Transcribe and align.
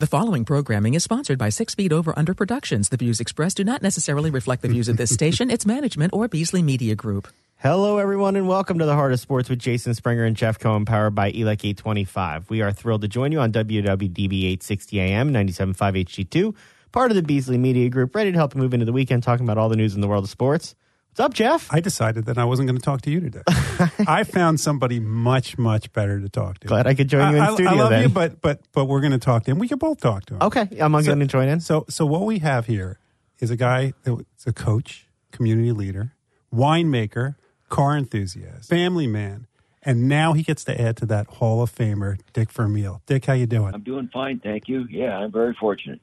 The 0.00 0.06
following 0.06 0.46
programming 0.46 0.94
is 0.94 1.04
sponsored 1.04 1.38
by 1.38 1.50
Six 1.50 1.74
Feet 1.74 1.92
Over 1.92 2.18
Under 2.18 2.32
Productions. 2.32 2.88
The 2.88 2.96
views 2.96 3.20
expressed 3.20 3.58
do 3.58 3.64
not 3.64 3.82
necessarily 3.82 4.30
reflect 4.30 4.62
the 4.62 4.68
views 4.68 4.88
of 4.88 4.96
this 4.96 5.12
station, 5.12 5.50
its 5.50 5.66
management, 5.66 6.14
or 6.14 6.26
Beasley 6.26 6.62
Media 6.62 6.94
Group. 6.94 7.28
Hello, 7.56 7.98
everyone, 7.98 8.34
and 8.34 8.48
welcome 8.48 8.78
to 8.78 8.86
the 8.86 8.94
Heart 8.94 9.12
of 9.12 9.20
Sports 9.20 9.50
with 9.50 9.58
Jason 9.58 9.92
Springer 9.92 10.24
and 10.24 10.34
Jeff 10.34 10.58
Cohen, 10.58 10.86
powered 10.86 11.14
by 11.14 11.30
ELEC 11.32 11.66
825. 11.66 12.48
We 12.48 12.62
are 12.62 12.72
thrilled 12.72 13.02
to 13.02 13.08
join 13.08 13.30
you 13.30 13.40
on 13.40 13.52
WWDB 13.52 14.44
860 14.44 15.00
AM, 15.00 15.34
97.5 15.34 15.76
HD2, 16.06 16.54
part 16.92 17.10
of 17.10 17.14
the 17.14 17.22
Beasley 17.22 17.58
Media 17.58 17.90
Group, 17.90 18.14
ready 18.14 18.32
to 18.32 18.38
help 18.38 18.54
move 18.54 18.72
into 18.72 18.86
the 18.86 18.94
weekend 18.94 19.22
talking 19.22 19.44
about 19.44 19.58
all 19.58 19.68
the 19.68 19.76
news 19.76 19.94
in 19.94 20.00
the 20.00 20.08
world 20.08 20.24
of 20.24 20.30
sports. 20.30 20.74
What's 21.20 21.32
up, 21.32 21.34
Jeff? 21.34 21.68
I 21.70 21.80
decided 21.80 22.24
that 22.24 22.38
I 22.38 22.46
wasn't 22.46 22.66
going 22.66 22.78
to 22.78 22.82
talk 22.82 23.02
to 23.02 23.10
you 23.10 23.20
today. 23.20 23.42
I 24.08 24.24
found 24.24 24.58
somebody 24.58 25.00
much, 25.00 25.58
much 25.58 25.92
better 25.92 26.18
to 26.18 26.30
talk 26.30 26.60
to. 26.60 26.66
Glad 26.66 26.86
I 26.86 26.94
could 26.94 27.08
join 27.08 27.32
you 27.32 27.36
in 27.36 27.42
I, 27.42 27.52
studio 27.52 27.70
I 27.72 27.74
love 27.74 27.90
then. 27.90 28.02
you, 28.04 28.08
but 28.08 28.40
but 28.40 28.62
but 28.72 28.86
we're 28.86 29.02
going 29.02 29.12
to 29.12 29.18
talk 29.18 29.44
to 29.44 29.50
him. 29.50 29.58
We 29.58 29.68
can 29.68 29.76
both 29.76 30.00
talk 30.00 30.24
to 30.26 30.36
him. 30.36 30.42
okay, 30.44 30.66
I'm 30.80 30.94
So- 30.94 31.06
going 31.08 31.20
to 31.20 31.26
join 31.26 31.48
in. 31.48 31.60
So 31.60 31.84
so 31.90 32.06
what 32.06 32.22
we 32.22 32.38
have 32.38 32.64
here 32.64 32.98
is 33.38 33.50
a 33.50 33.56
guy 33.56 33.92
that's 34.02 34.46
a 34.46 34.52
coach, 34.54 35.08
community 35.30 35.72
leader, 35.72 36.14
winemaker, 36.54 37.34
car 37.68 37.98
enthusiast, 37.98 38.70
family 38.70 39.06
man, 39.06 39.46
and 39.82 40.08
now 40.08 40.32
he 40.32 40.42
gets 40.42 40.64
to 40.64 40.80
add 40.80 40.96
to 40.96 41.06
that 41.06 41.26
Hall 41.26 41.62
of 41.62 41.70
Famer, 41.70 42.18
Dick 42.32 42.50
Vermeil. 42.50 43.02
Dick, 43.04 43.26
how 43.26 43.34
you 43.34 43.44
doing? 43.44 43.74
I'm 43.74 43.82
doing 43.82 44.08
fine, 44.10 44.40
thank 44.40 44.68
you. 44.68 44.86
Yeah, 44.88 45.18
I'm 45.18 45.30
very 45.30 45.52
fortunate. 45.52 46.00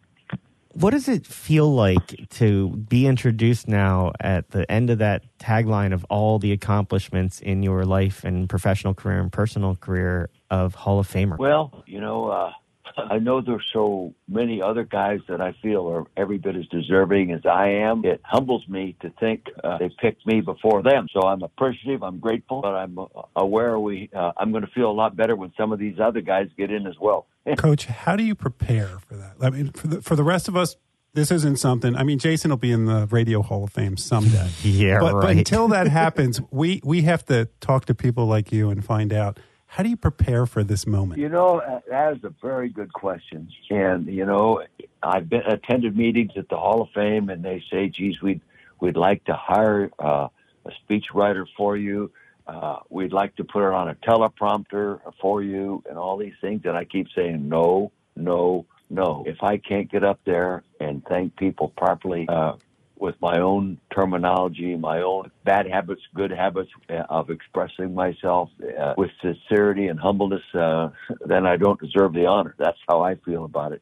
What 0.80 0.92
does 0.92 1.08
it 1.08 1.26
feel 1.26 1.74
like 1.74 2.30
to 2.36 2.70
be 2.70 3.08
introduced 3.08 3.68
now 3.68 4.12
at 4.20 4.52
the 4.52 4.72
end 4.72 4.92
of 4.92 5.00
that 5.00 5.24
tagline 5.40 5.92
of 5.92 6.06
all 6.06 6.38
the 6.38 6.52
accomplishments 6.52 7.40
in 7.40 7.64
your 7.64 7.84
life 7.84 8.24
and 8.24 8.48
professional 8.48 8.94
career 8.94 9.20
and 9.20 9.32
personal 9.32 9.76
career 9.76 10.30
of 10.52 10.76
Hall 10.76 11.00
of 11.00 11.12
Famer? 11.12 11.36
Well, 11.40 11.84
you 11.88 12.00
know, 12.00 12.28
uh, 12.28 12.52
I 12.98 13.20
know 13.20 13.42
there's 13.42 13.66
so 13.72 14.14
many 14.28 14.62
other 14.62 14.84
guys 14.84 15.20
that 15.30 15.42
I 15.42 15.56
feel 15.62 15.88
are 15.88 16.06
every 16.16 16.38
bit 16.38 16.56
as 16.56 16.66
deserving 16.68 17.32
as 17.32 17.46
I 17.46 17.70
am. 17.70 18.04
It 18.06 18.22
humbles 18.24 18.68
me 18.68 18.96
to 19.02 19.12
think 19.20 19.46
uh, 19.64 19.78
they 19.78 19.90
picked 20.02 20.26
me 20.26 20.42
before 20.42 20.82
them. 20.82 21.08
So 21.14 21.22
I'm 21.22 21.44
appreciative. 21.44 22.04
I'm 22.04 22.20
grateful, 22.20 22.62
but 22.62 22.74
I'm 22.76 22.98
uh, 22.98 23.06
aware 23.36 23.80
we. 23.80 24.10
Uh, 24.14 24.32
I'm 24.38 24.52
going 24.52 24.66
to 24.66 24.72
feel 24.72 24.90
a 24.90 24.94
lot 24.94 25.16
better 25.16 25.36
when 25.36 25.54
some 25.58 25.72
of 25.72 25.80
these 25.80 26.00
other 26.00 26.22
guys 26.22 26.48
get 26.58 26.72
in 26.72 26.88
as 26.88 26.96
well. 27.00 27.28
Coach, 27.58 27.86
how 27.86 28.16
do 28.16 28.24
you 28.24 28.36
prepare 28.36 29.00
for 29.08 29.16
that? 29.16 29.36
I 29.42 29.50
mean, 29.50 29.72
for 29.72 29.88
the, 29.88 30.02
for 30.02 30.16
the 30.16 30.24
rest 30.24 30.48
of 30.48 30.56
us, 30.56 30.76
this 31.14 31.32
isn't 31.32 31.58
something. 31.58 31.96
I 31.96 32.04
mean, 32.04 32.20
Jason 32.20 32.52
will 32.52 32.58
be 32.58 32.72
in 32.72 32.86
the 32.86 33.08
Radio 33.08 33.42
Hall 33.42 33.64
of 33.64 33.72
Fame 33.72 33.98
someday. 33.98 34.50
Yeah, 34.64 35.00
but, 35.00 35.22
but 35.22 35.32
until 35.32 35.68
that 35.70 35.88
happens, 36.02 36.40
we 36.52 36.82
we 36.84 37.04
have 37.04 37.26
to 37.26 37.46
talk 37.60 37.86
to 37.86 37.96
people 37.96 38.28
like 38.28 38.52
you 38.52 38.70
and 38.70 38.84
find 38.84 39.14
out 39.14 39.40
how 39.68 39.84
do 39.84 39.90
you 39.90 39.98
prepare 39.98 40.46
for 40.46 40.64
this 40.64 40.88
moment. 40.88 41.20
You 41.20 41.30
know, 41.30 41.62
that 41.90 42.14
is 42.14 42.24
a 42.24 42.34
very 42.42 42.70
good 42.70 42.92
question. 42.94 43.50
And 43.70 44.08
you 44.08 44.26
know, 44.26 44.64
I've 45.04 45.30
been 45.30 45.44
attended 45.46 45.96
meetings 45.96 46.32
at 46.36 46.50
the 46.50 46.58
Hall 46.58 46.82
of 46.82 46.90
Fame, 46.96 47.30
and 47.30 47.44
they 47.44 47.64
say, 47.70 47.90
"Geez, 47.90 48.22
we'd 48.22 48.42
we'd 48.80 48.98
like 48.98 49.24
to 49.26 49.34
hire 49.34 49.92
uh, 50.00 50.30
a 50.66 50.72
speechwriter 50.84 51.46
for 51.56 51.78
you. 51.78 52.12
Uh, 52.48 52.78
we'd 52.90 53.12
like 53.12 53.36
to 53.36 53.44
put 53.44 53.68
it 53.68 53.74
on 53.74 53.90
a 53.90 53.96
teleprompter 53.96 55.00
for 55.22 55.44
you, 55.44 55.84
and 55.88 55.98
all 55.98 56.18
these 56.18 56.36
things." 56.42 56.62
And 56.66 56.76
I 56.76 56.86
keep 56.86 57.08
saying, 57.14 57.48
"No, 57.48 57.92
no, 58.16 58.66
no. 58.90 59.26
If 59.28 59.44
I 59.44 59.58
can't 59.58 59.92
get 59.92 60.04
up 60.04 60.20
there 60.26 60.64
and 60.80 61.04
thank 61.06 61.36
people 61.36 61.74
properly." 61.78 62.26
Uh, 62.28 62.54
with 63.00 63.16
my 63.22 63.40
own 63.40 63.80
terminology, 63.94 64.76
my 64.76 65.02
own 65.02 65.32
bad 65.44 65.68
habits, 65.68 66.02
good 66.14 66.32
habits 66.32 66.70
uh, 66.90 67.04
of 67.10 67.30
expressing 67.30 67.94
myself 67.94 68.50
uh, 68.80 68.94
with 68.98 69.12
sincerity 69.22 69.88
and 69.88 70.00
humbleness, 70.00 70.42
uh, 70.54 70.90
then 71.26 71.46
I 71.46 71.58
don't 71.58 71.80
deserve 71.80 72.14
the 72.14 72.26
honor. 72.26 72.56
That's 72.58 72.78
how 72.88 73.02
I 73.02 73.16
feel 73.16 73.46
about 73.46 73.74
it. 73.74 73.82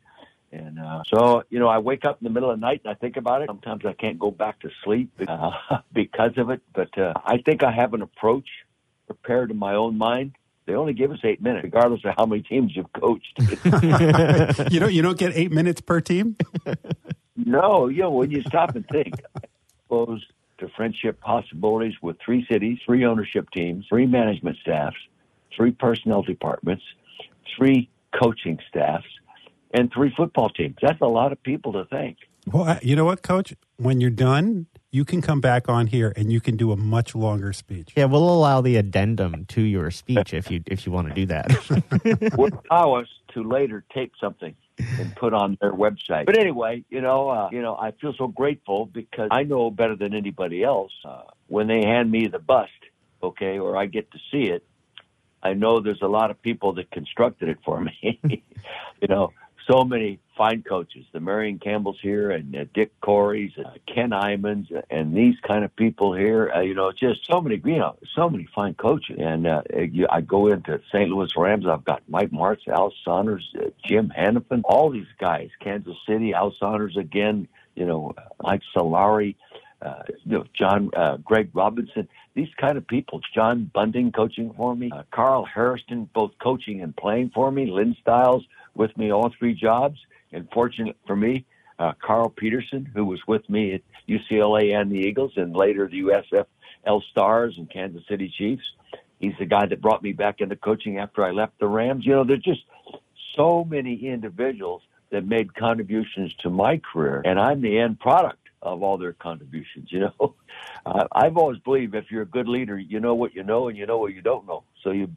And 0.52 0.80
uh, 0.80 1.04
so, 1.08 1.44
you 1.50 1.60
know, 1.60 1.68
I 1.68 1.80
wake 1.80 2.06
up 2.06 2.22
in 2.22 2.26
the 2.26 2.30
middle 2.30 2.50
of 2.50 2.60
the 2.60 2.66
night 2.66 2.82
and 2.86 2.92
I 2.92 2.96
think 2.96 3.18
about 3.18 3.42
it. 3.42 3.48
Sometimes 3.48 3.86
I 3.86 3.94
can't 3.94 4.18
go 4.18 4.32
back 4.32 4.60
to 4.62 4.70
sleep 4.84 5.12
uh, 5.28 5.52
because 5.94 6.32
of 6.38 6.50
it. 6.50 6.62
But 6.74 6.98
uh, 6.98 7.14
I 7.26 7.38
think 7.40 7.64
I 7.64 7.72
have 7.72 7.94
an 7.94 8.02
approach 8.02 8.48
prepared 9.08 9.52
in 9.52 9.58
my 9.58 9.76
own 9.76 9.98
mind. 9.98 10.34
They 10.66 10.74
only 10.74 10.94
give 10.94 11.12
us 11.12 11.20
eight 11.24 11.42
minutes, 11.42 11.64
regardless 11.64 12.02
of 12.06 12.16
how 12.18 12.26
many 12.26 12.42
teams 12.42 12.76
you've 12.76 12.92
coached. 12.94 13.38
you 14.72 14.80
don't 14.80 14.94
you 14.94 15.04
don't 15.04 15.18
get 15.18 15.34
eight 15.36 15.52
minutes 15.52 15.80
per 15.80 16.02
team. 16.02 16.38
No, 17.36 17.88
you 17.88 18.04
know, 18.04 18.12
when 18.12 18.32
you 18.32 18.42
stop 18.44 18.76
and 18.76 18.88
think, 18.88 19.16
exposed 19.82 20.26
to 20.60 20.70
friendship 20.70 21.20
possibilities 21.20 21.96
with 22.02 22.18
three 22.24 22.46
cities, 22.50 22.80
three 22.86 23.06
ownership 23.06 23.50
teams, 23.52 23.86
three 23.90 24.06
management 24.06 24.58
staffs, 24.62 24.96
three 25.56 25.72
personnel 25.72 26.22
departments, 26.22 26.84
three 27.58 27.90
coaching 28.18 28.60
staffs, 28.70 29.06
and 29.74 29.92
three 29.94 30.14
football 30.16 30.50
teams. 30.50 30.76
That's 30.82 31.02
a 31.02 31.08
lot 31.08 31.32
of 31.32 31.44
people 31.44 31.74
to 31.74 31.86
thank. 31.86 32.18
Well, 32.52 32.78
you 32.82 32.96
know 32.96 33.06
what, 33.06 33.24
Coach? 33.24 33.54
When 33.78 34.00
you're 34.00 34.12
done, 34.12 34.68
you 34.92 35.04
can 35.04 35.22
come 35.22 35.42
back 35.42 35.68
on 35.68 35.88
here 35.88 36.14
and 36.16 36.32
you 36.32 36.40
can 36.40 36.56
do 36.56 36.72
a 36.72 36.78
much 36.78 37.16
longer 37.16 37.52
speech. 37.52 37.92
Yeah, 37.98 38.06
we'll 38.06 38.30
allow 38.30 38.62
the 38.62 38.78
addendum 38.78 39.46
to 39.48 39.62
your 39.62 39.92
speech 39.92 40.34
if 40.34 40.50
you 40.52 40.62
if 40.68 40.86
you 40.86 40.92
want 40.92 41.10
to 41.10 41.14
do 41.14 41.26
that. 41.26 42.34
Would 42.38 42.58
allow 42.70 42.94
us 42.94 43.08
to 43.34 43.44
later 43.44 43.84
tape 43.94 44.14
something 44.22 44.56
and 44.78 45.16
put 45.16 45.34
on 45.34 45.58
their 45.62 45.72
website. 45.72 46.26
But 46.26 46.38
anyway, 46.38 46.84
you 46.90 47.02
know, 47.02 47.30
uh, 47.30 47.50
you 47.52 47.62
know, 47.62 47.76
I 47.76 47.92
feel 47.92 48.14
so 48.18 48.28
grateful 48.28 48.86
because 48.86 49.30
I 49.32 49.44
know 49.44 49.72
better 49.72 49.96
than 49.96 50.14
anybody 50.14 50.64
else 50.64 50.92
uh, 51.04 51.24
when 51.48 51.68
they 51.68 51.86
hand 51.86 52.12
me 52.12 52.28
the 52.28 52.40
bust, 52.40 52.72
okay, 53.24 53.60
or 53.60 53.78
I 53.78 53.86
get 53.86 54.12
to 54.12 54.20
see 54.32 54.50
it. 54.50 54.66
I 55.42 55.54
know 55.54 55.80
there's 55.80 56.02
a 56.02 56.08
lot 56.08 56.32
of 56.32 56.42
people 56.42 56.74
that 56.74 56.90
constructed 56.92 57.50
it 57.50 57.60
for 57.64 57.80
me. 57.80 58.20
you 59.02 59.08
know, 59.08 59.32
so 59.68 59.84
many 59.84 60.20
fine 60.38 60.64
coaches, 60.64 61.06
the 61.14 61.20
Marion 61.20 61.60
Campbells 61.60 61.98
here 62.02 62.32
and 62.32 62.56
uh, 62.56 62.66
Dick 62.74 62.92
Coury's, 63.02 63.54
uh, 63.58 63.72
Ken 63.88 64.12
Imans, 64.12 64.72
uh, 64.72 64.82
and 64.90 65.16
these 65.16 65.36
kind 65.48 65.64
of 65.64 65.76
people 65.76 66.14
here. 66.14 66.52
Uh, 66.54 66.62
you 66.62 66.74
know, 66.74 66.92
just 66.92 67.26
so 67.26 67.42
many, 67.42 67.62
you 67.64 67.78
know, 67.78 67.96
so 68.16 68.30
many 68.30 68.48
fine 68.54 68.74
coaches. 68.74 69.18
And 69.20 69.48
uh, 69.48 69.62
you, 69.92 70.08
I 70.10 70.22
go 70.22 70.48
into 70.48 70.80
St. 70.92 71.10
Louis 71.10 71.30
Rams. 71.36 71.66
I've 71.68 71.86
got 71.86 72.04
Mike 72.08 72.32
Martz, 72.32 72.68
Al 72.68 72.94
Saunders, 73.04 73.54
Jim 73.86 74.12
Hanifan, 74.18 74.62
all 74.66 74.90
these 74.90 75.08
guys. 75.20 75.50
Kansas 75.62 75.96
City, 76.08 76.34
Al 76.34 76.54
Saunders 76.60 76.98
again. 76.98 77.48
You 77.76 77.86
know, 77.86 78.16
Mike 78.42 78.62
Solari. 78.76 79.36
Uh, 79.82 80.02
you 80.24 80.38
know, 80.38 80.46
John, 80.58 80.90
uh, 80.96 81.18
Greg 81.18 81.50
Robinson, 81.54 82.08
these 82.34 82.48
kind 82.60 82.78
of 82.78 82.88
people. 82.88 83.20
John 83.36 83.70
Bunting 83.74 84.12
coaching 84.12 84.52
for 84.56 84.76
me. 84.76 84.90
Uh, 84.92 85.04
Carl 85.12 85.46
Hairston, 85.46 86.10
both 86.14 86.32
coaching 86.42 86.82
and 86.82 86.96
playing 86.96 87.32
for 87.36 87.52
me. 87.52 87.70
Lynn 87.70 87.96
Stiles 88.02 88.44
with 88.76 88.96
me 88.98 89.12
all 89.12 89.32
three 89.38 89.54
jobs. 89.54 90.00
And 90.32 90.48
fortunate 90.54 90.98
for 91.08 91.16
me, 91.16 91.46
uh, 91.80 91.94
Carl 92.02 92.30
Peterson, 92.30 92.90
who 92.94 93.06
was 93.06 93.20
with 93.28 93.50
me 93.50 93.74
at 93.74 93.82
UCLA 94.08 94.80
and 94.80 94.92
the 94.92 94.98
Eagles, 94.98 95.34
and 95.36 95.56
later 95.56 95.88
the 95.88 96.02
USFL 96.02 97.02
Stars 97.12 97.56
and 97.58 97.70
Kansas 97.70 98.04
City 98.08 98.34
Chiefs. 98.38 98.64
He's 99.20 99.34
the 99.40 99.46
guy 99.46 99.66
that 99.66 99.82
brought 99.82 100.04
me 100.04 100.12
back 100.12 100.42
into 100.42 100.56
coaching 100.56 101.00
after 101.00 101.24
I 101.24 101.32
left 101.32 101.60
the 101.60 101.68
Rams. 101.68 102.06
You 102.06 102.14
know, 102.14 102.24
there's 102.24 102.44
just 102.44 102.64
so 103.36 103.64
many 103.64 104.08
individuals 104.08 104.82
that 105.12 105.26
made 105.26 105.54
contributions 105.56 106.34
to 106.44 106.50
my 106.50 106.82
career, 106.92 107.22
and 107.26 107.40
I'm 107.40 107.62
the 107.62 107.80
end 107.80 108.00
product 108.00 108.45
of 108.66 108.84
all 108.84 108.98
their 108.98 109.14
contributions. 109.14 109.90
You 109.92 110.12
know, 110.20 110.36
I've 111.12 111.38
always 111.38 111.60
believed 111.60 111.96
if 111.96 112.12
you're 112.12 112.24
a 112.24 112.28
good 112.28 112.48
leader, 112.48 112.78
you 112.78 113.00
know 113.00 113.16
what 113.16 113.36
you 113.36 113.44
know 113.44 113.68
and 113.70 113.78
you 113.78 113.86
know 113.86 113.98
what 113.98 114.14
you 114.14 114.22
don't 114.22 114.46
know. 114.48 114.64
So 114.84 114.92
you 114.92 115.10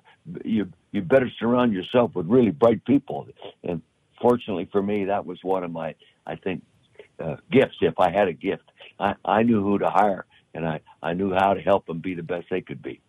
you 0.44 0.70
you 0.92 1.02
better 1.02 1.30
surround 1.38 1.72
yourself 1.72 2.14
with 2.14 2.26
really 2.26 2.50
bright 2.50 2.84
people. 2.84 3.26
And 3.64 3.82
fortunately 4.20 4.68
for 4.70 4.82
me, 4.82 5.04
that 5.06 5.26
was 5.26 5.38
one 5.42 5.64
of 5.64 5.70
my 5.70 5.94
I 6.26 6.36
think 6.36 6.62
uh, 7.18 7.36
gifts. 7.50 7.76
If 7.80 7.98
I 7.98 8.10
had 8.10 8.28
a 8.28 8.32
gift, 8.32 8.70
I, 9.00 9.14
I 9.24 9.42
knew 9.42 9.62
who 9.62 9.78
to 9.78 9.90
hire, 9.90 10.26
and 10.54 10.66
I 10.66 10.80
I 11.02 11.14
knew 11.14 11.32
how 11.34 11.54
to 11.54 11.60
help 11.60 11.86
them 11.86 12.00
be 12.00 12.14
the 12.14 12.22
best 12.22 12.46
they 12.50 12.60
could 12.60 12.82
be. 12.82 13.00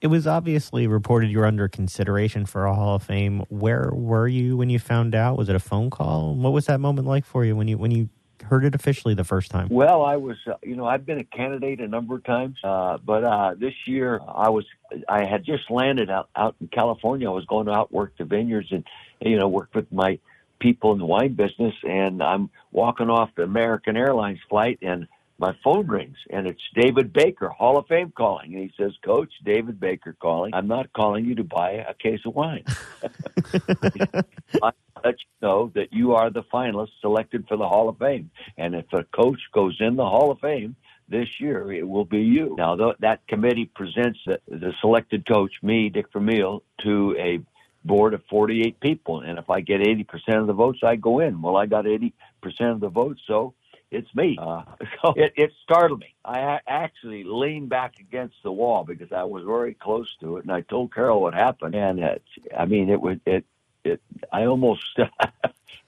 it 0.00 0.06
was 0.08 0.26
obviously 0.26 0.86
reported 0.86 1.30
you 1.30 1.38
were 1.38 1.46
under 1.46 1.68
consideration 1.68 2.46
for 2.46 2.66
a 2.66 2.74
Hall 2.74 2.96
of 2.96 3.02
Fame. 3.02 3.40
Where 3.48 3.90
were 3.92 4.28
you 4.28 4.56
when 4.56 4.70
you 4.70 4.78
found 4.78 5.14
out? 5.14 5.36
Was 5.36 5.48
it 5.48 5.56
a 5.56 5.60
phone 5.60 5.90
call? 5.90 6.34
What 6.34 6.52
was 6.52 6.66
that 6.66 6.78
moment 6.80 7.06
like 7.08 7.24
for 7.24 7.44
you 7.44 7.56
when 7.56 7.68
you 7.68 7.78
when 7.78 7.90
you 7.90 8.08
heard 8.48 8.64
it 8.64 8.74
officially 8.74 9.14
the 9.14 9.24
first 9.24 9.50
time? 9.50 9.68
Well, 9.70 10.04
I 10.04 10.16
was, 10.16 10.36
uh, 10.46 10.54
you 10.62 10.76
know, 10.76 10.86
I've 10.86 11.06
been 11.06 11.18
a 11.18 11.24
candidate 11.24 11.80
a 11.80 11.88
number 11.88 12.16
of 12.16 12.24
times, 12.24 12.56
uh, 12.62 12.98
but 13.04 13.24
uh, 13.24 13.54
this 13.56 13.74
year 13.86 14.20
I 14.26 14.50
was, 14.50 14.64
I 15.08 15.24
had 15.24 15.44
just 15.44 15.70
landed 15.70 16.10
out 16.10 16.28
out 16.36 16.56
in 16.60 16.68
California. 16.68 17.28
I 17.28 17.32
was 17.32 17.44
going 17.44 17.66
to 17.66 17.72
outwork 17.72 18.16
the 18.18 18.24
vineyards 18.24 18.72
and, 18.72 18.84
you 19.20 19.36
know, 19.36 19.48
work 19.48 19.70
with 19.74 19.90
my 19.92 20.18
people 20.58 20.92
in 20.92 20.98
the 20.98 21.06
wine 21.06 21.34
business, 21.34 21.74
and 21.88 22.22
I'm 22.22 22.50
walking 22.72 23.10
off 23.10 23.30
the 23.36 23.44
American 23.44 23.96
Airlines 23.96 24.40
flight, 24.48 24.78
and 24.82 25.06
my 25.38 25.56
phone 25.62 25.86
rings, 25.86 26.16
and 26.30 26.46
it's 26.46 26.60
David 26.74 27.12
Baker, 27.12 27.48
Hall 27.48 27.78
of 27.78 27.86
Fame 27.86 28.12
calling, 28.16 28.54
and 28.54 28.62
he 28.62 28.72
says, 28.76 28.92
"Coach, 29.04 29.32
David 29.44 29.78
Baker 29.78 30.16
calling. 30.20 30.52
I'm 30.52 30.66
not 30.66 30.92
calling 30.92 31.24
you 31.24 31.36
to 31.36 31.44
buy 31.44 31.72
a 31.72 31.94
case 31.94 32.20
of 32.26 32.34
wine." 32.34 32.64
I 34.62 34.72
let 35.04 35.14
you 35.14 35.28
know 35.40 35.72
that 35.74 35.92
you 35.92 36.14
are 36.14 36.30
the 36.30 36.42
finalist 36.52 36.90
selected 37.00 37.46
for 37.48 37.56
the 37.56 37.68
Hall 37.68 37.88
of 37.88 37.98
Fame. 37.98 38.30
And 38.56 38.74
if 38.74 38.92
a 38.92 39.04
coach 39.04 39.40
goes 39.52 39.76
in 39.80 39.96
the 39.96 40.04
Hall 40.04 40.30
of 40.30 40.40
Fame 40.40 40.76
this 41.08 41.28
year, 41.38 41.72
it 41.72 41.88
will 41.88 42.04
be 42.04 42.20
you. 42.20 42.54
Now, 42.58 42.76
th- 42.76 42.96
that 43.00 43.26
committee 43.28 43.70
presents 43.74 44.18
the, 44.26 44.40
the 44.48 44.72
selected 44.80 45.26
coach, 45.26 45.52
me, 45.62 45.88
Dick 45.88 46.06
Vermeil, 46.12 46.62
to 46.82 47.16
a 47.18 47.40
board 47.84 48.12
of 48.12 48.22
48 48.28 48.80
people, 48.80 49.20
and 49.20 49.38
if 49.38 49.48
I 49.48 49.60
get 49.60 49.80
80% 49.80 50.04
of 50.40 50.46
the 50.46 50.52
votes, 50.52 50.80
I 50.82 50.96
go 50.96 51.20
in. 51.20 51.40
Well, 51.40 51.56
I 51.56 51.66
got 51.66 51.84
80% 51.84 52.12
of 52.60 52.80
the 52.80 52.88
votes, 52.88 53.20
so 53.26 53.54
it's 53.90 54.14
me. 54.14 54.38
Uh, 54.40 54.62
so 55.02 55.14
it, 55.16 55.32
it 55.36 55.52
startled 55.62 56.00
me. 56.00 56.14
I 56.24 56.60
actually 56.66 57.24
leaned 57.24 57.68
back 57.68 57.98
against 58.00 58.36
the 58.42 58.52
wall 58.52 58.84
because 58.84 59.12
I 59.12 59.24
was 59.24 59.44
very 59.44 59.74
close 59.74 60.08
to 60.20 60.36
it, 60.36 60.44
and 60.44 60.52
I 60.52 60.62
told 60.62 60.94
Carol 60.94 61.22
what 61.22 61.34
happened. 61.34 61.74
And 61.74 61.98
it, 62.00 62.22
I 62.56 62.66
mean, 62.66 62.90
it 62.90 63.00
was 63.00 63.18
it 63.26 63.44
it. 63.84 64.00
I 64.32 64.44
almost. 64.44 64.84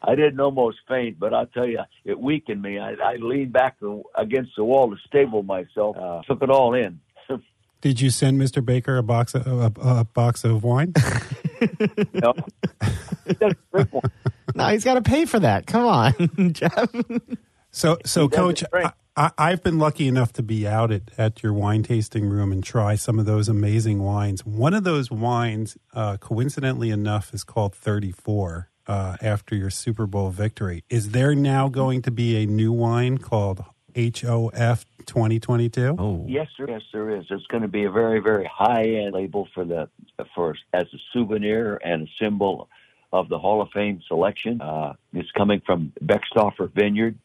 I 0.02 0.14
didn't 0.14 0.40
almost 0.40 0.78
faint, 0.88 1.18
but 1.18 1.34
I'll 1.34 1.44
tell 1.44 1.66
you, 1.66 1.80
it 2.06 2.18
weakened 2.18 2.62
me. 2.62 2.78
I, 2.78 2.92
I 2.94 3.16
leaned 3.16 3.52
back 3.52 3.76
against 4.14 4.56
the 4.56 4.64
wall 4.64 4.90
to 4.90 4.96
stable 5.06 5.42
myself. 5.42 5.94
Uh, 5.94 6.22
took 6.22 6.42
it 6.42 6.48
all 6.48 6.72
in. 6.72 7.00
Did 7.82 8.00
you 8.00 8.08
send 8.08 8.40
Mr. 8.40 8.64
Baker 8.64 8.96
a 8.96 9.02
box 9.02 9.34
of 9.34 9.46
a, 9.46 9.72
a 9.78 10.04
box 10.04 10.42
of 10.42 10.64
wine? 10.64 10.94
no. 12.14 12.32
no, 14.54 14.68
he's 14.68 14.84
got 14.84 14.94
to 14.94 15.02
pay 15.02 15.26
for 15.26 15.38
that. 15.38 15.66
Come 15.66 15.84
on, 15.84 16.52
Jeff. 16.54 16.90
So, 17.70 17.98
so, 18.04 18.28
Coach, 18.28 18.64
I, 19.16 19.50
have 19.50 19.62
been 19.62 19.78
lucky 19.78 20.08
enough 20.08 20.32
to 20.34 20.42
be 20.42 20.66
out 20.66 20.90
at, 20.90 21.02
at 21.16 21.42
your 21.42 21.52
wine 21.52 21.82
tasting 21.82 22.28
room 22.28 22.52
and 22.52 22.64
try 22.64 22.96
some 22.96 23.18
of 23.18 23.26
those 23.26 23.48
amazing 23.48 24.02
wines. 24.02 24.44
One 24.44 24.74
of 24.74 24.84
those 24.84 25.10
wines, 25.10 25.76
uh, 25.94 26.16
coincidentally 26.16 26.90
enough, 26.90 27.32
is 27.32 27.44
called 27.44 27.74
34 27.74 28.70
uh, 28.86 29.16
after 29.22 29.54
your 29.54 29.70
Super 29.70 30.06
Bowl 30.06 30.30
victory. 30.30 30.84
Is 30.88 31.10
there 31.10 31.34
now 31.34 31.68
going 31.68 32.02
to 32.02 32.10
be 32.10 32.42
a 32.42 32.46
new 32.46 32.72
wine 32.72 33.18
called 33.18 33.64
HOF 33.94 34.86
2022? 35.06 35.96
Oh, 35.98 36.24
yes, 36.28 36.48
sir. 36.56 36.66
Yes, 36.68 36.82
there 36.92 37.10
is. 37.10 37.26
It's 37.30 37.46
going 37.46 37.62
to 37.62 37.68
be 37.68 37.84
a 37.84 37.90
very, 37.90 38.20
very 38.20 38.50
high 38.52 38.84
end 38.84 39.14
label 39.14 39.48
for 39.54 39.64
the 39.64 39.88
for 40.34 40.56
as 40.72 40.84
a 40.92 40.98
souvenir 41.12 41.80
and 41.84 42.08
a 42.08 42.10
symbol 42.24 42.68
of 43.12 43.28
the 43.28 43.38
Hall 43.38 43.62
of 43.62 43.68
Fame 43.70 44.00
selection. 44.06 44.60
Uh, 44.60 44.94
it's 45.12 45.30
coming 45.32 45.60
from 45.64 45.92
Beckstoffer 46.02 46.72
Vineyard 46.72 47.18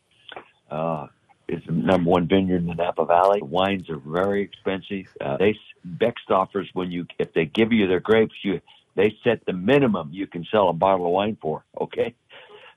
uh, 0.72 1.08
is 1.48 1.62
the 1.66 1.72
number 1.74 2.10
one 2.10 2.28
vineyard 2.28 2.58
in 2.58 2.68
the 2.68 2.76
Napa 2.76 3.06
Valley. 3.06 3.40
The 3.40 3.46
Wines 3.46 3.90
are 3.90 3.98
very 3.98 4.42
expensive. 4.42 5.08
Uh, 5.22 5.38
they 5.38 5.58
Beckstoffers 5.88 6.68
when 6.74 6.92
you 6.92 7.06
if 7.20 7.34
they 7.34 7.46
give 7.46 7.72
you 7.72 7.88
their 7.88 8.00
grapes, 8.00 8.34
you 8.44 8.62
they 8.96 9.16
set 9.24 9.46
the 9.46 9.54
minimum 9.54 10.10
you 10.12 10.26
can 10.26 10.46
sell 10.52 10.70
a 10.70 10.74
bottle 10.74 11.06
of 11.06 11.12
wine 11.12 11.38
for. 11.42 11.64
Okay, 11.80 12.16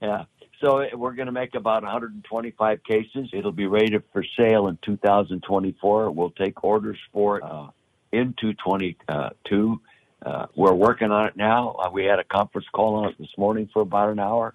yeah. 0.02 0.24
So 0.60 0.84
we're 0.94 1.12
going 1.12 1.26
to 1.26 1.32
make 1.32 1.54
about 1.54 1.84
125 1.84 2.82
cases. 2.82 3.28
It'll 3.32 3.52
be 3.52 3.68
rated 3.68 4.02
for 4.12 4.24
sale 4.36 4.66
in 4.66 4.76
2024. 4.84 6.10
We'll 6.10 6.30
take 6.30 6.64
orders 6.64 6.98
for 7.12 7.38
it 7.38 7.44
uh, 7.44 7.68
into 8.10 8.54
22. 8.54 9.80
Uh, 10.26 10.46
we're 10.56 10.74
working 10.74 11.12
on 11.12 11.28
it 11.28 11.36
now. 11.36 11.76
Uh, 11.78 11.90
we 11.92 12.04
had 12.04 12.18
a 12.18 12.24
conference 12.24 12.66
call 12.72 12.96
on 12.96 13.10
it 13.10 13.18
this 13.20 13.30
morning 13.38 13.70
for 13.72 13.82
about 13.82 14.10
an 14.10 14.18
hour 14.18 14.52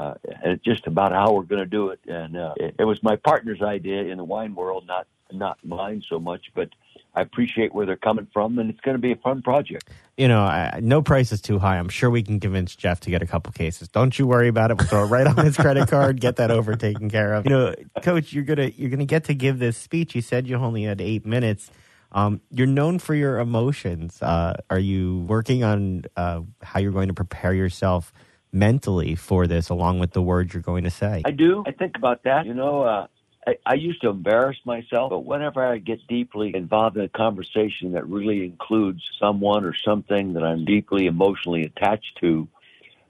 uh, 0.00 0.14
and 0.42 0.62
just 0.62 0.86
about 0.86 1.12
how 1.12 1.32
we're 1.32 1.42
going 1.42 1.62
to 1.62 1.68
do 1.68 1.90
it. 1.90 2.00
And 2.06 2.36
uh, 2.36 2.54
it, 2.56 2.76
it 2.78 2.84
was 2.84 3.02
my 3.02 3.16
partner's 3.16 3.60
idea 3.60 4.04
in 4.04 4.16
the 4.16 4.24
wine 4.24 4.54
world, 4.54 4.86
not 4.86 5.06
not 5.32 5.58
mine 5.62 6.02
so 6.08 6.18
much, 6.18 6.50
but 6.56 6.70
I 7.14 7.20
appreciate 7.20 7.72
where 7.72 7.86
they're 7.86 7.96
coming 7.96 8.26
from, 8.32 8.58
and 8.58 8.68
it's 8.70 8.80
going 8.80 8.96
to 8.96 9.00
be 9.00 9.12
a 9.12 9.16
fun 9.16 9.42
project. 9.42 9.88
You 10.16 10.26
know, 10.26 10.40
I, 10.40 10.80
no 10.82 11.02
price 11.02 11.30
is 11.30 11.40
too 11.40 11.58
high. 11.58 11.78
I'm 11.78 11.88
sure 11.88 12.10
we 12.10 12.22
can 12.22 12.40
convince 12.40 12.74
Jeff 12.74 12.98
to 13.00 13.10
get 13.10 13.22
a 13.22 13.26
couple 13.26 13.52
cases. 13.52 13.88
Don't 13.88 14.18
you 14.18 14.26
worry 14.26 14.48
about 14.48 14.70
it. 14.70 14.78
We'll 14.78 14.88
throw 14.88 15.04
it 15.04 15.08
right 15.08 15.26
on 15.26 15.36
his 15.44 15.56
credit 15.56 15.88
card. 15.88 16.20
Get 16.20 16.36
that 16.36 16.50
over 16.50 16.74
taken 16.74 17.10
care 17.10 17.34
of. 17.34 17.44
You 17.44 17.50
know, 17.50 17.74
Coach, 18.02 18.32
you're 18.32 18.44
gonna 18.44 18.72
you're 18.76 18.90
gonna 18.90 19.04
get 19.04 19.24
to 19.24 19.34
give 19.34 19.58
this 19.58 19.76
speech. 19.76 20.14
You 20.14 20.22
said 20.22 20.48
you 20.48 20.56
only 20.56 20.84
had 20.84 21.00
eight 21.00 21.26
minutes. 21.26 21.70
Um, 22.12 22.40
you're 22.50 22.66
known 22.66 22.98
for 22.98 23.14
your 23.14 23.38
emotions. 23.38 24.20
Uh, 24.20 24.54
are 24.68 24.78
you 24.78 25.20
working 25.28 25.62
on 25.62 26.04
uh, 26.16 26.40
how 26.62 26.80
you're 26.80 26.90
going 26.90 27.08
to 27.08 27.14
prepare 27.14 27.54
yourself? 27.54 28.12
Mentally 28.52 29.14
for 29.14 29.46
this, 29.46 29.68
along 29.68 29.98
with 29.98 30.12
the 30.12 30.22
words 30.22 30.54
you're 30.54 30.62
going 30.62 30.84
to 30.84 30.90
say? 30.90 31.22
I 31.24 31.30
do. 31.30 31.64
I 31.66 31.72
think 31.72 31.96
about 31.96 32.24
that. 32.24 32.46
You 32.46 32.54
know, 32.54 32.82
uh, 32.82 33.06
I, 33.46 33.56
I 33.64 33.74
used 33.74 34.02
to 34.02 34.08
embarrass 34.08 34.58
myself, 34.64 35.10
but 35.10 35.20
whenever 35.20 35.64
I 35.64 35.78
get 35.78 36.06
deeply 36.06 36.54
involved 36.54 36.96
in 36.96 37.04
a 37.04 37.08
conversation 37.08 37.92
that 37.92 38.06
really 38.06 38.44
includes 38.44 39.02
someone 39.18 39.64
or 39.64 39.74
something 39.74 40.34
that 40.34 40.42
I'm 40.42 40.64
deeply 40.64 41.06
emotionally 41.06 41.62
attached 41.62 42.18
to, 42.20 42.48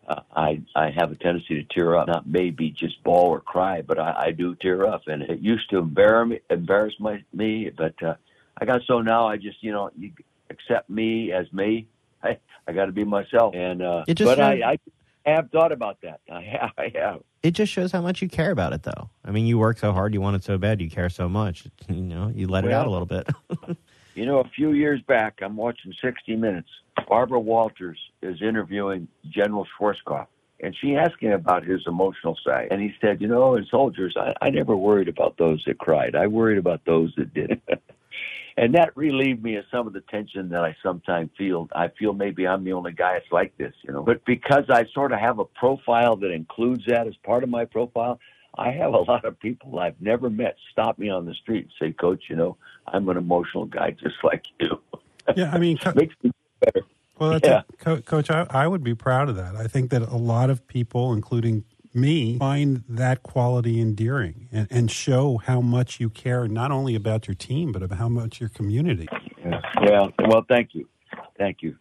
uh, 0.09 0.21
I 0.35 0.63
I 0.75 0.91
have 0.91 1.13
a 1.13 1.15
tendency 1.15 1.63
to 1.63 1.65
tear 1.65 1.97
up. 1.97 2.09
Not 2.09 2.27
maybe 2.27 2.71
just 2.71 3.03
bawl 3.05 3.29
or 3.29 3.41
cry, 3.41 3.83
but 3.83 3.99
I, 3.99 4.27
I 4.27 4.31
do 4.33 4.55
tear 4.55 4.87
up, 4.87 5.03
and 5.07 5.23
it 5.23 5.41
used 5.41 5.71
to 5.71 5.79
embarrass 5.79 6.29
me, 6.29 6.41
embarrass 6.51 6.95
my 6.99 7.23
me. 7.33 7.71
But 7.71 8.03
uh, 8.03 8.15
I 8.59 8.65
got 8.65 8.83
so 8.87 9.01
now 9.01 9.29
I 9.29 9.37
just 9.37 9.63
you 9.63 9.73
know 9.73 9.91
you 9.97 10.13
accept 10.49 10.91
me 10.91 11.33
as 11.33 11.53
me. 11.53 11.87
I 12.23 12.39
I 12.67 12.73
got 12.73 12.87
to 12.87 12.93
be 12.93 13.05
myself, 13.05 13.55
and 13.55 13.83
uh, 13.83 14.05
it 14.09 14.15
just 14.15 14.29
but 14.29 14.41
I, 14.41 14.73
I 14.73 14.79
I 15.27 15.31
have 15.31 15.51
thought 15.51 15.73
about 15.73 15.99
that. 16.03 16.21
I 16.31 16.43
have. 16.43 16.71
I 16.79 16.93
have. 16.95 17.21
It 17.43 17.53
just 17.53 17.73
shows 17.73 17.93
how 17.93 18.03
much 18.03 18.21
you 18.21 18.29
care 18.29 18.51
about 18.51 18.73
it, 18.73 18.83
though. 18.83 19.11
I 19.25 19.31
mean, 19.31 19.47
you 19.47 19.59
work 19.59 19.79
so 19.79 19.93
hard, 19.93 20.13
you 20.13 20.21
want 20.21 20.37
it 20.37 20.45
so 20.45 20.59
bad, 20.59 20.81
you 20.81 20.91
care 20.91 21.09
so 21.09 21.29
much. 21.29 21.67
You 21.89 22.03
know, 22.03 22.33
you 22.35 22.47
let 22.47 22.65
well, 22.65 22.73
it 22.73 22.75
out 22.75 22.87
a 22.87 22.91
little 22.91 23.07
bit. 23.07 23.29
you 24.15 24.25
know, 24.25 24.39
a 24.39 24.45
few 24.45 24.73
years 24.73 25.01
back, 25.03 25.41
I'm 25.43 25.57
watching 25.57 25.93
60 26.01 26.37
Minutes. 26.37 26.69
Barbara 27.09 27.41
Walters 27.41 27.99
is 28.23 28.41
interviewing 28.41 29.09
General 29.29 29.67
Schwarzkopf, 29.77 30.29
and 30.61 30.77
she 30.81 30.95
asked 30.95 31.21
him 31.21 31.33
about 31.33 31.65
his 31.65 31.81
emotional 31.87 32.37
side. 32.45 32.69
And 32.71 32.81
he 32.81 32.95
said, 33.01 33.21
You 33.21 33.27
know, 33.27 33.57
in 33.57 33.67
soldiers, 33.67 34.15
I, 34.17 34.35
I 34.41 34.51
never 34.51 34.77
worried 34.77 35.09
about 35.09 35.37
those 35.37 35.65
that 35.67 35.79
cried. 35.79 36.15
I 36.15 36.29
worried 36.29 36.59
about 36.59 36.85
those 36.85 37.13
that 37.17 37.35
didn't. 37.35 37.63
And 38.61 38.75
that 38.75 38.95
relieved 38.95 39.43
me 39.43 39.57
of 39.57 39.65
some 39.71 39.87
of 39.87 39.95
the 39.95 40.03
tension 40.03 40.51
that 40.51 40.61
I 40.61 40.77
sometimes 40.83 41.31
feel. 41.39 41.67
I 41.75 41.89
feel 41.99 42.12
maybe 42.12 42.47
I'm 42.47 42.62
the 42.62 42.75
only 42.75 42.93
guy 42.93 43.15
that's 43.15 43.33
like 43.33 43.57
this, 43.57 43.73
you 43.83 43.91
know. 43.91 44.03
But 44.03 44.23
because 44.27 44.65
I 44.69 44.85
sort 44.93 45.12
of 45.12 45.19
have 45.19 45.39
a 45.39 45.47
profile 45.47 46.15
that 46.17 46.31
includes 46.31 46.83
that 46.87 47.07
as 47.07 47.15
part 47.25 47.43
of 47.43 47.49
my 47.49 47.65
profile, 47.65 48.21
I 48.59 48.71
have 48.73 48.93
a 48.93 48.99
lot 48.99 49.25
of 49.25 49.41
people 49.41 49.79
I've 49.79 49.99
never 49.99 50.29
met 50.29 50.57
stop 50.73 50.99
me 50.99 51.09
on 51.09 51.25
the 51.25 51.33
street 51.33 51.69
and 51.71 51.73
say, 51.81 51.93
"Coach, 51.93 52.25
you 52.29 52.37
know, 52.37 52.59
I'm 52.87 53.09
an 53.09 53.17
emotional 53.17 53.65
guy 53.65 53.93
just 53.93 54.17
like 54.23 54.45
you." 54.61 54.79
Yeah, 55.35 55.51
I 55.55 55.59
mean, 55.59 55.79
co- 55.79 55.93
makes 55.97 56.15
me 56.23 56.31
better. 56.61 56.85
Well, 57.19 57.41
yeah. 57.43 57.62
A, 57.67 57.77
Co- 57.79 58.03
Coach, 58.03 58.31
I, 58.31 58.47
I 58.51 58.67
would 58.67 58.85
be 58.85 58.95
proud 58.95 59.31
of 59.31 59.37
that. 59.37 59.57
I 59.57 59.69
think 59.69 59.91
that 59.91 60.03
a 60.03 60.17
lot 60.17 60.51
of 60.51 60.67
people, 60.67 61.15
including 61.15 61.65
me 61.95 62.39
find 62.39 62.85
that 62.89 63.23
quality 63.23 63.81
endearing 63.81 64.49
and, 64.53 64.69
and 64.71 64.91
show 64.91 65.39
how 65.39 65.61
much 65.61 66.01
you 66.01 66.09
care 66.09 66.47
not 66.47 66.71
only 66.71 66.95
about 66.95 67.27
your 67.27 67.35
team 67.35 67.73
but 67.73 67.83
about 67.83 67.99
how 67.99 68.09
much 68.09 68.41
your 68.41 68.49
community. 68.49 69.09
Yeah. 69.45 69.61
yeah. 69.83 70.07
Well, 70.27 70.45
thank 70.49 70.75
you. 70.75 70.89
Thank 71.39 71.63
you. 71.63 71.77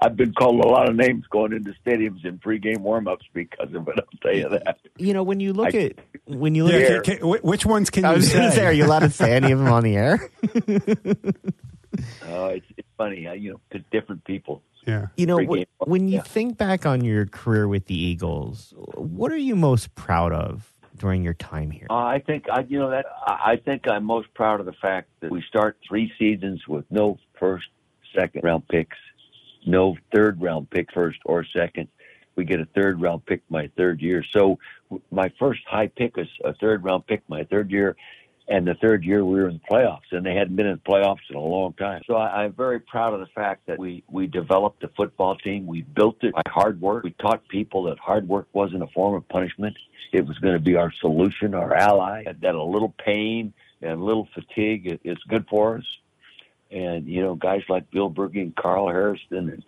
I've 0.00 0.16
been 0.16 0.32
called 0.32 0.62
a 0.64 0.68
lot 0.68 0.88
of 0.88 0.96
names 0.96 1.24
going 1.30 1.52
into 1.52 1.74
stadiums 1.84 2.24
in 2.24 2.38
pregame 2.38 2.78
warmups 2.78 3.24
because 3.32 3.72
of 3.74 3.88
it. 3.88 3.94
I'll 3.98 4.18
tell 4.22 4.36
you 4.36 4.48
that. 4.48 4.78
You 4.98 5.14
know, 5.14 5.22
when 5.22 5.40
you 5.40 5.52
look 5.52 5.74
I, 5.74 5.78
at 5.78 5.98
when 6.26 6.54
you 6.54 6.64
look 6.64 6.74
yeah, 6.74 6.98
at 6.98 7.04
can, 7.04 7.18
can, 7.18 7.28
which 7.28 7.64
ones 7.64 7.90
can 7.90 8.04
I 8.04 8.14
you 8.14 8.22
say? 8.22 8.50
say? 8.50 8.66
Are 8.66 8.72
you 8.72 8.84
allowed 8.84 9.00
to 9.00 9.10
say 9.10 9.32
any 9.32 9.52
of 9.52 9.58
them 9.58 9.68
on 9.68 9.84
the 9.84 9.96
air? 9.96 10.30
oh, 12.26 12.46
it's, 12.48 12.66
it's 12.76 12.88
funny. 12.98 13.26
Uh, 13.26 13.32
you 13.32 13.52
know, 13.52 13.60
to 13.72 13.78
different 13.90 14.24
people. 14.24 14.62
Yeah. 14.86 15.06
You 15.16 15.26
know, 15.26 15.38
when, 15.38 15.66
when 15.78 16.08
you 16.08 16.16
yeah. 16.16 16.22
think 16.22 16.58
back 16.58 16.86
on 16.86 17.02
your 17.02 17.26
career 17.26 17.66
with 17.66 17.86
the 17.86 17.98
Eagles, 17.98 18.72
what 19.06 19.32
are 19.32 19.38
you 19.38 19.56
most 19.56 19.94
proud 19.94 20.32
of 20.32 20.72
during 20.96 21.22
your 21.22 21.34
time 21.34 21.70
here? 21.70 21.86
Uh, 21.90 21.94
I 21.94 22.22
think 22.24 22.46
I, 22.50 22.60
you 22.68 22.78
know 22.78 22.90
that 22.90 23.06
I 23.26 23.56
think 23.64 23.88
I'm 23.88 24.04
most 24.04 24.32
proud 24.34 24.60
of 24.60 24.66
the 24.66 24.72
fact 24.72 25.08
that 25.20 25.30
we 25.30 25.42
start 25.48 25.78
three 25.86 26.12
seasons 26.18 26.66
with 26.66 26.84
no 26.90 27.18
first, 27.38 27.66
second 28.18 28.42
round 28.44 28.66
picks, 28.68 28.96
no 29.66 29.96
third 30.14 30.40
round 30.40 30.70
pick, 30.70 30.92
first 30.92 31.18
or 31.24 31.44
second. 31.56 31.88
We 32.34 32.44
get 32.44 32.60
a 32.60 32.66
third 32.74 33.00
round 33.00 33.24
pick 33.26 33.42
my 33.48 33.70
third 33.76 34.00
year. 34.00 34.24
So 34.36 34.58
my 35.10 35.32
first 35.38 35.60
high 35.66 35.88
pick 35.88 36.18
is 36.18 36.28
a 36.44 36.54
third 36.54 36.84
round 36.84 37.06
pick 37.06 37.22
my 37.28 37.44
third 37.44 37.70
year, 37.70 37.96
and 38.48 38.66
the 38.66 38.74
third 38.74 39.04
year 39.04 39.24
we 39.24 39.40
were 39.40 39.48
in 39.48 39.60
the 39.60 39.74
playoffs, 39.74 40.12
and 40.12 40.24
they 40.24 40.34
hadn't 40.34 40.54
been 40.54 40.66
in 40.66 40.80
the 40.84 40.90
playoffs 40.90 41.28
in 41.28 41.36
a 41.36 41.40
long 41.40 41.72
time. 41.72 42.02
So 42.06 42.14
I, 42.14 42.44
I'm 42.44 42.52
very 42.52 42.78
proud 42.78 43.12
of 43.12 43.20
the 43.20 43.26
fact 43.26 43.66
that 43.66 43.78
we 43.78 44.04
we 44.08 44.26
developed 44.26 44.84
a 44.84 44.88
football 44.88 45.36
team. 45.36 45.66
We 45.66 45.82
built 45.82 46.22
it 46.22 46.32
by 46.34 46.42
hard 46.48 46.80
work. 46.80 47.02
We 47.02 47.10
taught 47.10 47.46
people 47.48 47.84
that 47.84 47.98
hard 47.98 48.28
work 48.28 48.46
wasn't 48.52 48.82
a 48.82 48.86
form 48.88 49.14
of 49.14 49.28
punishment. 49.28 49.76
It 50.12 50.26
was 50.26 50.38
going 50.38 50.54
to 50.54 50.60
be 50.60 50.76
our 50.76 50.92
solution, 51.00 51.54
our 51.54 51.74
ally. 51.74 52.24
That 52.40 52.54
a 52.54 52.62
little 52.62 52.94
pain 53.04 53.52
and 53.82 53.92
a 53.92 54.04
little 54.04 54.28
fatigue 54.32 55.00
is 55.02 55.18
good 55.28 55.46
for 55.48 55.78
us. 55.78 55.84
And 56.70 57.06
you 57.08 57.22
know, 57.22 57.34
guys 57.34 57.62
like 57.68 57.90
Bill 57.90 58.10
Bergey 58.10 58.42
and 58.42 58.54
Carl 58.54 58.88
Hairston 58.88 59.50
and 59.50 59.64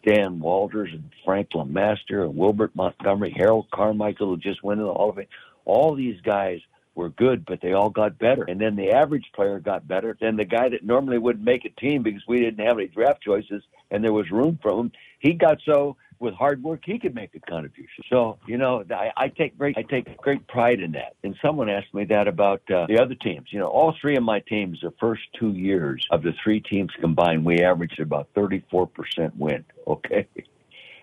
Stan 0.00 0.38
Walters 0.38 0.90
and 0.92 1.10
Frank 1.26 1.50
LeMaster 1.50 2.24
and 2.24 2.36
Wilbert 2.36 2.74
Montgomery, 2.74 3.34
Harold 3.36 3.66
Carmichael, 3.70 4.28
who 4.28 4.36
just 4.38 4.62
went 4.62 4.80
in 4.80 4.86
the 4.86 4.92
Hall 4.92 5.10
of 5.10 5.16
Fame. 5.16 5.26
All 5.66 5.94
these 5.94 6.20
guys 6.22 6.60
were 6.94 7.08
good, 7.10 7.44
but 7.44 7.60
they 7.60 7.72
all 7.72 7.90
got 7.90 8.18
better. 8.18 8.44
And 8.44 8.60
then 8.60 8.76
the 8.76 8.90
average 8.90 9.30
player 9.34 9.58
got 9.58 9.86
better. 9.86 10.16
Then 10.20 10.36
the 10.36 10.44
guy 10.44 10.68
that 10.68 10.84
normally 10.84 11.18
wouldn't 11.18 11.44
make 11.44 11.64
a 11.64 11.70
team 11.70 12.02
because 12.02 12.22
we 12.26 12.40
didn't 12.40 12.64
have 12.64 12.78
any 12.78 12.88
draft 12.88 13.22
choices 13.22 13.62
and 13.90 14.02
there 14.02 14.12
was 14.12 14.30
room 14.30 14.58
for 14.62 14.80
him, 14.80 14.92
he 15.18 15.32
got 15.32 15.58
so 15.64 15.96
with 16.20 16.34
hard 16.34 16.62
work 16.62 16.80
he 16.84 16.98
could 16.98 17.14
make 17.14 17.34
a 17.34 17.40
contribution. 17.40 18.04
So 18.08 18.38
you 18.46 18.56
know, 18.56 18.84
I, 18.90 19.10
I 19.16 19.28
take 19.28 19.58
great 19.58 19.76
I 19.76 19.82
take 19.82 20.16
great 20.18 20.46
pride 20.46 20.80
in 20.80 20.92
that. 20.92 21.16
And 21.22 21.36
someone 21.42 21.68
asked 21.68 21.92
me 21.92 22.04
that 22.06 22.28
about 22.28 22.62
uh, 22.70 22.86
the 22.86 23.00
other 23.00 23.14
teams. 23.14 23.48
You 23.50 23.58
know, 23.58 23.66
all 23.66 23.94
three 24.00 24.16
of 24.16 24.22
my 24.22 24.40
teams, 24.40 24.80
the 24.80 24.92
first 25.00 25.22
two 25.38 25.52
years 25.52 26.06
of 26.10 26.22
the 26.22 26.32
three 26.42 26.60
teams 26.60 26.92
combined, 27.00 27.44
we 27.44 27.62
averaged 27.62 28.00
about 28.00 28.28
thirty 28.34 28.64
four 28.70 28.86
percent 28.86 29.36
win. 29.36 29.64
Okay. 29.86 30.26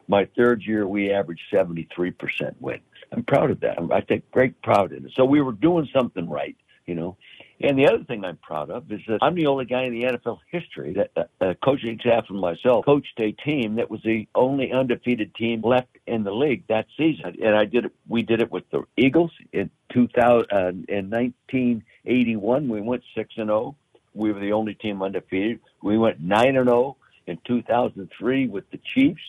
My 0.08 0.28
third 0.36 0.62
year, 0.64 0.86
we 0.86 1.14
averaged 1.14 1.44
73% 1.54 2.56
win. 2.60 2.82
I'm 3.12 3.24
proud 3.24 3.52
of 3.52 3.60
that. 3.62 3.78
I 3.92 4.02
take 4.02 4.30
great 4.32 4.62
pride 4.62 4.92
in 4.92 5.06
it. 5.06 5.12
So 5.16 5.26
we 5.26 5.42
were 5.42 5.52
doing 5.52 5.88
something 5.94 6.30
right, 6.30 6.56
you 6.86 6.96
know. 6.96 7.18
And 7.64 7.78
the 7.78 7.88
other 7.88 8.04
thing 8.06 8.26
I'm 8.26 8.38
proud 8.38 8.72
of 8.72 8.92
is 8.92 9.02
that 9.08 9.20
I'm 9.22 9.36
the 9.36 9.46
only 9.46 9.66
guy 9.66 9.84
in 9.84 9.94
the 9.94 10.04
NFL 10.04 10.40
history 10.50 10.94
that 10.94 11.12
uh, 11.16 11.44
uh, 11.44 11.54
coaching 11.64 12.00
staff 12.00 12.26
and 12.30 12.40
myself 12.40 12.86
coached 12.86 13.20
a 13.20 13.34
team 13.34 13.76
that 13.76 13.92
was 13.92 14.02
the 14.04 14.28
only 14.34 14.72
undefeated 14.72 15.36
team 15.36 15.62
left 15.62 15.90
in 16.08 16.24
the 16.24 16.32
league 16.32 16.64
that 16.70 16.88
season. 16.98 17.36
And 17.44 17.56
I 17.56 17.66
did 17.66 17.86
it. 17.86 17.94
We 18.08 18.24
did 18.24 18.42
it 18.42 18.52
with 18.52 18.64
the 18.72 18.84
Eagles 18.98 19.32
in 19.54 19.70
2000 19.94 20.48
uh, 20.52 20.70
in 20.88 21.10
1981. 21.10 22.68
We 22.68 22.82
went 22.82 23.04
six 23.14 23.34
and 23.38 23.48
zero. 23.48 23.60
Oh. 23.60 23.76
We 24.14 24.32
were 24.32 24.40
the 24.40 24.54
only 24.54 24.74
team 24.74 25.02
undefeated. 25.04 25.60
We 25.84 25.98
went 25.98 26.20
nine 26.20 26.56
and 26.56 26.68
zero 26.68 26.78
oh 26.78 26.98
in 27.28 27.38
2003 27.46 28.48
with 28.48 28.70
the 28.72 28.80
Chiefs, 28.94 29.22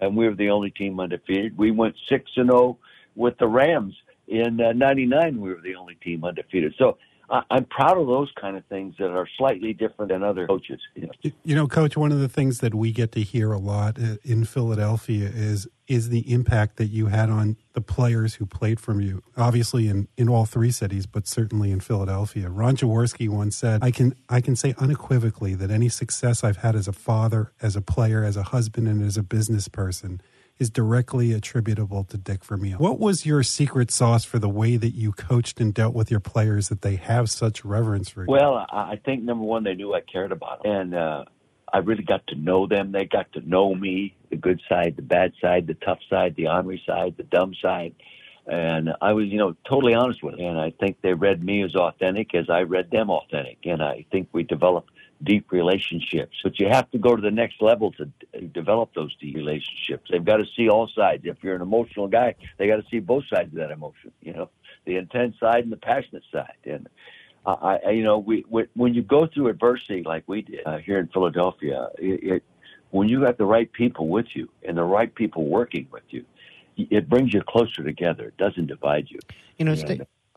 and 0.00 0.16
we 0.16 0.28
were 0.28 0.34
the 0.34 0.50
only 0.50 0.70
team 0.70 1.00
undefeated. 1.00 1.58
We 1.58 1.72
went 1.72 1.96
six 2.08 2.30
and 2.36 2.50
zero 2.50 2.60
oh 2.62 2.78
with 3.14 3.36
the 3.38 3.46
Rams 3.46 3.94
in 4.28 4.56
'99. 4.56 5.40
we 5.40 5.50
were 5.50 5.60
the 5.60 5.74
only 5.74 5.94
team 5.96 6.24
undefeated. 6.24 6.74
So 6.78 6.98
I'm 7.30 7.64
proud 7.64 7.96
of 7.96 8.06
those 8.06 8.30
kind 8.38 8.56
of 8.56 8.64
things 8.66 8.94
that 8.98 9.10
are 9.10 9.26
slightly 9.38 9.72
different 9.72 10.10
than 10.10 10.22
other 10.22 10.46
coaches. 10.46 10.80
You 10.94 11.06
know? 11.06 11.30
you 11.42 11.54
know, 11.54 11.66
Coach, 11.66 11.96
one 11.96 12.12
of 12.12 12.20
the 12.20 12.28
things 12.28 12.60
that 12.60 12.74
we 12.74 12.92
get 12.92 13.12
to 13.12 13.22
hear 13.22 13.50
a 13.52 13.58
lot 13.58 13.98
uh, 13.98 14.16
in 14.22 14.44
Philadelphia 14.44 15.30
is 15.32 15.66
is 15.86 16.08
the 16.08 16.32
impact 16.32 16.76
that 16.76 16.86
you 16.86 17.06
had 17.06 17.28
on 17.28 17.56
the 17.74 17.80
players 17.80 18.34
who 18.34 18.46
played 18.46 18.80
from 18.80 19.02
you. 19.02 19.22
Obviously, 19.36 19.86
in, 19.86 20.08
in 20.16 20.30
all 20.30 20.46
three 20.46 20.70
cities, 20.70 21.04
but 21.04 21.26
certainly 21.26 21.70
in 21.70 21.78
Philadelphia. 21.78 22.48
Ron 22.48 22.74
Jaworski 22.74 23.28
once 23.28 23.56
said, 23.56 23.82
"I 23.82 23.90
can 23.90 24.14
I 24.28 24.40
can 24.40 24.54
say 24.54 24.74
unequivocally 24.78 25.54
that 25.54 25.70
any 25.70 25.88
success 25.88 26.44
I've 26.44 26.58
had 26.58 26.76
as 26.76 26.88
a 26.88 26.92
father, 26.92 27.52
as 27.62 27.74
a 27.74 27.82
player, 27.82 28.22
as 28.22 28.36
a 28.36 28.44
husband, 28.44 28.86
and 28.86 29.02
as 29.02 29.16
a 29.16 29.22
business 29.22 29.68
person." 29.68 30.20
Is 30.58 30.70
directly 30.70 31.32
attributable 31.32 32.04
to 32.04 32.16
Dick 32.16 32.44
Vermeil. 32.44 32.78
What 32.78 33.00
was 33.00 33.26
your 33.26 33.42
secret 33.42 33.90
sauce 33.90 34.24
for 34.24 34.38
the 34.38 34.48
way 34.48 34.76
that 34.76 34.94
you 34.94 35.12
coached 35.12 35.60
and 35.60 35.74
dealt 35.74 35.94
with 35.94 36.10
your 36.10 36.20
players 36.20 36.68
that 36.68 36.82
they 36.82 36.96
have 36.96 37.28
such 37.28 37.64
reverence 37.64 38.08
for 38.08 38.22
you? 38.22 38.26
Well, 38.28 38.66
I 38.70 39.00
think 39.04 39.24
number 39.24 39.44
one, 39.44 39.64
they 39.64 39.74
knew 39.74 39.94
I 39.94 40.00
cared 40.00 40.32
about 40.32 40.62
them, 40.62 40.72
and 40.72 40.94
uh, 40.94 41.24
I 41.72 41.78
really 41.78 42.04
got 42.04 42.24
to 42.28 42.36
know 42.36 42.68
them. 42.68 42.92
They 42.92 43.04
got 43.04 43.32
to 43.32 43.40
know 43.40 43.74
me, 43.74 44.14
the 44.30 44.36
good 44.36 44.60
side, 44.68 44.94
the 44.94 45.02
bad 45.02 45.32
side, 45.40 45.66
the 45.66 45.74
tough 45.74 45.98
side, 46.08 46.36
the 46.36 46.46
ornery 46.46 46.80
side, 46.86 47.16
the 47.16 47.24
dumb 47.24 47.52
side. 47.60 47.94
And 48.46 48.90
I 49.00 49.12
was, 49.14 49.26
you 49.26 49.38
know, 49.38 49.56
totally 49.68 49.94
honest 49.94 50.22
with 50.22 50.36
them. 50.36 50.46
And 50.46 50.60
I 50.60 50.70
think 50.70 50.98
they 51.02 51.14
read 51.14 51.42
me 51.42 51.64
as 51.64 51.74
authentic 51.74 52.34
as 52.34 52.48
I 52.48 52.60
read 52.60 52.90
them 52.90 53.10
authentic. 53.10 53.58
And 53.64 53.82
I 53.82 54.04
think 54.12 54.28
we 54.32 54.44
developed 54.44 54.90
deep 55.24 55.50
relationships. 55.50 56.36
But 56.42 56.58
you 56.58 56.68
have 56.68 56.90
to 56.92 56.98
go 56.98 57.16
to 57.16 57.22
the 57.22 57.30
next 57.30 57.60
level 57.60 57.92
to 57.92 58.10
develop 58.48 58.94
those 58.94 59.14
deep 59.16 59.36
relationships. 59.36 60.08
They've 60.10 60.24
got 60.24 60.36
to 60.38 60.44
see 60.56 60.68
all 60.68 60.88
sides. 60.94 61.22
If 61.24 61.38
you're 61.42 61.54
an 61.54 61.62
emotional 61.62 62.08
guy, 62.08 62.34
they 62.58 62.66
got 62.66 62.76
to 62.76 62.84
see 62.90 63.00
both 63.00 63.24
sides 63.32 63.52
of 63.52 63.58
that 63.58 63.70
emotion. 63.70 64.12
You 64.20 64.34
know, 64.34 64.50
the 64.84 64.96
intense 64.96 65.36
side 65.40 65.64
and 65.64 65.72
the 65.72 65.76
passionate 65.76 66.24
side. 66.32 66.56
And 66.64 66.88
I, 67.46 67.78
I 67.86 67.90
you 67.90 68.04
know, 68.04 68.18
we, 68.18 68.44
we 68.48 68.64
when 68.74 68.94
you 68.94 69.02
go 69.02 69.26
through 69.26 69.48
adversity 69.48 70.02
like 70.04 70.24
we 70.26 70.42
did 70.42 70.60
uh, 70.66 70.78
here 70.78 70.98
in 70.98 71.08
Philadelphia, 71.08 71.88
it, 71.98 72.22
it 72.22 72.44
when 72.90 73.08
you 73.08 73.24
got 73.24 73.38
the 73.38 73.44
right 73.44 73.72
people 73.72 74.08
with 74.08 74.26
you 74.34 74.48
and 74.62 74.76
the 74.76 74.84
right 74.84 75.12
people 75.14 75.46
working 75.46 75.88
with 75.90 76.04
you, 76.10 76.24
it 76.76 77.08
brings 77.08 77.34
you 77.34 77.42
closer 77.42 77.82
together. 77.82 78.28
It 78.28 78.36
doesn't 78.36 78.66
divide 78.66 79.06
you. 79.08 79.18
You 79.58 79.64
know, 79.64 79.74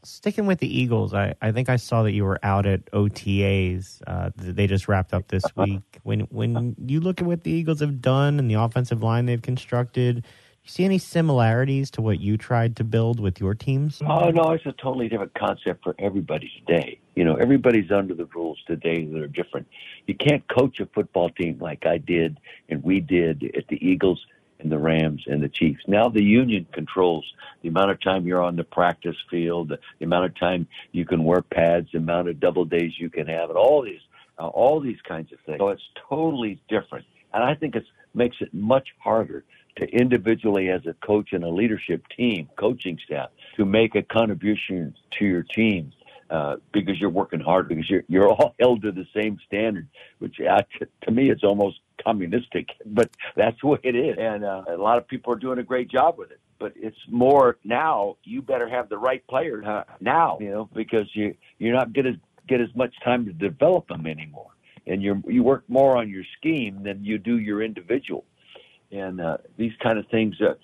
sticking 0.04 0.46
with 0.46 0.60
the 0.60 0.80
Eagles, 0.80 1.13
I, 1.13 1.34
I 1.42 1.51
think 1.51 1.70
I 1.70 1.75
saw 1.75 2.04
that 2.04 2.13
you 2.13 2.24
were 2.24 2.39
out 2.44 2.66
at 2.66 2.86
OTAs. 2.92 4.01
Uh, 4.06 4.30
they 4.36 4.68
just 4.68 4.88
wrapped 4.88 5.13
up 5.13 5.27
this 5.27 5.44
week. 5.56 6.00
When 6.04 6.22
when 6.22 6.75
you 6.86 7.00
look 7.00 7.22
at 7.22 7.27
what 7.27 7.44
the 7.44 7.51
Eagles 7.51 7.80
have 7.80 8.01
done 8.01 8.39
and 8.39 8.50
the 8.50 8.56
offensive 8.56 9.04
line 9.04 9.25
they've 9.25 9.42
constructed, 9.42 10.22
do 10.22 10.22
you 10.63 10.70
see 10.70 10.86
any 10.86 10.98
similarities 10.98 11.92
to 11.92 12.01
what 12.01 12.20
you 12.20 12.38
tried 12.38 12.75
to 12.77 12.84
build 12.84 13.20
with 13.20 13.39
your 13.39 13.54
teams? 13.54 14.01
Oh 14.06 14.30
no, 14.30 14.51
it's 14.51 14.66
a 14.66 14.74
totally 14.74 15.10
different 15.10 15.34
concept 15.34 15.84
for 15.84 15.96
everybody 16.00 16.51
today. 16.60 17.00
You 17.16 17.24
know, 17.24 17.36
everybody's 17.36 17.92
under 17.92 18.13
the 18.13 18.25
rules 18.25 18.60
today 18.68 19.06
that 19.06 19.20
are 19.20 19.27
different. 19.27 19.68
You 20.06 20.16
can't 20.16 20.48
coach 20.48 20.80
a 20.80 20.86
football 20.86 21.30
team 21.30 21.58
like 21.60 21.86
I 21.86 21.98
did 21.98 22.39
and 22.70 22.84
we 22.84 23.00
did 23.00 23.51
at 23.58 23.68
the 23.68 23.84
Eagles 23.86 24.25
and 24.60 24.72
the 24.72 24.78
Rams 24.78 25.24
and 25.28 25.42
the 25.42 25.50
Chiefs. 25.50 25.82
Now 25.88 26.10
the 26.10 26.24
union 26.24 26.68
controls 26.72 27.26
the 27.62 27.70
amount 27.70 27.92
of 27.92 28.02
time 28.02 28.26
you're 28.26 28.42
on 28.42 28.56
the 28.56 28.64
practice 28.64 29.16
field, 29.30 29.70
the 29.70 30.06
amount 30.06 30.26
of 30.26 30.36
time 30.36 30.68
you 30.92 31.06
can 31.06 31.24
wear 31.24 31.42
pads, 31.42 31.90
the 31.92 32.00
amount 32.00 32.30
of 32.30 32.40
double 32.40 32.66
days 32.66 32.94
you 32.98 33.10
can 33.10 33.28
have, 33.28 33.50
and 33.50 33.58
all 33.58 33.82
these, 33.82 34.02
uh, 34.40 34.48
all 34.48 34.80
these 34.80 35.02
kinds 35.08 35.32
of 35.32 35.40
things. 35.46 35.60
So 35.60 35.70
it's 35.70 35.90
totally 36.10 36.60
different, 36.70 37.06
and 37.34 37.44
I 37.44 37.56
think 37.56 37.76
it 37.76 37.86
makes 38.14 38.38
it 38.40 38.54
much 38.54 38.88
harder 39.00 39.44
to 39.78 39.86
individually 39.90 40.70
as 40.70 40.86
a 40.88 40.94
coach 41.06 41.34
and 41.34 41.44
a 41.44 41.50
leadership 41.50 42.04
team, 42.16 42.50
coaching 42.58 42.98
staff, 43.06 43.30
to 43.56 43.66
make 43.66 43.96
a 43.96 44.02
contribution 44.02 44.96
to 45.20 45.26
your 45.26 45.44
team 45.44 45.94
uh, 46.30 46.58
because 46.74 47.00
you're 47.00 47.10
working 47.10 47.40
hard 47.40 47.70
because 47.70 47.90
you're 47.90 48.04
you're 48.08 48.28
all 48.28 48.56
held 48.60 48.82
to 48.82 48.92
the 48.92 49.06
same 49.16 49.40
standard, 49.46 49.88
which 50.20 50.38
to 50.38 51.12
me 51.12 51.30
it's 51.30 51.44
almost 51.44 51.80
communistic, 52.04 52.70
but 52.86 53.10
that's 53.36 53.60
the 53.62 53.68
way 53.68 53.80
it 53.84 53.96
is. 53.96 54.16
And 54.20 54.44
uh, 54.44 54.63
a 54.68 54.77
lot 54.77 54.98
of 54.98 55.08
people 55.08 55.34
are 55.34 55.38
doing 55.38 55.60
a 55.60 55.63
great 55.63 55.89
job 55.89 56.18
with 56.18 56.32
it. 56.32 56.39
But 56.60 56.74
it's 56.75 56.98
more 57.08 57.58
now. 57.63 58.18
You 58.24 58.42
better 58.42 58.68
have 58.68 58.89
the 58.89 58.98
right 58.98 59.25
players 59.27 59.66
uh, 59.66 59.84
now, 60.01 60.38
you 60.42 60.50
know, 60.50 60.70
because 60.74 61.08
you 61.13 61.36
you're 61.60 61.75
not 61.75 61.94
to 61.94 62.13
get 62.48 62.62
as 62.62 62.75
much 62.75 62.96
time 63.04 63.25
to 63.25 63.34
develop 63.34 63.88
them 63.88 64.08
anymore, 64.08 64.50
and 64.88 65.04
you 65.04 65.22
you 65.27 65.44
work 65.44 65.66
more 65.68 65.96
on 65.98 66.10
your 66.10 66.24
scheme 66.39 66.82
than 66.82 67.06
you 67.06 67.20
do 67.20 67.38
your 67.38 67.62
individual. 67.62 68.25
And 68.92 69.22
uh, 69.22 69.38
these 69.56 69.74
kind 69.84 70.00
of 70.00 70.08
things, 70.08 70.36
uh, 70.42 70.56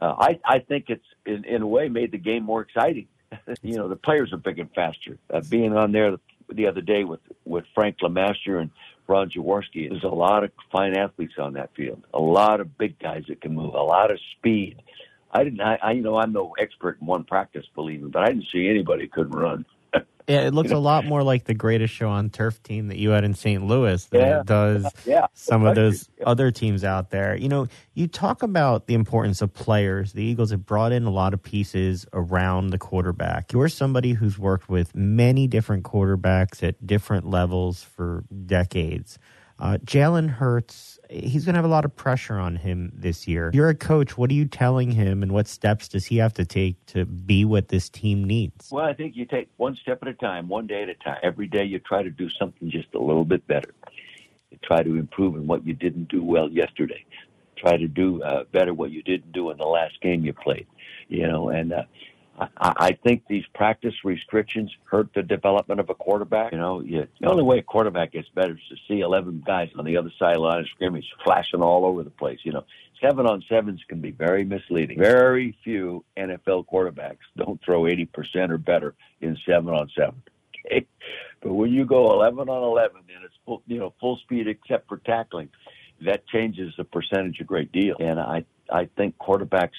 uh, 0.00 0.14
I 0.16 0.38
I 0.44 0.58
think 0.60 0.84
it's 0.90 1.06
in, 1.26 1.44
in 1.44 1.62
a 1.62 1.66
way 1.66 1.88
made 1.88 2.12
the 2.12 2.18
game 2.18 2.44
more 2.44 2.60
exciting 2.60 3.08
you 3.62 3.76
know, 3.76 3.88
the 3.88 3.96
players 3.96 4.32
are 4.32 4.38
big 4.38 4.58
and 4.58 4.70
faster. 4.74 5.18
Uh, 5.32 5.40
being 5.48 5.76
on 5.76 5.92
there 5.92 6.12
the, 6.12 6.20
the 6.50 6.66
other 6.66 6.80
day 6.80 7.04
with 7.04 7.20
with 7.44 7.64
Frank 7.74 7.98
LeMaster 8.02 8.60
and 8.60 8.70
Ron 9.06 9.30
Jaworski, 9.30 9.88
there's 9.88 10.04
a 10.04 10.08
lot 10.08 10.44
of 10.44 10.50
fine 10.70 10.96
athletes 10.96 11.34
on 11.38 11.54
that 11.54 11.70
field. 11.76 12.04
A 12.14 12.20
lot 12.20 12.60
of 12.60 12.78
big 12.78 12.98
guys 12.98 13.24
that 13.28 13.40
can 13.40 13.54
move. 13.54 13.74
A 13.74 13.82
lot 13.82 14.10
of 14.10 14.18
speed. 14.38 14.82
I 15.32 15.44
didn't. 15.44 15.60
I, 15.60 15.78
I 15.82 15.92
you 15.92 16.02
know 16.02 16.16
I'm 16.18 16.32
no 16.32 16.54
expert 16.58 16.98
in 17.00 17.06
one 17.06 17.24
practice, 17.24 17.64
believe 17.74 18.02
me, 18.02 18.10
but 18.10 18.22
I 18.22 18.28
didn't 18.28 18.46
see 18.52 18.68
anybody 18.68 19.08
couldn't 19.08 19.32
run. 19.32 19.64
Yeah, 20.28 20.40
it 20.42 20.54
looks 20.54 20.68
you 20.68 20.74
know? 20.74 20.80
a 20.80 20.82
lot 20.82 21.04
more 21.04 21.22
like 21.22 21.44
the 21.44 21.54
greatest 21.54 21.92
show 21.92 22.08
on 22.08 22.30
turf 22.30 22.62
team 22.62 22.88
that 22.88 22.98
you 22.98 23.10
had 23.10 23.24
in 23.24 23.34
St. 23.34 23.64
Louis 23.64 24.04
than 24.06 24.20
yeah. 24.20 24.40
it 24.40 24.46
does 24.46 24.86
yeah. 25.06 25.26
some 25.34 25.64
of 25.64 25.74
those 25.74 26.08
yeah. 26.18 26.24
other 26.26 26.50
teams 26.50 26.84
out 26.84 27.10
there. 27.10 27.36
You 27.36 27.48
know, 27.48 27.66
you 27.94 28.06
talk 28.06 28.42
about 28.42 28.86
the 28.86 28.94
importance 28.94 29.42
of 29.42 29.52
players. 29.52 30.12
The 30.12 30.22
Eagles 30.22 30.50
have 30.50 30.64
brought 30.64 30.92
in 30.92 31.04
a 31.04 31.10
lot 31.10 31.34
of 31.34 31.42
pieces 31.42 32.06
around 32.12 32.70
the 32.70 32.78
quarterback. 32.78 33.52
You're 33.52 33.68
somebody 33.68 34.12
who's 34.12 34.38
worked 34.38 34.68
with 34.68 34.94
many 34.94 35.46
different 35.46 35.84
quarterbacks 35.84 36.62
at 36.62 36.86
different 36.86 37.28
levels 37.28 37.82
for 37.82 38.24
decades. 38.46 39.18
Uh, 39.62 39.78
Jalen 39.84 40.28
Hurts, 40.28 40.98
he's 41.08 41.44
going 41.44 41.54
to 41.54 41.58
have 41.58 41.64
a 41.64 41.68
lot 41.68 41.84
of 41.84 41.94
pressure 41.94 42.36
on 42.36 42.56
him 42.56 42.90
this 42.92 43.28
year. 43.28 43.52
You're 43.54 43.68
a 43.68 43.76
coach. 43.76 44.18
What 44.18 44.28
are 44.30 44.34
you 44.34 44.44
telling 44.44 44.90
him, 44.90 45.22
and 45.22 45.30
what 45.30 45.46
steps 45.46 45.86
does 45.86 46.04
he 46.04 46.16
have 46.16 46.34
to 46.34 46.44
take 46.44 46.84
to 46.86 47.04
be 47.04 47.44
what 47.44 47.68
this 47.68 47.88
team 47.88 48.24
needs? 48.24 48.70
Well, 48.72 48.84
I 48.84 48.92
think 48.92 49.14
you 49.14 49.24
take 49.24 49.48
one 49.58 49.76
step 49.76 50.00
at 50.02 50.08
a 50.08 50.14
time, 50.14 50.48
one 50.48 50.66
day 50.66 50.82
at 50.82 50.88
a 50.88 50.94
time. 50.94 51.18
Every 51.22 51.46
day 51.46 51.62
you 51.62 51.78
try 51.78 52.02
to 52.02 52.10
do 52.10 52.28
something 52.28 52.72
just 52.72 52.92
a 52.96 52.98
little 52.98 53.24
bit 53.24 53.46
better. 53.46 53.72
You 54.50 54.58
try 54.64 54.82
to 54.82 54.96
improve 54.96 55.36
in 55.36 55.46
what 55.46 55.64
you 55.64 55.74
didn't 55.74 56.08
do 56.08 56.24
well 56.24 56.50
yesterday. 56.50 57.04
Try 57.56 57.76
to 57.76 57.86
do 57.86 58.20
uh, 58.24 58.42
better 58.50 58.74
what 58.74 58.90
you 58.90 59.04
didn't 59.04 59.30
do 59.30 59.50
in 59.50 59.58
the 59.58 59.66
last 59.66 60.00
game 60.00 60.24
you 60.24 60.32
played. 60.32 60.66
You 61.06 61.28
know, 61.28 61.50
and 61.50 61.72
uh, 61.72 61.84
I, 62.56 62.72
I 62.76 62.92
think 62.92 63.24
these 63.28 63.44
practice 63.54 63.94
restrictions 64.04 64.70
hurt 64.84 65.08
the 65.14 65.22
development 65.22 65.80
of 65.80 65.90
a 65.90 65.94
quarterback. 65.94 66.52
You 66.52 66.58
know, 66.58 66.80
you, 66.80 67.06
the 67.20 67.28
only 67.28 67.42
way 67.42 67.58
a 67.58 67.62
quarterback 67.62 68.12
gets 68.12 68.28
better 68.34 68.52
is 68.52 68.60
to 68.68 68.76
see 68.88 69.00
11 69.00 69.42
guys 69.46 69.70
on 69.78 69.84
the 69.84 69.96
other 69.96 70.10
side 70.18 70.36
of 70.36 70.42
the 70.42 70.48
line 70.48 70.60
of 70.60 70.68
scrimmage 70.68 71.06
flashing 71.24 71.62
all 71.62 71.84
over 71.84 72.02
the 72.02 72.10
place. 72.10 72.38
You 72.44 72.52
know, 72.52 72.64
seven 73.00 73.26
on 73.26 73.42
sevens 73.48 73.80
can 73.88 74.00
be 74.00 74.10
very 74.10 74.44
misleading. 74.44 74.98
Very 74.98 75.56
few 75.64 76.04
NFL 76.16 76.66
quarterbacks 76.66 77.18
don't 77.36 77.60
throw 77.64 77.82
80% 77.82 78.50
or 78.50 78.58
better 78.58 78.94
in 79.20 79.36
seven 79.46 79.74
on 79.74 79.90
seven. 79.96 80.22
Okay. 80.66 80.86
But 81.40 81.54
when 81.54 81.72
you 81.72 81.84
go 81.84 82.12
11 82.12 82.48
on 82.48 82.62
11 82.62 82.96
and 83.14 83.24
it's 83.24 83.34
full, 83.44 83.62
you 83.66 83.78
know, 83.78 83.92
full 84.00 84.16
speed 84.18 84.46
except 84.46 84.88
for 84.88 84.98
tackling, 84.98 85.48
that 86.04 86.26
changes 86.28 86.72
the 86.76 86.84
percentage 86.84 87.40
a 87.40 87.44
great 87.44 87.72
deal. 87.72 87.96
And 87.98 88.20
I, 88.20 88.44
I 88.70 88.88
think 88.96 89.16
quarterbacks 89.18 89.70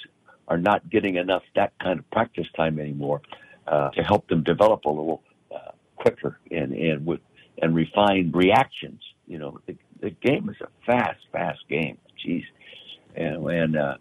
are 0.53 0.57
not 0.57 0.87
getting 0.89 1.15
enough 1.15 1.41
that 1.55 1.73
kind 1.81 1.97
of 1.97 2.09
practice 2.11 2.45
time 2.55 2.79
anymore 2.79 3.21
uh, 3.65 3.89
to 3.89 4.03
help 4.03 4.27
them 4.27 4.43
develop 4.43 4.85
a 4.85 4.89
little 4.89 5.23
uh, 5.53 5.71
quicker 5.95 6.39
and 6.51 6.73
and 6.73 7.05
with 7.05 7.21
and 7.61 7.75
refine 7.75 8.31
reactions. 8.33 9.01
You 9.27 9.39
know, 9.39 9.59
the, 9.65 9.75
the 9.99 10.11
game 10.11 10.49
is 10.49 10.57
a 10.61 10.67
fast, 10.85 11.21
fast 11.31 11.59
game. 11.69 11.97
Jeez, 12.23 12.43
and 13.15 13.45
and 13.47 13.75
uh, 13.75 13.95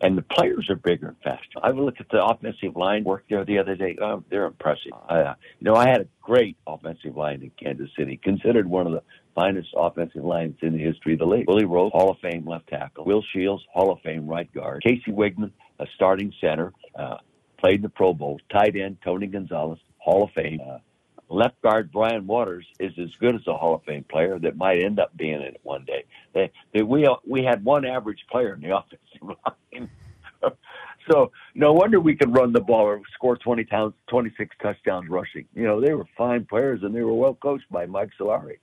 and 0.00 0.18
the 0.18 0.22
players 0.22 0.68
are 0.68 0.76
bigger 0.76 1.08
and 1.08 1.16
faster. 1.22 1.60
I 1.62 1.70
looked 1.70 2.00
at 2.00 2.08
the 2.10 2.24
offensive 2.24 2.76
line 2.76 3.04
work 3.04 3.24
there 3.30 3.44
the 3.44 3.58
other 3.58 3.76
day. 3.76 3.96
Oh, 4.02 4.24
they're 4.30 4.46
impressive. 4.46 4.92
Uh, 5.08 5.34
you 5.60 5.64
know, 5.64 5.76
I 5.76 5.88
had 5.88 6.00
a 6.00 6.06
great 6.20 6.56
offensive 6.66 7.16
line 7.16 7.42
in 7.42 7.50
Kansas 7.62 7.90
City, 7.96 8.18
considered 8.22 8.68
one 8.68 8.86
of 8.86 8.92
the 8.92 9.02
finest 9.34 9.68
offensive 9.76 10.24
lines 10.24 10.56
in 10.62 10.72
the 10.72 10.82
history 10.82 11.14
of 11.14 11.20
the 11.20 11.26
league. 11.26 11.46
Willie 11.48 11.64
Roaf, 11.64 11.92
Hall 11.92 12.10
of 12.10 12.18
Fame 12.18 12.46
left 12.46 12.68
tackle. 12.68 13.04
Will 13.04 13.22
Shields, 13.32 13.62
Hall 13.72 13.92
of 13.92 14.00
Fame 14.02 14.26
right 14.26 14.52
guard. 14.52 14.82
Casey 14.86 15.10
Wiegmann, 15.10 15.52
a 15.78 15.86
starting 15.94 16.32
center, 16.40 16.72
uh, 16.98 17.16
played 17.58 17.76
in 17.76 17.82
the 17.82 17.88
Pro 17.88 18.14
Bowl. 18.14 18.38
Tight 18.50 18.76
end, 18.76 18.98
Tony 19.02 19.26
Gonzalez, 19.26 19.78
Hall 19.98 20.24
of 20.24 20.30
Fame. 20.32 20.60
Uh, 20.66 20.78
left 21.28 21.60
guard 21.62 21.90
Brian 21.92 22.26
Waters 22.26 22.66
is 22.78 22.92
as 22.98 23.10
good 23.20 23.34
as 23.34 23.46
a 23.46 23.54
Hall 23.54 23.74
of 23.74 23.82
Fame 23.84 24.04
player 24.04 24.38
that 24.38 24.56
might 24.56 24.82
end 24.82 24.98
up 24.98 25.16
being 25.16 25.34
in 25.34 25.42
it 25.42 25.60
one 25.62 25.84
day. 25.84 26.04
They, 26.32 26.50
they, 26.72 26.82
we 26.82 27.08
we 27.26 27.42
had 27.42 27.64
one 27.64 27.84
average 27.84 28.24
player 28.30 28.54
in 28.54 28.60
the 28.60 28.76
offensive 28.76 29.36
line. 29.44 29.90
so 31.10 31.32
no 31.54 31.72
wonder 31.72 32.00
we 32.00 32.16
could 32.16 32.36
run 32.36 32.52
the 32.52 32.60
ball 32.60 32.84
or 32.84 33.00
score 33.14 33.36
20 33.36 33.64
towns, 33.64 33.94
26 34.08 34.54
touchdowns 34.62 35.08
rushing. 35.08 35.46
You 35.54 35.64
know, 35.64 35.80
they 35.80 35.94
were 35.94 36.06
fine 36.16 36.44
players 36.44 36.82
and 36.82 36.94
they 36.94 37.02
were 37.02 37.14
well 37.14 37.34
coached 37.34 37.70
by 37.70 37.86
Mike 37.86 38.10
Solari. 38.20 38.58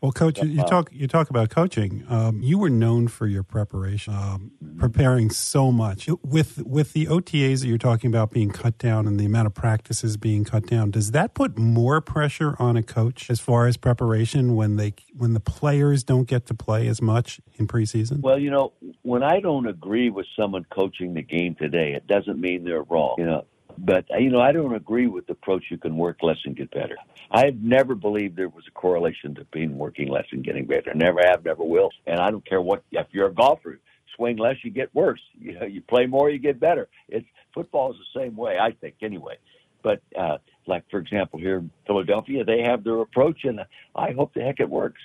Well, 0.00 0.12
coach, 0.12 0.40
you, 0.40 0.48
you 0.48 0.62
talk 0.62 0.90
you 0.92 1.08
talk 1.08 1.28
about 1.28 1.50
coaching. 1.50 2.04
Um, 2.08 2.40
you 2.40 2.56
were 2.56 2.70
known 2.70 3.08
for 3.08 3.26
your 3.26 3.42
preparation, 3.42 4.14
um, 4.14 4.52
preparing 4.78 5.28
so 5.28 5.72
much. 5.72 6.08
With 6.22 6.62
with 6.64 6.92
the 6.92 7.06
OTAs 7.06 7.62
that 7.62 7.66
you're 7.66 7.78
talking 7.78 8.08
about 8.08 8.30
being 8.30 8.50
cut 8.50 8.78
down 8.78 9.08
and 9.08 9.18
the 9.18 9.24
amount 9.24 9.46
of 9.46 9.54
practices 9.54 10.16
being 10.16 10.44
cut 10.44 10.66
down, 10.66 10.92
does 10.92 11.10
that 11.10 11.34
put 11.34 11.58
more 11.58 12.00
pressure 12.00 12.54
on 12.60 12.76
a 12.76 12.82
coach 12.82 13.28
as 13.28 13.40
far 13.40 13.66
as 13.66 13.76
preparation 13.76 14.54
when 14.54 14.76
they 14.76 14.94
when 15.16 15.34
the 15.34 15.40
players 15.40 16.04
don't 16.04 16.28
get 16.28 16.46
to 16.46 16.54
play 16.54 16.86
as 16.86 17.02
much 17.02 17.40
in 17.56 17.66
preseason? 17.66 18.20
Well, 18.20 18.38
you 18.38 18.52
know, 18.52 18.74
when 19.02 19.24
I 19.24 19.40
don't 19.40 19.66
agree 19.66 20.10
with 20.10 20.26
someone 20.38 20.64
coaching 20.70 21.14
the 21.14 21.22
game 21.22 21.56
today, 21.56 21.94
it 21.94 22.06
doesn't 22.06 22.40
mean 22.40 22.62
they're 22.62 22.84
wrong. 22.84 23.16
You 23.18 23.26
know, 23.26 23.46
but 23.84 24.06
you 24.18 24.30
know, 24.30 24.40
I 24.40 24.52
don't 24.52 24.74
agree 24.74 25.06
with 25.06 25.26
the 25.26 25.32
approach. 25.32 25.64
You 25.70 25.78
can 25.78 25.96
work 25.96 26.18
less 26.22 26.38
and 26.44 26.56
get 26.56 26.70
better. 26.70 26.96
I've 27.30 27.60
never 27.62 27.94
believed 27.94 28.36
there 28.36 28.48
was 28.48 28.64
a 28.66 28.72
correlation 28.72 29.34
to 29.36 29.44
being 29.46 29.76
working 29.76 30.08
less 30.08 30.26
and 30.32 30.44
getting 30.44 30.66
better. 30.66 30.92
Never 30.94 31.20
have, 31.24 31.44
never 31.44 31.64
will. 31.64 31.90
And 32.06 32.18
I 32.18 32.30
don't 32.30 32.46
care 32.46 32.60
what 32.60 32.82
if 32.90 33.06
you're 33.12 33.28
a 33.28 33.34
golfer, 33.34 33.78
swing 34.16 34.36
less, 34.36 34.56
you 34.62 34.70
get 34.70 34.94
worse. 34.94 35.20
You 35.40 35.58
know, 35.58 35.66
you 35.66 35.80
play 35.80 36.06
more, 36.06 36.28
you 36.28 36.38
get 36.38 36.58
better. 36.58 36.88
It's 37.08 37.26
football 37.54 37.92
is 37.92 37.98
the 37.98 38.20
same 38.20 38.36
way, 38.36 38.58
I 38.58 38.72
think, 38.72 38.96
anyway. 39.02 39.38
But 39.82 40.02
uh, 40.18 40.38
like 40.66 40.84
for 40.90 40.98
example, 40.98 41.38
here 41.38 41.58
in 41.58 41.70
Philadelphia, 41.86 42.44
they 42.44 42.62
have 42.62 42.82
their 42.82 43.00
approach, 43.00 43.44
and 43.44 43.60
I 43.94 44.12
hope 44.12 44.34
the 44.34 44.42
heck 44.42 44.60
it 44.60 44.68
works. 44.68 45.00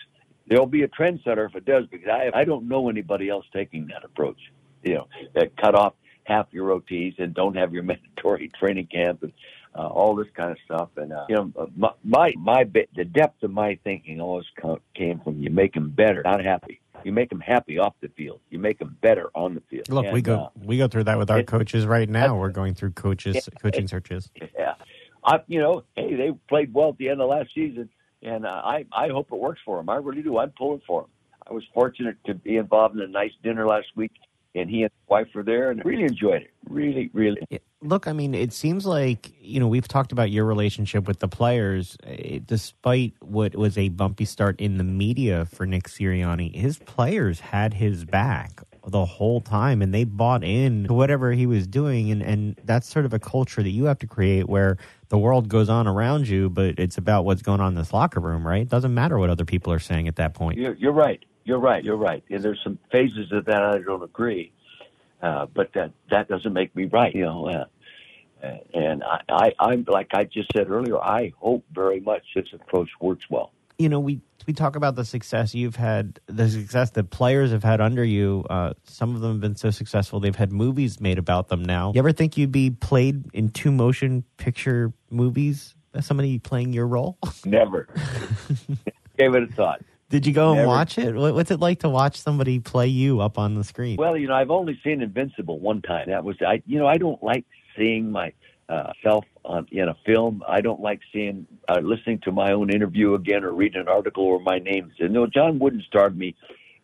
There'll 0.48 0.65
be 0.65 0.84
a 0.84 0.88
trendsetter 0.88 1.48
if 1.48 1.56
it 1.56 1.65
does, 1.65 1.86
because 1.88 2.10
I 2.10 2.32
I 2.34 2.44
don't 2.44 2.68
know 2.68 2.89
anybody 2.89 3.30
else 3.30 3.46
taking 3.53 3.88
that 3.88 4.03
approach. 4.03 4.39
You 4.82 4.96
know, 4.96 5.08
that 5.36 5.56
cut 5.56 5.75
off 5.75 5.94
half 6.25 6.48
your 6.51 6.70
OTs 6.70 7.20
and 7.20 7.34
don't 7.34 7.56
have 7.56 7.74
your 7.74 7.84
mandatory 7.92 8.50
training 8.60 8.88
camp 8.88 9.24
and 9.24 9.34
uh, 9.75 9.88
all 9.88 10.15
this 10.15 10.27
kind 10.36 10.51
of 10.51 10.58
stuff. 10.65 10.89
And 10.98 11.12
uh, 11.12 11.25
you 11.30 11.36
know, 11.36 11.70
my 11.75 11.92
my, 12.03 12.34
my 12.38 12.63
bit, 12.63 12.89
the 12.96 13.06
depth 13.06 13.44
of 13.44 13.51
my 13.51 13.77
thinking 13.84 14.22
always 14.22 14.46
came 14.96 15.20
from 15.20 15.39
you 15.39 15.50
make 15.50 15.74
them 15.74 15.89
better, 15.89 16.22
not 16.24 16.44
happy. 16.44 16.80
You 17.03 17.12
make 17.12 17.30
them 17.30 17.42
happy 17.42 17.80
off 17.80 17.96
the 18.01 18.08
field. 18.10 18.39
You 18.50 18.60
make 18.60 18.80
them 18.80 18.98
better 19.01 19.30
on 19.36 19.56
the 19.56 19.62
field. 19.70 19.89
Look, 19.89 20.06
and, 20.06 20.13
we 20.13 20.22
go 20.22 20.39
uh, 20.39 20.50
we 20.63 20.77
go 20.77 20.88
through 20.88 21.06
that 21.06 21.18
with 21.18 21.30
our 21.30 21.39
it- 21.39 21.48
coaches 21.48 21.86
right 21.86 22.10
now. 22.10 22.38
We're 22.38 22.50
going 22.50 22.75
through 22.75 22.92
coaches 22.92 23.36
it- 23.36 23.53
coaching 23.62 23.88
searches. 23.88 24.32
Yeah, 24.58 24.75
I 25.24 25.39
you 25.48 25.60
know, 25.60 25.84
hey, 25.96 26.15
they 26.15 26.32
played 26.48 26.74
well 26.74 26.89
at 26.89 26.98
the 26.98 27.10
end 27.10 27.22
of 27.22 27.30
last 27.30 27.50
season, 27.53 27.89
and 28.22 28.46
uh, 28.46 28.62
I 28.63 28.86
I 28.94 29.10
hope 29.10 29.32
it 29.32 29.39
works 29.39 29.60
for 29.65 29.77
them. 29.77 29.89
I 29.89 29.96
really 29.96 30.22
do. 30.22 30.38
I'm 30.38 30.51
pulling 30.51 30.82
for 30.88 31.01
them. 31.01 31.10
I 31.50 31.53
was 31.53 31.63
fortunate 31.74 32.15
to 32.25 32.36
be 32.36 32.56
involved 32.56 32.96
in 32.96 33.01
a 33.01 33.08
nice 33.08 33.34
dinner 33.44 33.68
last 33.68 33.88
week, 33.96 34.13
and 34.55 34.69
he 34.69 34.83
and 34.83 34.91
his 34.91 35.10
wife 35.10 35.27
were 35.33 35.43
there, 35.43 35.72
and 35.72 35.83
really 35.83 36.03
enjoyed 36.03 36.43
it. 36.43 36.51
Really, 36.69 37.10
really. 37.13 37.41
Look, 37.81 38.07
I 38.07 38.13
mean, 38.13 38.33
it 38.33 38.53
seems 38.53 38.86
like 38.86 39.31
you 39.39 39.60
know 39.60 39.67
we've 39.67 39.88
talked 39.88 40.12
about 40.12 40.31
your 40.31 40.45
relationship 40.45 41.07
with 41.07 41.19
the 41.19 41.27
players. 41.27 41.98
eh, 42.05 42.39
Despite 42.45 43.13
what 43.22 43.55
was 43.55 43.77
a 43.77 43.89
bumpy 43.89 44.25
start 44.25 44.60
in 44.60 44.77
the 44.77 44.83
media 44.83 45.45
for 45.45 45.65
Nick 45.65 45.83
Sirianni, 45.86 46.53
his 46.55 46.77
players 46.79 47.39
had 47.39 47.74
his 47.74 48.05
back 48.05 48.62
the 48.86 49.05
whole 49.05 49.39
time, 49.39 49.81
and 49.81 49.93
they 49.93 50.03
bought 50.03 50.43
in 50.43 50.86
to 50.86 50.93
whatever 50.93 51.31
he 51.31 51.45
was 51.45 51.67
doing. 51.67 52.12
And 52.12 52.22
and 52.22 52.60
that's 52.63 52.88
sort 52.88 53.05
of 53.05 53.13
a 53.13 53.19
culture 53.19 53.63
that 53.63 53.69
you 53.69 53.86
have 53.86 54.00
to 54.00 54.07
create 54.07 54.48
where 54.48 54.77
the 55.10 55.17
world 55.17 55.48
goes 55.48 55.69
on 55.69 55.88
around 55.88 56.27
you, 56.27 56.50
but 56.50 56.79
it's 56.79 56.98
about 56.98 57.23
what's 57.23 57.41
going 57.41 57.62
on 57.62 57.69
in 57.69 57.75
this 57.75 57.93
locker 57.93 58.19
room, 58.19 58.47
right? 58.47 58.63
It 58.63 58.69
doesn't 58.69 58.93
matter 58.93 59.19
what 59.19 59.30
other 59.30 59.45
people 59.45 59.71
are 59.71 59.80
saying 59.80 60.08
at 60.08 60.15
that 60.15 60.34
point. 60.34 60.58
You're, 60.58 60.73
you're 60.73 60.91
right. 60.91 61.23
You're 61.45 61.60
right. 61.60 61.84
You're 61.84 61.97
right. 61.97 62.23
And 62.29 62.41
there's 62.43 62.60
some 62.63 62.79
phases 62.91 63.32
of 63.32 63.45
that 63.45 63.62
I 63.63 63.79
don't 63.79 64.03
agree, 64.03 64.51
uh, 65.21 65.47
but 65.53 65.71
that 65.73 65.91
that 66.10 66.27
doesn't 66.27 66.53
make 66.53 66.75
me 66.75 66.86
right. 66.86 67.13
You 67.13 67.25
know. 67.25 67.47
Uh, 67.47 67.65
and 68.73 69.03
I, 69.03 69.21
I, 69.29 69.51
I'm 69.60 69.86
like 69.88 70.10
I 70.13 70.25
just 70.25 70.51
said 70.53 70.69
earlier. 70.69 70.97
I 70.99 71.32
hope 71.38 71.63
very 71.73 71.99
much 72.01 72.23
this 72.36 72.47
approach 72.53 72.89
works 72.99 73.25
well. 73.29 73.51
you 73.79 73.89
know, 73.89 73.99
we 73.99 74.21
we 74.45 74.51
talk 74.53 74.75
about 74.75 74.95
the 74.95 75.06
success 75.06 75.56
you've 75.56 75.77
had, 75.77 76.19
the 76.25 76.49
success 76.49 76.91
that 76.91 77.10
players 77.10 77.51
have 77.51 77.63
had 77.63 77.79
under 77.79 78.03
you. 78.03 78.45
Uh, 78.49 78.73
some 78.84 79.15
of 79.15 79.21
them 79.21 79.32
have 79.32 79.41
been 79.41 79.56
so 79.56 79.71
successful 79.71 80.19
they've 80.19 80.36
had 80.36 80.51
movies 80.51 80.99
made 80.99 81.17
about 81.17 81.47
them. 81.47 81.63
Now, 81.63 81.93
you 81.95 81.99
ever 81.99 82.12
think 82.12 82.38
you'd 82.38 82.51
be 82.51 82.69
played 82.69 83.23
in 83.34 83.49
two 83.49 83.71
motion 83.71 84.25
picture 84.38 84.91
movies? 85.10 85.75
Somebody 86.01 86.39
playing 86.39 86.73
your 86.73 86.88
role? 86.88 87.17
Never 87.45 87.88
gave 89.17 89.36
it 89.36 89.43
a 89.43 89.47
thought. 89.56 89.82
Did 90.13 90.28
you 90.28 90.34
go 90.34 90.54
and 90.54 90.67
watch 90.67 90.99
it? 90.99 91.15
What's 91.15 91.49
it 91.49 91.60
like 91.60 91.80
to 91.80 91.89
watch 91.89 92.21
somebody 92.21 92.60
play 92.60 92.86
you 92.86 93.19
up 93.19 93.39
on 93.39 93.56
the 93.56 93.63
screen? 93.63 93.95
Well, 93.95 94.15
you 94.15 94.28
know, 94.28 94.36
I've 94.36 94.52
only 94.52 94.80
seen 94.84 95.02
Invincible 95.02 95.58
one 95.58 95.82
time. 95.82 96.08
That 96.08 96.23
was 96.23 96.36
I. 96.45 96.62
You 96.67 96.78
know, 96.78 96.86
I 96.86 96.97
don't 96.97 97.21
like 97.23 97.45
seeing 97.76 98.12
my 98.12 98.32
uh, 98.69 98.93
on 99.43 99.65
in 99.71 99.89
a 99.89 99.95
film. 100.06 100.43
I 100.47 100.62
don't 100.62 100.82
like 100.82 100.99
seeing 101.12 101.47
uh, 101.67 101.80
listening 101.82 102.19
to 102.26 102.32
my 102.32 102.52
own 102.52 102.69
interview 102.69 103.15
again 103.15 103.43
or 103.43 103.54
reading 103.54 103.82
an 103.82 103.88
article 103.88 104.30
where 104.30 104.39
my 104.39 104.60
name's 104.60 104.93
in. 104.99 105.13
No, 105.13 105.26
John 105.26 105.58
Wooden 105.58 105.84
starred 105.88 106.15
me 106.15 106.36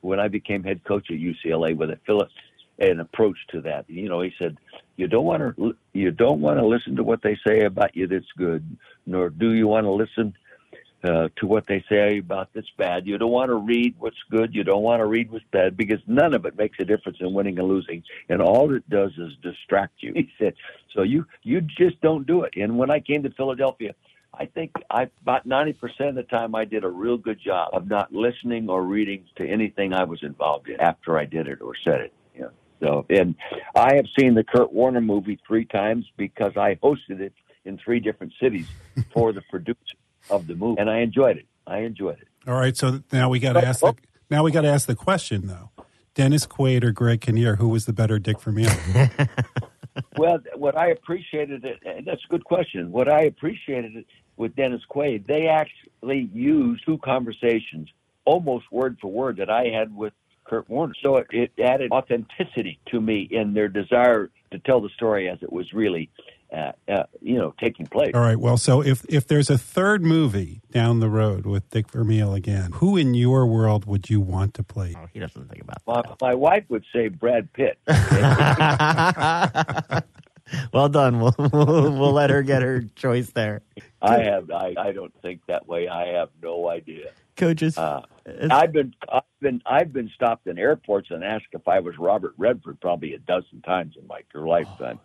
when 0.02 0.20
I 0.20 0.28
became 0.28 0.63
head 0.63 0.84
coach 0.84 1.12
at 1.12 1.18
UCLA 1.18 1.78
with 1.78 1.92
a 1.92 2.00
Philip 2.08 2.30
an 2.80 3.00
approach 3.00 3.38
to 3.52 3.62
that. 3.62 3.88
You 3.88 4.10
know, 4.10 4.22
he 4.22 4.34
said, 4.39 4.58
"You 4.96 5.08
don't 5.08 5.26
want 5.26 5.56
to 5.56 5.76
you 5.94 6.10
don't 6.10 6.42
want 6.42 6.58
to 6.58 6.65
listen 6.65 6.96
to 6.96 7.04
what 7.04 7.22
they 7.22 7.38
say 7.48 7.65
about 7.65 7.96
you 7.96 8.08
that's 8.08 8.32
good, 8.36 8.65
nor 9.06 9.30
do 9.30 9.54
you 9.54 9.68
want 9.68 9.86
to 9.86 9.92
listen." 9.92 10.34
Uh, 11.02 11.30
to 11.38 11.48
what 11.48 11.66
they 11.66 11.82
say 11.88 12.18
about 12.18 12.52
this 12.52 12.66
bad. 12.78 13.08
You 13.08 13.18
don't 13.18 13.32
want 13.32 13.48
to 13.48 13.56
read 13.56 13.96
what's 14.00 14.18
good. 14.30 14.54
You 14.54 14.66
don't 14.66 14.84
want 14.84 15.00
to 15.00 15.06
read 15.06 15.32
what's 15.32 15.46
bad 15.50 15.78
because 15.78 16.00
none 16.08 16.34
of 16.34 16.46
it 16.46 16.58
makes 16.58 16.76
a 16.82 16.84
difference 16.84 17.20
in 17.22 17.34
winning 17.34 17.58
and 17.58 17.70
losing. 17.70 18.04
And 18.28 18.42
all 18.42 18.76
it 18.76 18.90
does 18.90 19.12
is 19.18 19.32
distract 19.42 20.04
you. 20.04 20.12
He 20.16 20.30
said, 20.38 20.56
so 20.94 21.04
you 21.04 21.26
you 21.42 21.62
just 21.62 22.02
don't 22.02 22.28
do 22.28 22.44
it. 22.44 22.56
And 22.58 22.78
when 22.78 22.92
I 22.92 23.00
came 23.00 23.24
to 23.24 23.30
Philadelphia, 23.30 23.96
I 24.34 24.48
think 24.48 24.72
I 24.92 25.04
about 25.22 25.46
ninety 25.46 25.72
percent 25.72 26.10
of 26.10 26.16
the 26.16 26.24
time 26.24 26.54
I 26.54 26.66
did 26.66 26.84
a 26.84 26.90
real 26.90 27.18
good 27.18 27.40
job 27.40 27.70
of 27.72 27.88
not 27.88 28.12
listening 28.12 28.70
or 28.70 28.84
reading 28.84 29.24
to 29.38 29.48
anything 29.48 29.94
I 29.94 30.04
was 30.04 30.22
involved 30.22 30.68
in 30.68 30.82
after 30.82 31.18
I 31.18 31.24
did 31.24 31.48
it 31.48 31.62
or 31.62 31.76
said 31.82 32.02
it. 32.02 32.14
You 32.36 32.42
know. 32.42 32.52
So 32.82 33.06
and 33.10 33.36
I 33.74 33.96
have 33.96 34.08
seen 34.20 34.34
the 34.34 34.44
Kurt 34.44 34.74
Warner 34.74 35.00
movie 35.00 35.40
three 35.48 35.64
times 35.64 36.06
because 36.18 36.58
I 36.58 36.76
hosted 36.76 37.22
it 37.22 37.34
in 37.64 37.78
three 37.78 38.02
different 38.02 38.34
cities 38.42 38.68
for 39.14 39.32
the 39.32 39.42
producer 39.50 39.96
of 40.30 40.48
the 40.48 40.56
movie, 40.56 40.80
and 40.80 40.89
I 40.89 41.00
enjoyed 41.00 41.38
it. 41.38 41.46
I 41.68 41.80
enjoyed 41.80 42.20
it. 42.20 42.28
All 42.48 42.56
right, 42.56 42.76
so 42.76 43.02
now 43.12 43.30
we 43.30 43.39
got 43.39 43.54
to 43.54 43.65
ask 43.65 43.82
the 43.82 43.96
now 44.30 44.44
we 44.44 44.52
got 44.52 44.62
to 44.62 44.70
ask 44.70 44.88
the 44.88 44.96
question 44.96 45.48
though. 45.48 45.72
Dennis 46.15 46.46
Quaid 46.46 46.84
or 46.84 46.92
Greg 46.92 47.22
Kinnear, 47.22 47.56
who 47.56 47.70
was 47.70 47.86
the 47.86 47.94
better 47.94 48.20
Dick 48.20 48.42
Vermeil? 48.42 48.72
well, 50.18 50.39
what 50.56 50.78
I 50.78 50.89
appreciated 50.89 51.63
it, 51.63 51.80
and 51.86 52.06
that's 52.06 52.24
a 52.26 52.28
good 52.28 52.44
question. 52.44 52.92
What 52.92 53.12
I 53.12 53.22
appreciated 53.22 53.96
it 53.96 54.06
with 54.36 54.56
Dennis 54.56 54.82
Quaid, 54.89 55.28
they 55.28 55.48
actually 55.48 56.30
used 56.34 56.86
two 56.86 56.98
conversations, 57.00 57.89
almost 58.26 58.65
word 58.72 58.98
for 59.02 59.12
word, 59.12 59.38
that 59.38 59.50
I 59.50 59.65
had 59.68 59.96
with 59.96 60.13
Kurt 60.46 60.70
Warner. 60.70 60.96
So 61.04 61.18
it, 61.18 61.28
it 61.32 61.52
added 61.63 61.92
authenticity 61.92 62.80
to 62.92 63.00
me 63.00 63.28
in 63.30 63.54
their 63.54 63.68
desire 63.68 64.30
to 64.52 64.60
tell 64.60 64.82
the 64.82 64.89
story 64.89 65.30
as 65.30 65.38
it 65.42 65.54
was 65.54 65.72
really, 65.74 66.10
uh, 66.52 66.72
uh, 66.88 67.04
you 67.22 67.38
know, 67.38 67.54
taking 67.60 67.86
place. 67.86 68.12
All 68.14 68.22
right, 68.22 68.40
well, 68.40 68.58
so 68.58 68.82
if 68.82 69.06
if 69.08 69.28
there's 69.28 69.50
a 69.50 69.58
third 69.58 70.04
movie 70.04 70.62
down 70.72 71.00
the 71.00 71.10
road 71.10 71.46
with 71.46 71.70
Dick 71.70 71.92
Vermeil 71.92 72.34
again, 72.34 72.72
who 72.74 72.98
in 72.98 73.14
your 73.14 73.46
world 73.46 73.86
would 73.86 74.10
you 74.10 74.20
want 74.20 74.54
to 74.56 74.64
play? 74.64 74.96
Oh, 74.98 75.08
he 75.14 75.20
doesn't 75.20 75.50
think 75.50 75.62
about 75.62 75.78
My, 75.86 76.30
my 76.30 76.36
wife 76.36 76.66
would 76.70 76.86
say 76.94 77.08
Brad 77.08 77.52
Pitt. 77.54 77.78
well 80.74 80.90
done. 80.90 81.20
We'll, 81.20 81.36
we'll 81.38 81.92
we'll 81.92 82.14
let 82.14 82.30
her 82.30 82.42
get 82.42 82.62
her 82.62 82.84
choice 82.96 83.32
there. 83.32 83.62
I 84.02 84.20
have. 84.20 84.50
I, 84.52 84.76
I 84.78 84.92
don't 84.92 85.14
think 85.22 85.42
that 85.48 85.68
way. 85.68 85.88
I 85.88 86.08
have 86.08 86.30
no 86.42 86.70
idea. 86.70 87.12
Coaches, 87.39 87.78
Uh, 87.78 88.02
I've 88.52 88.71
been 88.71 88.93
I've 89.12 89.23
been 89.41 89.62
I've 89.65 89.91
been 89.91 90.10
stopped 90.13 90.45
in 90.45 90.60
airports 90.60 91.08
and 91.10 91.23
asked 91.23 91.47
if 91.54 91.67
I 91.67 91.80
was 91.80 91.97
Robert 91.97 92.34
Redford 92.38 92.80
probably 92.80 93.13
a 93.15 93.19
dozen 93.19 93.62
times 93.65 93.95
in 93.99 94.06
my 94.06 94.21
career 94.32 94.45
lifetime. 94.47 94.99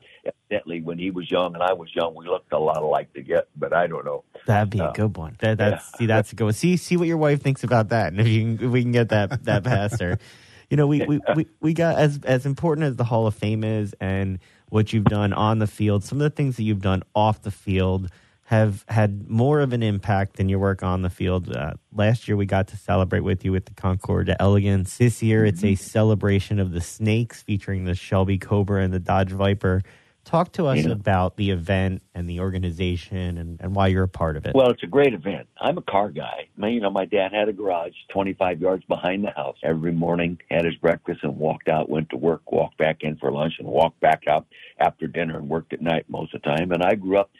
Evidently, 0.51 0.83
when 0.83 0.99
he 0.99 1.11
was 1.11 1.31
young 1.31 1.55
and 1.55 1.63
I 1.63 1.73
was 1.73 1.89
young, 1.95 2.15
we 2.15 2.27
looked 2.27 2.53
a 2.53 2.59
lot 2.59 2.83
alike 2.83 3.13
to 3.15 3.23
get, 3.23 3.49
but 3.57 3.73
I 3.73 3.87
don't 3.87 4.05
know. 4.05 4.25
That'd 4.47 4.71
be 4.71 4.81
a 4.81 4.85
Uh, 4.87 4.93
good 4.93 5.17
one. 5.17 5.37
That, 5.41 5.57
that's 5.59 5.91
yeah. 5.95 5.99
see, 5.99 6.07
that's 6.07 6.33
a 6.33 6.35
good 6.37 6.45
one. 6.45 6.53
See, 6.53 6.77
see 6.77 6.97
what 6.99 7.09
your 7.09 7.17
wife 7.17 7.41
thinks 7.43 7.65
about 7.65 7.89
that, 7.91 8.09
and 8.13 8.21
if 8.21 8.27
you 8.27 8.41
can, 8.57 8.67
if 8.67 8.71
we 8.71 8.83
can 8.83 8.93
get 8.93 9.09
that 9.11 9.45
that 9.45 9.65
past 9.65 10.01
her. 10.01 10.19
You 10.71 10.79
know, 10.79 10.87
we, 10.87 11.05
we, 11.05 11.21
we, 11.37 11.47
we 11.61 11.75
got 11.75 11.99
as 11.99 12.21
as 12.25 12.47
important 12.47 12.87
as 12.87 12.97
the 12.97 13.05
Hall 13.05 13.27
of 13.27 13.35
Fame 13.35 13.63
is 13.63 13.95
and 14.01 14.39
what 14.71 14.93
you've 14.95 15.05
done 15.05 15.35
on 15.35 15.59
the 15.59 15.67
field, 15.67 16.03
some 16.03 16.19
of 16.19 16.23
the 16.23 16.31
things 16.35 16.57
that 16.57 16.63
you've 16.63 16.81
done 16.81 17.03
off 17.15 17.43
the 17.43 17.51
field 17.51 18.09
have 18.45 18.85
had 18.89 19.29
more 19.29 19.61
of 19.61 19.73
an 19.73 19.83
impact 19.83 20.37
than 20.37 20.49
your 20.51 20.59
work 20.59 20.83
on 20.83 21.01
the 21.01 21.09
field. 21.09 21.55
Uh, 21.55 21.75
last 21.95 22.29
year, 22.29 22.37
we 22.37 22.45
got 22.45 22.69
to 22.69 22.77
celebrate 22.77 23.21
with 23.21 23.45
you 23.45 23.53
with 23.53 23.65
the 23.65 23.75
Concours 23.75 24.27
d'Elegance. 24.27 24.99
This 24.99 25.23
year, 25.23 25.47
it's 25.47 25.63
a 25.63 25.69
mm-hmm. 25.69 25.83
celebration 25.83 26.59
of 26.59 26.73
the 26.73 26.83
snakes 26.83 27.43
featuring 27.43 27.85
the 27.85 27.95
Shelby 27.95 28.37
Cobra 28.37 28.83
and 28.83 28.93
the 28.93 29.01
Dodge 29.01 29.31
Viper. 29.31 29.83
Talk 30.25 30.53
to 30.53 30.67
us 30.67 30.79
yeah. 30.79 30.93
about 30.93 31.37
the 31.37 31.51
event 31.51 32.03
and 32.15 32.29
the 32.29 32.41
organization 32.41 33.37
and, 33.37 33.61
and 33.61 33.75
why 33.75 33.89
you're 33.89 34.05
a 34.05 34.09
part 34.09 34.37
of 34.39 34.47
it. 34.47 34.55
Well, 34.55 34.71
it's 34.71 34.83
a 34.83 34.87
great 34.87 35.13
event. 35.13 35.49
I'm 35.61 35.77
a 35.77 35.83
car 35.83 36.11
guy. 36.11 36.49
My, 36.57 36.69
you 36.69 36.81
know, 36.81 36.91
my 36.91 37.05
dad 37.05 37.33
had 37.33 37.49
a 37.49 37.53
garage 37.53 37.93
25 38.11 38.61
yards 38.61 38.85
behind 38.85 39.25
the 39.25 39.31
house. 39.31 39.57
Every 39.63 39.93
morning, 39.93 40.39
had 40.51 40.65
his 40.65 40.77
breakfast 40.77 41.21
and 41.23 41.37
walked 41.37 41.69
out, 41.69 41.91
went 41.91 42.09
to 42.11 42.17
work, 42.17 42.51
walked 42.51 42.79
back 42.79 42.99
in 43.03 43.17
for 43.17 43.33
lunch, 43.33 43.55
and 43.59 43.69
walked 43.69 44.01
back 44.01 44.23
out 44.27 44.47
after 44.79 45.07
dinner 45.07 45.37
and 45.37 45.49
worked 45.49 45.75
at 45.75 45.83
night 45.83 46.07
most 46.09 46.35
of 46.35 46.41
the 46.41 46.49
time. 46.49 46.73
And 46.73 46.83
I 46.83 46.95
grew 46.95 47.19
up 47.19 47.31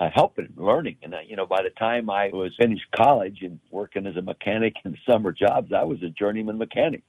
uh, 0.00 0.08
helping, 0.14 0.48
learning. 0.56 0.96
And, 1.02 1.14
uh, 1.14 1.18
you 1.26 1.36
know, 1.36 1.46
by 1.46 1.62
the 1.62 1.70
time 1.78 2.08
I 2.08 2.30
was 2.32 2.52
finished 2.58 2.86
college 2.96 3.38
and 3.42 3.60
working 3.70 4.06
as 4.06 4.16
a 4.16 4.22
mechanic 4.22 4.74
in 4.84 4.96
summer 5.08 5.30
jobs, 5.30 5.72
I 5.72 5.84
was 5.84 6.02
a 6.02 6.08
journeyman 6.08 6.56
mechanic 6.56 7.02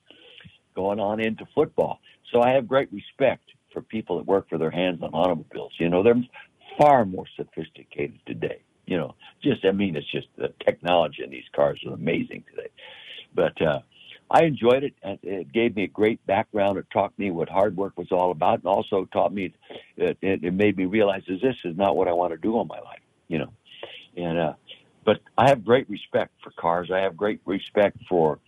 going 0.76 1.00
on 1.00 1.22
into 1.22 1.46
football. 1.56 2.00
So 2.32 2.42
I 2.42 2.52
have 2.52 2.68
great 2.68 2.90
respect 2.92 3.46
for 3.74 3.82
people 3.82 4.18
that 4.18 4.28
work 4.28 4.50
for 4.50 4.58
their 4.58 4.72
hands 4.72 5.02
on 5.02 5.14
automobiles. 5.14 5.72
You 5.80 5.90
know, 5.90 6.04
they're 6.04 6.22
far 6.78 7.06
more 7.06 7.26
sophisticated 7.38 8.20
today. 8.26 8.62
You 8.86 8.98
know, 8.98 9.16
just 9.42 9.64
I 9.64 9.72
mean, 9.72 9.96
it's 9.96 10.12
just 10.12 10.28
the 10.38 10.54
technology 10.66 11.24
in 11.24 11.30
these 11.30 11.46
cars 11.56 11.80
is 11.86 11.94
amazing 11.94 12.44
today. 12.50 12.70
But 13.34 13.62
uh, 13.62 13.80
I 14.34 14.44
enjoyed 14.44 14.84
it. 14.84 14.94
and 15.04 15.20
It 15.22 15.52
gave 15.52 15.76
me 15.76 15.84
a 15.84 15.88
great 15.88 16.26
background. 16.26 16.78
It 16.78 16.86
taught 16.92 17.18
me 17.20 17.32
what 17.32 17.50
hard 17.50 17.76
work 17.76 17.98
was 17.98 18.08
all 18.12 18.32
about, 18.32 18.60
and 18.60 18.68
also 18.68 19.06
taught 19.12 19.34
me. 19.34 19.54
It, 19.98 20.18
it 20.22 20.54
made 20.54 20.78
me 20.78 20.86
realize 20.86 21.24
that 21.28 21.42
this 21.42 21.58
is 21.66 21.76
not 21.76 21.98
what 21.98 22.08
I 22.08 22.14
want 22.14 22.32
to 22.32 22.38
do 22.38 22.56
all 22.56 22.66
my 22.66 22.80
life. 22.80 23.02
You 23.28 23.40
know, 23.40 23.54
and 24.16 24.40
uh, 24.40 24.54
but 25.04 25.20
I 25.38 25.50
have 25.50 25.66
great 25.66 25.90
respect 25.90 26.32
for 26.44 26.52
cars. 26.52 26.90
I 26.94 27.00
have 27.00 27.18
great 27.18 27.42
respect 27.46 27.98
for 28.08 28.40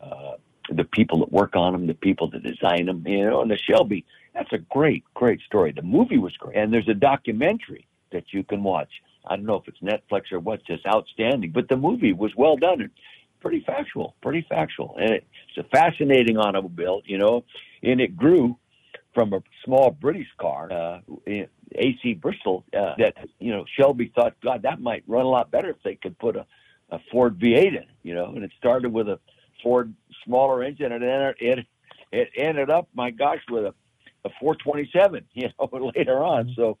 uh, 0.00 0.34
the 0.70 0.84
people 0.84 1.18
that 1.20 1.32
work 1.32 1.56
on 1.56 1.72
them, 1.72 1.86
the 1.88 1.94
people 1.94 2.30
that 2.30 2.42
design 2.44 2.86
them. 2.86 3.02
You 3.06 3.28
know, 3.28 3.42
and 3.42 3.50
the 3.50 3.58
Shelby 3.58 4.04
that's 4.34 4.52
a 4.52 4.58
great, 4.58 5.04
great 5.14 5.40
story. 5.42 5.72
The 5.72 5.82
movie 5.82 6.18
was 6.18 6.36
great. 6.36 6.56
And 6.56 6.72
there's 6.72 6.88
a 6.88 6.94
documentary 6.94 7.86
that 8.12 8.24
you 8.32 8.42
can 8.44 8.62
watch. 8.62 8.90
I 9.26 9.36
don't 9.36 9.46
know 9.46 9.56
if 9.56 9.68
it's 9.68 9.80
Netflix 9.80 10.32
or 10.32 10.40
what's 10.40 10.64
just 10.64 10.86
outstanding, 10.86 11.52
but 11.52 11.68
the 11.68 11.76
movie 11.76 12.12
was 12.12 12.32
well 12.36 12.56
done 12.56 12.90
pretty 13.42 13.62
factual, 13.66 14.14
pretty 14.22 14.46
factual. 14.48 14.96
And 14.98 15.10
it's 15.10 15.58
a 15.58 15.64
fascinating 15.64 16.38
automobile, 16.38 17.02
you 17.04 17.18
know, 17.18 17.44
and 17.82 18.00
it 18.00 18.16
grew 18.16 18.56
from 19.14 19.34
a 19.34 19.42
small 19.64 19.90
British 19.90 20.28
car, 20.40 20.72
uh, 20.72 21.00
AC 21.26 22.14
Bristol, 22.14 22.64
uh, 22.74 22.94
that, 22.98 23.14
you 23.38 23.52
know, 23.52 23.64
Shelby 23.78 24.10
thought, 24.14 24.34
God, 24.42 24.62
that 24.62 24.80
might 24.80 25.04
run 25.06 25.26
a 25.26 25.28
lot 25.28 25.50
better 25.50 25.70
if 25.70 25.82
they 25.84 25.96
could 25.96 26.18
put 26.18 26.36
a, 26.36 26.46
a 26.90 26.98
Ford 27.10 27.38
V8 27.38 27.66
in, 27.66 27.84
you 28.02 28.14
know, 28.14 28.26
and 28.26 28.42
it 28.42 28.52
started 28.58 28.92
with 28.92 29.08
a 29.08 29.18
Ford 29.62 29.92
smaller 30.24 30.62
engine 30.62 30.92
and 30.92 31.04
it, 31.04 31.36
it, 31.40 31.66
it 32.10 32.28
ended 32.36 32.70
up, 32.70 32.88
my 32.94 33.10
gosh, 33.10 33.40
with 33.50 33.64
a 33.64 33.74
a 34.24 34.30
427, 34.40 35.24
you 35.34 35.48
know, 35.58 35.92
later 35.96 36.22
on. 36.22 36.46
Mm-hmm. 36.46 36.60
So 36.60 36.78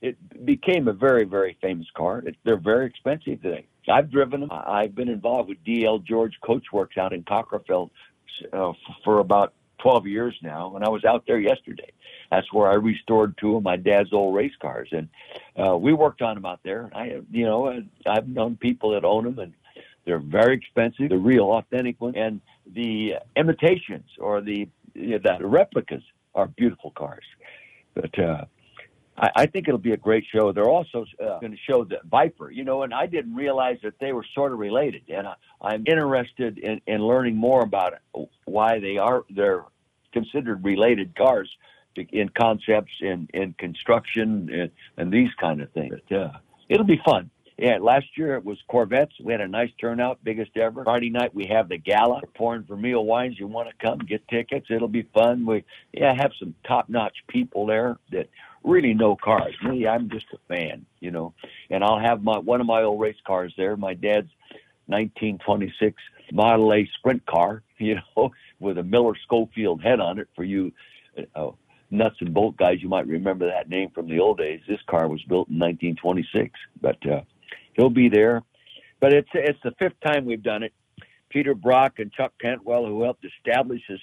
it 0.00 0.44
became 0.44 0.88
a 0.88 0.92
very, 0.92 1.24
very 1.24 1.56
famous 1.60 1.86
car. 1.96 2.18
It, 2.18 2.36
they're 2.44 2.60
very 2.60 2.86
expensive 2.86 3.42
today. 3.42 3.66
I've 3.88 4.10
driven 4.10 4.40
them. 4.40 4.50
I've 4.52 4.94
been 4.94 5.08
involved 5.08 5.48
with 5.48 5.58
DL 5.64 6.04
George 6.04 6.34
Coachworks 6.42 6.96
out 6.98 7.12
in 7.12 7.22
Cochranville 7.24 7.90
uh, 8.52 8.72
for 9.04 9.18
about 9.18 9.54
12 9.82 10.06
years 10.06 10.34
now, 10.42 10.74
and 10.76 10.84
I 10.84 10.88
was 10.88 11.04
out 11.04 11.24
there 11.26 11.38
yesterday. 11.38 11.90
That's 12.30 12.50
where 12.52 12.70
I 12.70 12.74
restored 12.74 13.36
two 13.38 13.56
of 13.56 13.62
my 13.62 13.76
dad's 13.76 14.12
old 14.12 14.34
race 14.34 14.52
cars, 14.60 14.88
and 14.92 15.08
uh, 15.58 15.76
we 15.76 15.92
worked 15.92 16.22
on 16.22 16.36
them 16.36 16.46
out 16.46 16.60
there. 16.62 16.90
I, 16.94 17.20
you 17.30 17.44
know, 17.44 17.82
I've 18.06 18.28
known 18.28 18.56
people 18.56 18.92
that 18.92 19.04
own 19.04 19.24
them, 19.24 19.38
and 19.38 19.52
they're 20.06 20.18
very 20.18 20.56
expensive. 20.56 21.10
The 21.10 21.18
real, 21.18 21.44
authentic 21.44 22.00
ones, 22.00 22.14
and 22.16 22.40
the 22.72 23.16
imitations 23.36 24.08
or 24.18 24.40
the 24.40 24.68
you 24.94 25.18
know, 25.18 25.36
the 25.38 25.46
replicas 25.46 26.02
are 26.34 26.46
beautiful 26.46 26.92
cars. 26.92 27.24
But 27.94 28.18
uh, 28.18 28.44
I, 29.16 29.30
I 29.36 29.46
think 29.46 29.68
it'll 29.68 29.78
be 29.78 29.92
a 29.92 29.96
great 29.96 30.24
show. 30.32 30.52
They're 30.52 30.68
also 30.68 31.04
uh, 31.22 31.38
going 31.40 31.52
to 31.52 31.58
show 31.68 31.84
the 31.84 31.98
Viper, 32.10 32.50
you 32.50 32.64
know, 32.64 32.82
and 32.82 32.94
I 32.94 33.06
didn't 33.06 33.34
realize 33.34 33.78
that 33.82 33.94
they 34.00 34.12
were 34.12 34.24
sort 34.34 34.52
of 34.52 34.58
related. 34.58 35.02
And 35.08 35.26
I, 35.26 35.34
I'm 35.60 35.84
interested 35.86 36.58
in, 36.58 36.80
in 36.86 37.02
learning 37.02 37.36
more 37.36 37.62
about 37.62 37.94
it, 37.94 38.28
why 38.44 38.78
they 38.80 38.98
are 38.98 39.24
they're 39.30 39.64
considered 40.12 40.64
related 40.64 41.14
cars 41.16 41.50
in 41.96 42.28
concepts 42.30 42.92
in 43.00 43.28
in 43.34 43.54
construction 43.58 44.48
and, 44.52 44.70
and 44.96 45.12
these 45.12 45.30
kind 45.40 45.60
of 45.60 45.70
things. 45.72 45.94
But, 46.08 46.16
uh, 46.16 46.32
it'll 46.68 46.86
be 46.86 47.00
fun. 47.04 47.30
Yeah, 47.58 47.78
last 47.80 48.06
year 48.16 48.34
it 48.34 48.44
was 48.44 48.58
Corvettes. 48.66 49.14
We 49.22 49.32
had 49.32 49.42
a 49.42 49.46
nice 49.46 49.70
turnout, 49.78 50.18
biggest 50.24 50.56
ever. 50.56 50.84
Friday 50.84 51.10
night 51.10 51.34
we 51.34 51.46
have 51.46 51.68
the 51.68 51.76
gala. 51.76 52.20
We're 52.22 52.30
pouring 52.34 52.62
Vermeil 52.64 53.04
wines. 53.04 53.38
You 53.38 53.46
want 53.46 53.68
to 53.68 53.86
come 53.86 53.98
get 53.98 54.26
tickets? 54.28 54.66
It'll 54.70 54.88
be 54.88 55.06
fun. 55.14 55.44
We 55.44 55.64
yeah 55.92 56.14
have 56.14 56.32
some 56.38 56.54
top 56.66 56.88
notch 56.88 57.16
people 57.28 57.66
there 57.66 57.98
that 58.10 58.28
really 58.64 58.94
no 58.94 59.16
cars. 59.16 59.54
Me, 59.62 59.86
I'm 59.86 60.08
just 60.10 60.26
a 60.32 60.38
fan, 60.48 60.86
you 61.00 61.10
know. 61.10 61.34
And 61.70 61.82
I'll 61.82 61.98
have 61.98 62.22
my 62.22 62.38
one 62.38 62.60
of 62.60 62.66
my 62.66 62.82
old 62.82 63.00
race 63.00 63.16
cars 63.26 63.52
there. 63.56 63.76
My 63.76 63.94
dad's 63.94 64.30
1926 64.86 66.00
Model 66.32 66.72
A 66.72 66.88
sprint 66.98 67.24
car, 67.26 67.62
you 67.78 67.96
know, 68.16 68.30
with 68.60 68.78
a 68.78 68.82
Miller 68.82 69.14
Schofield 69.24 69.82
head 69.82 70.00
on 70.00 70.18
it 70.18 70.28
for 70.34 70.44
you. 70.44 70.72
Uh, 71.34 71.50
nuts 71.90 72.16
and 72.20 72.32
bolt 72.32 72.56
guys, 72.56 72.78
you 72.80 72.88
might 72.88 73.06
remember 73.06 73.46
that 73.46 73.68
name 73.68 73.90
from 73.90 74.08
the 74.08 74.18
old 74.18 74.38
days. 74.38 74.60
This 74.66 74.80
car 74.88 75.08
was 75.08 75.22
built 75.24 75.48
in 75.48 75.58
1926, 75.58 76.58
but 76.80 77.06
uh, 77.06 77.20
he'll 77.74 77.90
be 77.90 78.08
there. 78.08 78.42
But 79.00 79.12
it's 79.12 79.28
it's 79.34 79.58
the 79.62 79.72
fifth 79.78 80.00
time 80.04 80.24
we've 80.24 80.42
done 80.42 80.62
it. 80.62 80.72
Peter 81.28 81.54
Brock 81.54 81.98
and 81.98 82.12
Chuck 82.12 82.32
Cantwell, 82.40 82.86
who 82.86 83.02
helped 83.02 83.24
establish 83.24 83.82
the 83.88 83.98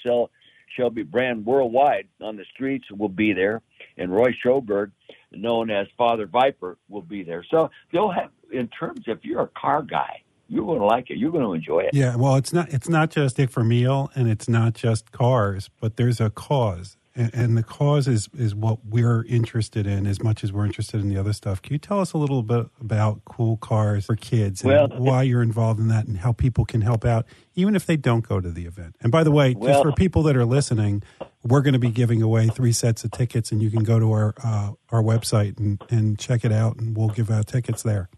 Shelby 0.76 1.04
brand 1.04 1.46
worldwide 1.46 2.08
on 2.22 2.36
the 2.36 2.46
streets, 2.54 2.86
will 2.92 3.10
be 3.10 3.34
there, 3.34 3.62
and 3.98 4.12
Roy 4.12 4.34
Sjoberg, 4.44 4.92
known 5.32 5.70
as 5.70 5.88
Father 5.98 6.26
Viper, 6.26 6.78
will 6.88 7.02
be 7.02 7.24
there. 7.24 7.46
So 7.50 7.70
they'll 7.92 8.12
have, 8.12 8.32
in 8.52 8.68
terms, 8.68 9.02
if 9.08 9.20
you're 9.24 9.42
a 9.42 9.50
car 9.60 9.82
guy, 9.82 10.24
you're 10.48 10.66
going 10.66 10.80
to 10.80 10.86
like 10.86 11.10
it. 11.10 11.18
You're 11.18 11.32
going 11.32 11.44
to 11.44 11.54
enjoy 11.54 11.82
it. 11.82 11.92
Yeah, 11.94 12.16
well, 12.16 12.36
it's 12.36 12.52
not 12.52 12.70
it's 12.74 12.90
not 12.90 13.12
just 13.12 13.38
Dick 13.38 13.52
Vermeil 13.52 14.10
and 14.16 14.28
it's 14.28 14.50
not 14.50 14.74
just 14.74 15.12
cars, 15.12 15.70
but 15.80 15.96
there's 15.96 16.20
a 16.20 16.30
cause 16.30 16.98
and, 17.16 17.34
and, 17.34 17.58
the 17.58 17.64
cause 17.64 18.08
is 18.08 18.30
is 18.38 18.54
what 18.54 18.86
we're 18.86 19.24
interested 19.26 19.88
in 19.88 20.06
as 20.06 20.22
much 20.24 20.44
as 20.44 20.54
we're 20.54 20.66
interested 20.66 21.02
in 21.02 21.10
the 21.10 21.18
other 21.18 21.34
stuff. 21.34 21.62
Can 21.62 21.74
you 21.74 21.80
tell 21.80 22.00
us 22.00 22.14
a 22.14 22.18
little 22.18 22.44
bit 22.44 22.68
about 22.80 23.24
cool 23.26 23.58
cars 23.58 24.06
for 24.06 24.16
kids 24.16 24.62
and 24.62 24.72
well, 24.72 24.88
why 24.90 25.24
you're 25.24 25.42
involved 25.42 25.80
in 25.80 25.88
that 25.90 26.08
and 26.08 26.20
how 26.20 26.32
people 26.32 26.66
can 26.66 26.82
help 26.82 27.06
out, 27.06 27.26
even 27.56 27.76
if 27.76 27.86
they 27.86 27.98
don't 27.98 28.28
go 28.28 28.40
to 28.40 28.50
the 28.52 28.66
event? 28.66 28.96
And 29.02 29.12
by 29.12 29.24
the 29.24 29.32
way, 29.32 29.56
well, 29.58 29.70
just 29.70 29.84
for 29.84 29.92
people 29.92 30.24
that 30.24 30.38
are 30.38 30.46
listening, 30.46 31.04
we're 31.44 31.62
going 31.62 31.74
to 31.74 31.80
be 31.80 31.92
giving 31.92 32.22
away 32.22 32.48
three 32.48 32.72
sets 32.72 33.04
of 33.04 33.12
tickets, 33.12 33.52
and 33.52 33.62
you 33.62 33.72
can 33.72 33.84
go 33.84 34.00
to 34.00 34.12
our 34.12 34.34
uh, 34.44 34.72
our 34.90 35.02
website 35.02 35.58
and, 35.58 35.82
and 35.90 36.20
check 36.20 36.46
it 36.46 36.52
out, 36.52 36.78
and 36.78 36.96
we'll 36.96 37.10
give 37.10 37.32
out 37.32 37.48
tickets 37.48 37.84
there. 37.84 38.10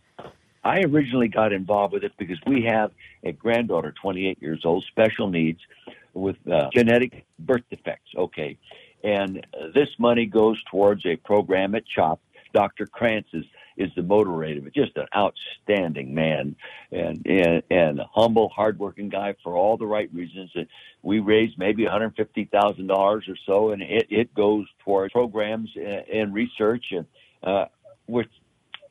I 0.64 0.82
originally 0.82 1.28
got 1.28 1.54
involved 1.54 1.94
with 1.94 2.04
it 2.04 2.12
because 2.18 2.38
we 2.46 2.68
have 2.70 2.92
a 3.24 3.32
granddaughter, 3.32 3.94
28 4.00 4.42
years 4.42 4.62
old, 4.64 4.86
special 4.92 5.28
needs 5.28 5.60
with 6.14 6.38
uh, 6.52 6.70
genetic 6.74 7.26
birth 7.40 7.64
defects. 7.70 8.12
Okay. 8.16 8.58
And 9.04 9.46
this 9.74 9.90
money 9.98 10.26
goes 10.26 10.62
towards 10.70 11.06
a 11.06 11.16
program 11.16 11.76
at 11.76 11.84
CHOP. 11.88 12.20
Dr. 12.54 12.86
Krantz 12.86 13.30
is, 13.34 13.46
is 13.78 13.90
the 13.96 14.04
moderator, 14.04 14.62
but 14.62 14.74
just 14.74 14.96
an 14.98 15.08
outstanding 15.16 16.14
man 16.14 16.56
and, 16.92 17.26
and, 17.26 17.64
and 17.72 18.00
a 18.00 18.06
humble, 18.14 18.50
hardworking 18.50 19.10
guy 19.10 19.36
for 19.44 19.56
all 19.56 19.78
the 19.78 19.86
right 19.86 20.14
reasons. 20.14 20.52
And 20.56 20.68
we 21.02 21.20
raised 21.20 21.58
maybe 21.58 21.86
$150,000 21.86 22.90
or 22.92 23.22
so, 23.46 23.72
and 23.72 23.82
it, 23.82 24.08
it 24.10 24.34
goes 24.34 24.66
towards 24.84 25.14
programs 25.14 25.70
and, 25.76 26.06
and 26.14 26.34
research 26.34 26.86
and, 26.92 27.06
uh, 27.44 27.66
with, 28.08 28.28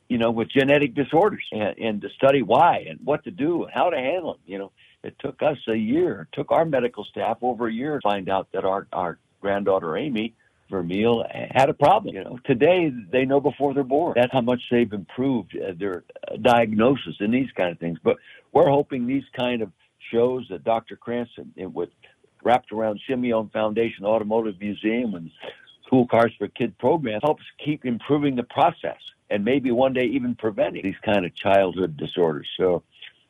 you 0.09 0.19
know, 0.19 0.31
with 0.31 0.49
genetic 0.51 0.95
disorders 0.95 1.45
and, 1.53 1.79
and 1.79 2.01
to 2.01 2.09
study 2.17 2.43
why 2.43 2.87
and 2.89 2.99
what 3.05 3.23
to 3.25 3.31
do 3.31 3.65
and 3.65 3.73
how 3.73 3.91
to 3.91 3.97
handle 3.97 4.33
them. 4.33 4.43
You 4.47 4.59
know, 4.59 4.73
it 5.03 5.17
took 5.19 5.43
us 5.43 5.59
a 5.69 5.75
year, 5.75 6.29
took 6.33 6.51
our 6.53 6.65
medical 6.65 7.05
staff 7.05 7.39
over 7.43 7.69
a 7.69 7.73
year 7.73 7.97
to 7.97 8.01
find 8.03 8.29
out 8.29 8.49
that 8.53 8.65
our, 8.65 8.87
our 8.93 9.19
granddaughter 9.41 9.97
Amy 9.97 10.35
Vermeil 10.71 11.25
had 11.51 11.69
a 11.69 11.75
problem. 11.75 12.15
You 12.15 12.25
know, 12.25 12.39
today 12.45 12.93
they 13.11 13.25
know 13.25 13.41
before 13.41 13.75
they're 13.75 13.83
born. 13.83 14.15
That's 14.17 14.33
how 14.33 14.41
much 14.41 14.63
they've 14.71 14.93
improved 14.93 15.57
uh, 15.57 15.73
their 15.79 16.05
uh, 16.29 16.37
diagnosis 16.37 17.17
and 17.21 17.33
these 17.33 17.51
kind 17.57 17.73
of 17.73 17.79
things. 17.79 17.99
But 18.03 18.17
we're 18.53 18.69
hoping 18.69 19.07
these 19.07 19.25
kind 19.39 19.63
of 19.63 19.73
shows 20.13 20.47
that 20.51 20.65
Dr. 20.65 20.97
Cranston 20.97 21.53
with 21.57 21.91
wrapped 22.43 22.73
around 22.73 23.01
Simeone 23.09 23.53
Foundation 23.53 24.05
Automotive 24.05 24.59
Museum 24.61 25.15
and 25.15 25.31
Cool 25.89 26.07
Cars 26.07 26.33
for 26.39 26.49
Kid 26.49 26.79
program 26.79 27.21
helps 27.23 27.43
keep 27.63 27.85
improving 27.85 28.37
the 28.37 28.45
process 28.45 28.99
and 29.29 29.45
maybe 29.45 29.71
one 29.71 29.93
day 29.93 30.05
even 30.05 30.35
preventing 30.35 30.83
these 30.83 30.95
kind 31.05 31.27
of 31.27 31.35
childhood 31.35 31.97
disorders. 31.97 32.49
So 32.57 32.83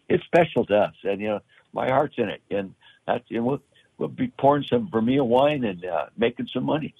it's 0.09 0.25
special 0.25 0.67
to 0.67 0.77
us, 0.77 0.95
and 1.05 1.21
you 1.21 1.29
know 1.29 1.41
my 1.73 1.89
heart's 1.89 2.17
in 2.19 2.29
it, 2.29 2.43
and 2.51 2.75
that's 3.07 3.25
and 3.31 3.45
we'll 3.45 3.61
we'll 3.99 4.09
be 4.09 4.29
pouring 4.39 4.65
some 4.65 4.89
Vermeil 4.91 5.27
wine 5.27 5.65
and 5.65 5.85
uh, 5.85 6.07
making 6.17 6.49
some 6.53 6.65
money. 6.65 6.95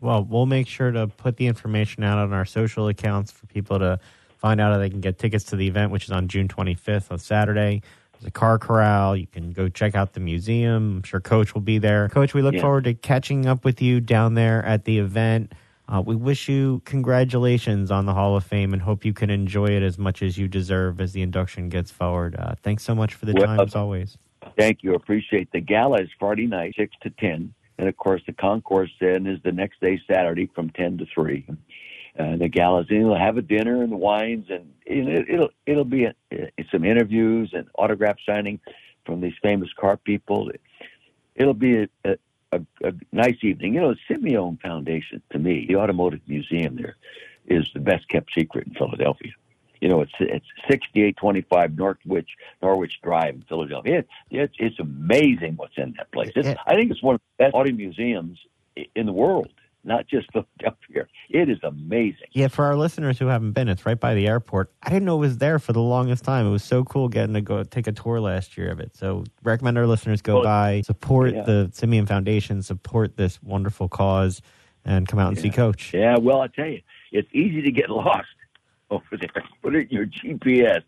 Well, 0.00 0.24
we'll 0.24 0.46
make 0.46 0.68
sure 0.68 0.90
to 0.90 1.06
put 1.06 1.36
the 1.38 1.46
information 1.46 2.02
out 2.04 2.18
on 2.18 2.32
our 2.32 2.44
social 2.44 2.88
accounts 2.88 3.32
for 3.32 3.46
people 3.46 3.78
to 3.78 3.98
find 4.36 4.60
out 4.60 4.72
how 4.72 4.78
they 4.78 4.90
can 4.90 5.00
get 5.00 5.18
tickets 5.18 5.44
to 5.44 5.56
the 5.56 5.66
event, 5.66 5.90
which 5.90 6.04
is 6.04 6.10
on 6.10 6.28
June 6.28 6.48
25th 6.48 7.10
on 7.10 7.18
Saturday. 7.18 7.80
There's 8.12 8.26
a 8.26 8.30
car 8.30 8.58
corral. 8.58 9.16
You 9.16 9.26
can 9.26 9.52
go 9.52 9.68
check 9.68 9.94
out 9.94 10.12
the 10.12 10.20
museum. 10.20 10.96
I'm 10.98 11.02
sure 11.02 11.20
Coach 11.20 11.54
will 11.54 11.62
be 11.62 11.78
there. 11.78 12.08
Coach, 12.10 12.34
we 12.34 12.42
look 12.42 12.54
Yeah. 12.54 12.60
forward 12.62 12.84
to 12.84 12.94
catching 12.94 13.46
up 13.46 13.64
with 13.64 13.80
you 13.80 14.00
down 14.00 14.34
there 14.34 14.64
at 14.64 14.84
the 14.84 14.98
event. 14.98 15.52
Uh, 15.88 16.02
we 16.04 16.16
wish 16.16 16.48
you 16.48 16.82
congratulations 16.84 17.90
on 17.90 18.06
the 18.06 18.12
Hall 18.12 18.36
of 18.36 18.44
Fame 18.44 18.72
and 18.72 18.82
hope 18.82 19.04
you 19.04 19.12
can 19.12 19.30
enjoy 19.30 19.66
it 19.66 19.82
as 19.82 19.98
much 19.98 20.20
as 20.22 20.36
you 20.36 20.48
deserve 20.48 21.00
as 21.00 21.12
the 21.12 21.22
induction 21.22 21.68
gets 21.68 21.90
forward. 21.90 22.34
Uh, 22.36 22.54
thanks 22.62 22.82
so 22.82 22.94
much 22.94 23.14
for 23.14 23.26
the 23.26 23.32
Well, 23.32 23.46
time, 23.46 23.60
as 23.60 23.74
always. 23.76 24.18
Thank 24.58 24.82
you. 24.82 24.94
Appreciate 24.94 25.50
the 25.52 25.60
gala 25.60 26.02
is 26.02 26.08
Friday 26.18 26.46
night, 26.46 26.74
six 26.76 26.94
to 27.02 27.10
ten, 27.10 27.54
and 27.78 27.88
of 27.88 27.96
course 27.96 28.22
the 28.26 28.32
concourse 28.32 28.90
then 29.00 29.26
is 29.26 29.38
the 29.44 29.52
next 29.52 29.80
day, 29.80 30.00
Saturday, 30.10 30.50
from 30.54 30.70
ten 30.70 30.98
to 30.98 31.06
three. 31.14 31.46
Uh, 32.18 32.36
the 32.36 32.48
gala's 32.48 32.86
in. 32.90 33.06
We'll 33.06 33.18
have 33.18 33.36
a 33.36 33.42
dinner 33.42 33.82
and 33.82 33.92
wines, 33.92 34.46
and 34.48 34.72
it, 34.86 35.28
it'll 35.28 35.50
it'll 35.66 35.84
be 35.84 36.04
a, 36.04 36.14
some 36.72 36.84
interviews 36.84 37.50
and 37.52 37.66
autograph 37.78 38.16
signing 38.26 38.60
from 39.04 39.20
these 39.20 39.34
famous 39.42 39.68
car 39.78 39.96
people. 39.96 40.50
It'll 41.34 41.54
be 41.54 41.82
a, 41.82 41.88
a, 42.04 42.16
a, 42.56 42.88
a 42.88 42.92
nice 43.12 43.36
evening. 43.42 43.74
You 43.74 43.80
know, 43.80 43.94
the 43.94 44.14
Simeone 44.14 44.60
Foundation 44.60 45.22
to 45.32 45.38
me, 45.38 45.66
the 45.68 45.76
Automotive 45.76 46.20
Museum 46.26 46.76
there, 46.76 46.96
is 47.46 47.68
the 47.74 47.80
best 47.80 48.08
kept 48.08 48.30
secret 48.34 48.66
in 48.66 48.74
Philadelphia. 48.74 49.32
You 49.80 49.88
know, 49.88 50.00
it's 50.00 50.12
it's 50.20 50.46
sixty 50.68 51.02
eight 51.02 51.16
twenty 51.16 51.42
five 51.42 51.76
Norwich 51.76 52.30
Norwich 52.62 52.98
Drive 53.02 53.34
in 53.34 53.44
Philadelphia. 53.48 53.98
It, 53.98 54.08
it's 54.30 54.54
it's 54.58 54.78
amazing 54.78 55.56
what's 55.56 55.76
in 55.76 55.94
that 55.98 56.10
place. 56.12 56.32
It's. 56.34 56.48
I 56.66 56.74
think 56.74 56.90
it's 56.90 57.02
one 57.02 57.16
of 57.16 57.20
the 57.20 57.44
best 57.44 57.54
auto 57.54 57.72
museums 57.72 58.38
in 58.94 59.06
the 59.06 59.12
world, 59.12 59.48
not 59.86 60.06
just 60.06 60.26
Philadelphia. 60.32 61.06
It 61.30 61.48
is 61.48 61.58
amazing. 61.62 62.26
Yeah, 62.32 62.48
for 62.48 62.64
our 62.66 62.76
listeners 62.76 63.18
who 63.18 63.26
haven't 63.26 63.52
been, 63.52 63.68
it's 63.68 63.86
right 63.86 63.98
by 63.98 64.14
the 64.14 64.26
airport. 64.26 64.72
I 64.82 64.90
didn't 64.90 65.04
know 65.06 65.16
it 65.16 65.20
was 65.20 65.38
there 65.38 65.58
for 65.58 65.72
the 65.72 65.80
longest 65.80 66.24
time. 66.24 66.46
It 66.46 66.50
was 66.50 66.62
so 66.64 66.84
cool 66.84 67.08
getting 67.08 67.34
to 67.34 67.40
go 67.40 67.62
take 67.62 67.86
a 67.86 67.92
tour 67.92 68.20
last 68.20 68.56
year 68.58 68.70
of 68.70 68.80
it. 68.80 68.94
So 68.96 69.24
recommend 69.42 69.78
our 69.78 69.86
listeners 69.86 70.20
go 70.22 70.34
Well, 70.36 70.44
by, 70.44 70.82
support 70.82 71.34
yeah. 71.34 71.42
the 71.44 71.70
Simeone 71.72 72.06
Foundation, 72.06 72.62
support 72.62 73.16
this 73.16 73.42
wonderful 73.42 73.88
cause, 73.88 74.42
and 74.84 75.08
come 75.08 75.18
out 75.18 75.28
and 75.28 75.38
see 75.38 75.50
Coach. 75.50 75.92
Yeah, 75.94 76.16
well, 76.20 76.40
I 76.42 76.48
tell 76.48 76.66
you, 76.68 76.80
it's 77.12 77.28
easy 77.32 77.62
to 77.62 77.70
get 77.72 77.88
lost 77.90 78.26
over 78.90 79.04
there. 79.18 79.30
Put 79.62 79.74
it 79.74 79.90
in 79.90 79.96
your 79.96 80.06
GPS. 80.06 80.82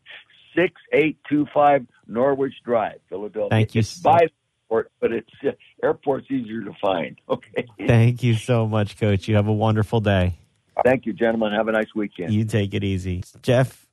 Six 0.56 0.74
eight 0.92 1.18
two 1.28 1.46
five 1.54 1.86
Norwich 2.08 2.54
Drive, 2.64 2.98
Philadelphia. 3.08 3.48
Thank 3.50 3.74
you 3.74 3.80
It's 3.80 3.88
so- 3.90 4.02
by 4.10 4.26
airport, 4.68 4.90
but 5.00 5.12
it's 5.12 5.30
uh, 5.46 5.50
airport's 5.82 6.30
easier 6.30 6.62
to 6.62 6.72
find. 6.80 7.16
Okay. 7.28 7.66
Thank 7.86 8.22
you 8.22 8.34
so 8.34 8.66
much, 8.66 8.98
Coach. 8.98 9.28
You 9.28 9.36
have 9.36 9.46
a 9.48 9.52
wonderful 9.52 10.00
day. 10.00 10.38
Thank 10.84 11.06
you, 11.06 11.12
gentlemen. 11.12 11.52
Have 11.52 11.68
a 11.68 11.72
nice 11.72 11.94
weekend. 11.94 12.32
You 12.32 12.44
take 12.44 12.72
it 12.74 12.82
easy. 12.82 13.22
Jeff, 13.42 13.86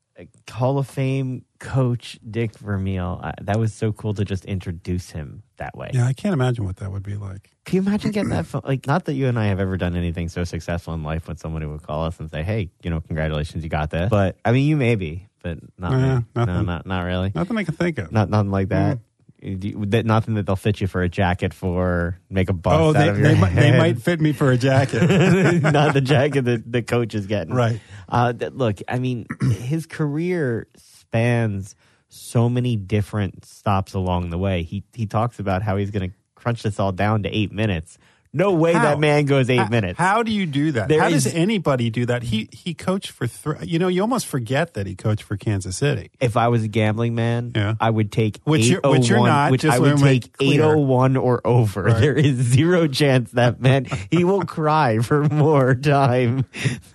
Hall 0.49 0.77
of 0.77 0.87
Fame 0.87 1.43
coach 1.59 2.17
Dick 2.29 2.57
Vermeil. 2.57 3.19
Uh, 3.21 3.33
that 3.41 3.59
was 3.59 3.73
so 3.73 3.91
cool 3.91 4.13
to 4.13 4.23
just 4.23 4.45
introduce 4.45 5.11
him 5.11 5.43
that 5.57 5.75
way. 5.75 5.91
Yeah, 5.93 6.05
I 6.05 6.13
can't 6.13 6.33
imagine 6.33 6.63
what 6.65 6.77
that 6.77 6.91
would 6.91 7.03
be 7.03 7.15
like. 7.15 7.51
Can 7.65 7.75
you 7.83 7.87
imagine 7.87 8.11
getting 8.11 8.29
that 8.29 8.45
phone? 8.45 8.61
Like, 8.63 8.87
not 8.87 9.05
that 9.05 9.13
you 9.13 9.27
and 9.27 9.37
I 9.37 9.47
have 9.47 9.59
ever 9.59 9.75
done 9.77 9.95
anything 9.95 10.29
so 10.29 10.43
successful 10.43 10.93
in 10.93 11.03
life 11.03 11.27
when 11.27 11.37
somebody 11.37 11.65
would 11.65 11.83
call 11.83 12.05
us 12.05 12.19
and 12.19 12.31
say, 12.31 12.41
hey, 12.41 12.69
you 12.83 12.89
know, 12.89 13.01
congratulations, 13.01 13.63
you 13.63 13.69
got 13.69 13.89
this. 13.89 14.09
But, 14.09 14.37
I 14.45 14.51
mean, 14.53 14.67
you 14.67 14.77
maybe, 14.77 15.27
but 15.43 15.57
not 15.77 15.91
Yeah, 15.91 16.17
me. 16.19 16.25
No, 16.35 16.61
not, 16.61 16.85
not 16.85 17.01
really. 17.01 17.31
Nothing 17.35 17.57
I 17.57 17.63
can 17.63 17.75
think 17.75 17.97
of. 17.97 18.11
Not 18.11 18.29
nothing 18.29 18.51
like 18.51 18.69
that. 18.69 18.95
Do 18.95 19.01
you- 19.45 19.85
that- 19.87 20.05
Nothing 20.05 20.35
that 20.35 20.45
they'll 20.45 20.55
fit 20.55 20.81
you 20.81 20.87
for 20.87 21.01
a 21.01 21.09
jacket 21.09 21.53
for, 21.53 22.19
make 22.29 22.49
a 22.49 22.53
bust 22.53 22.79
oh, 22.79 22.89
out 22.89 23.15
they, 23.15 23.21
they, 23.21 23.35
might, 23.35 23.55
they 23.55 23.77
might 23.77 24.01
fit 24.01 24.19
me 24.19 24.33
for 24.33 24.51
a 24.51 24.57
jacket. 24.57 25.01
not 25.61 25.93
the 25.93 26.01
jacket 26.01 26.45
that 26.45 26.71
the 26.71 26.81
coach 26.81 27.15
is 27.15 27.27
getting. 27.27 27.53
Right. 27.53 27.79
Uh, 28.07 28.33
look, 28.51 28.79
I 28.87 28.99
mean, 28.99 29.25
his 29.59 29.85
career 29.85 30.67
spans 30.75 31.75
so 32.09 32.49
many 32.49 32.75
different 32.75 33.45
stops 33.45 33.93
along 33.93 34.29
the 34.29 34.37
way. 34.37 34.63
He 34.63 34.83
he 34.93 35.05
talks 35.05 35.39
about 35.39 35.61
how 35.61 35.77
he's 35.77 35.91
going 35.91 36.09
to 36.09 36.15
crunch 36.35 36.63
this 36.63 36.79
all 36.79 36.91
down 36.91 37.23
to 37.23 37.29
eight 37.29 37.51
minutes. 37.51 37.97
No 38.35 38.51
way 38.51 38.73
How? 38.73 38.83
that 38.83 38.99
man 38.99 39.25
goes 39.25 39.49
eight 39.49 39.57
How- 39.57 39.69
minutes. 39.69 39.97
How 39.97 40.21
do 40.21 40.31
you 40.31 40.45
do 40.45 40.73
that? 40.73 40.89
There 40.89 40.99
how 41.01 41.07
is- 41.07 41.23
does 41.23 41.33
anybody 41.33 41.89
do 41.89 42.05
that? 42.07 42.21
He 42.23 42.49
he 42.51 42.73
coached 42.73 43.11
for 43.11 43.27
three. 43.27 43.55
You 43.65 43.79
know, 43.79 43.87
you 43.87 44.01
almost 44.01 44.25
forget 44.27 44.73
that 44.73 44.85
he 44.85 44.93
coached 44.95 45.23
for 45.23 45.37
Kansas 45.37 45.77
City. 45.77 46.11
if 46.19 46.35
I 46.35 46.49
was 46.49 46.63
a 46.63 46.67
gambling 46.67 47.15
man, 47.15 47.53
Yeah. 47.55 47.75
I 47.79 47.89
would 47.89 48.11
take 48.11 48.39
Which 48.43 48.65
you're- 48.67 48.81
which 48.89 49.07
you're 49.07 49.19
oh 49.19 49.25
not, 49.25 49.51
Which 49.51 49.63
I 49.63 49.79
would 49.79 49.97
take 49.97 50.29
eight 50.41 50.59
oh 50.59 50.77
one 50.77 51.15
or 51.15 51.39
over. 51.47 51.83
Right. 51.83 52.01
There 52.01 52.13
is 52.15 52.35
zero 52.35 52.87
chance 52.87 53.31
that 53.31 53.61
man 53.61 53.87
he 54.11 54.23
will 54.25 54.41
cry 54.57 54.99
for 54.99 55.23
more 55.29 55.73
time 55.73 56.45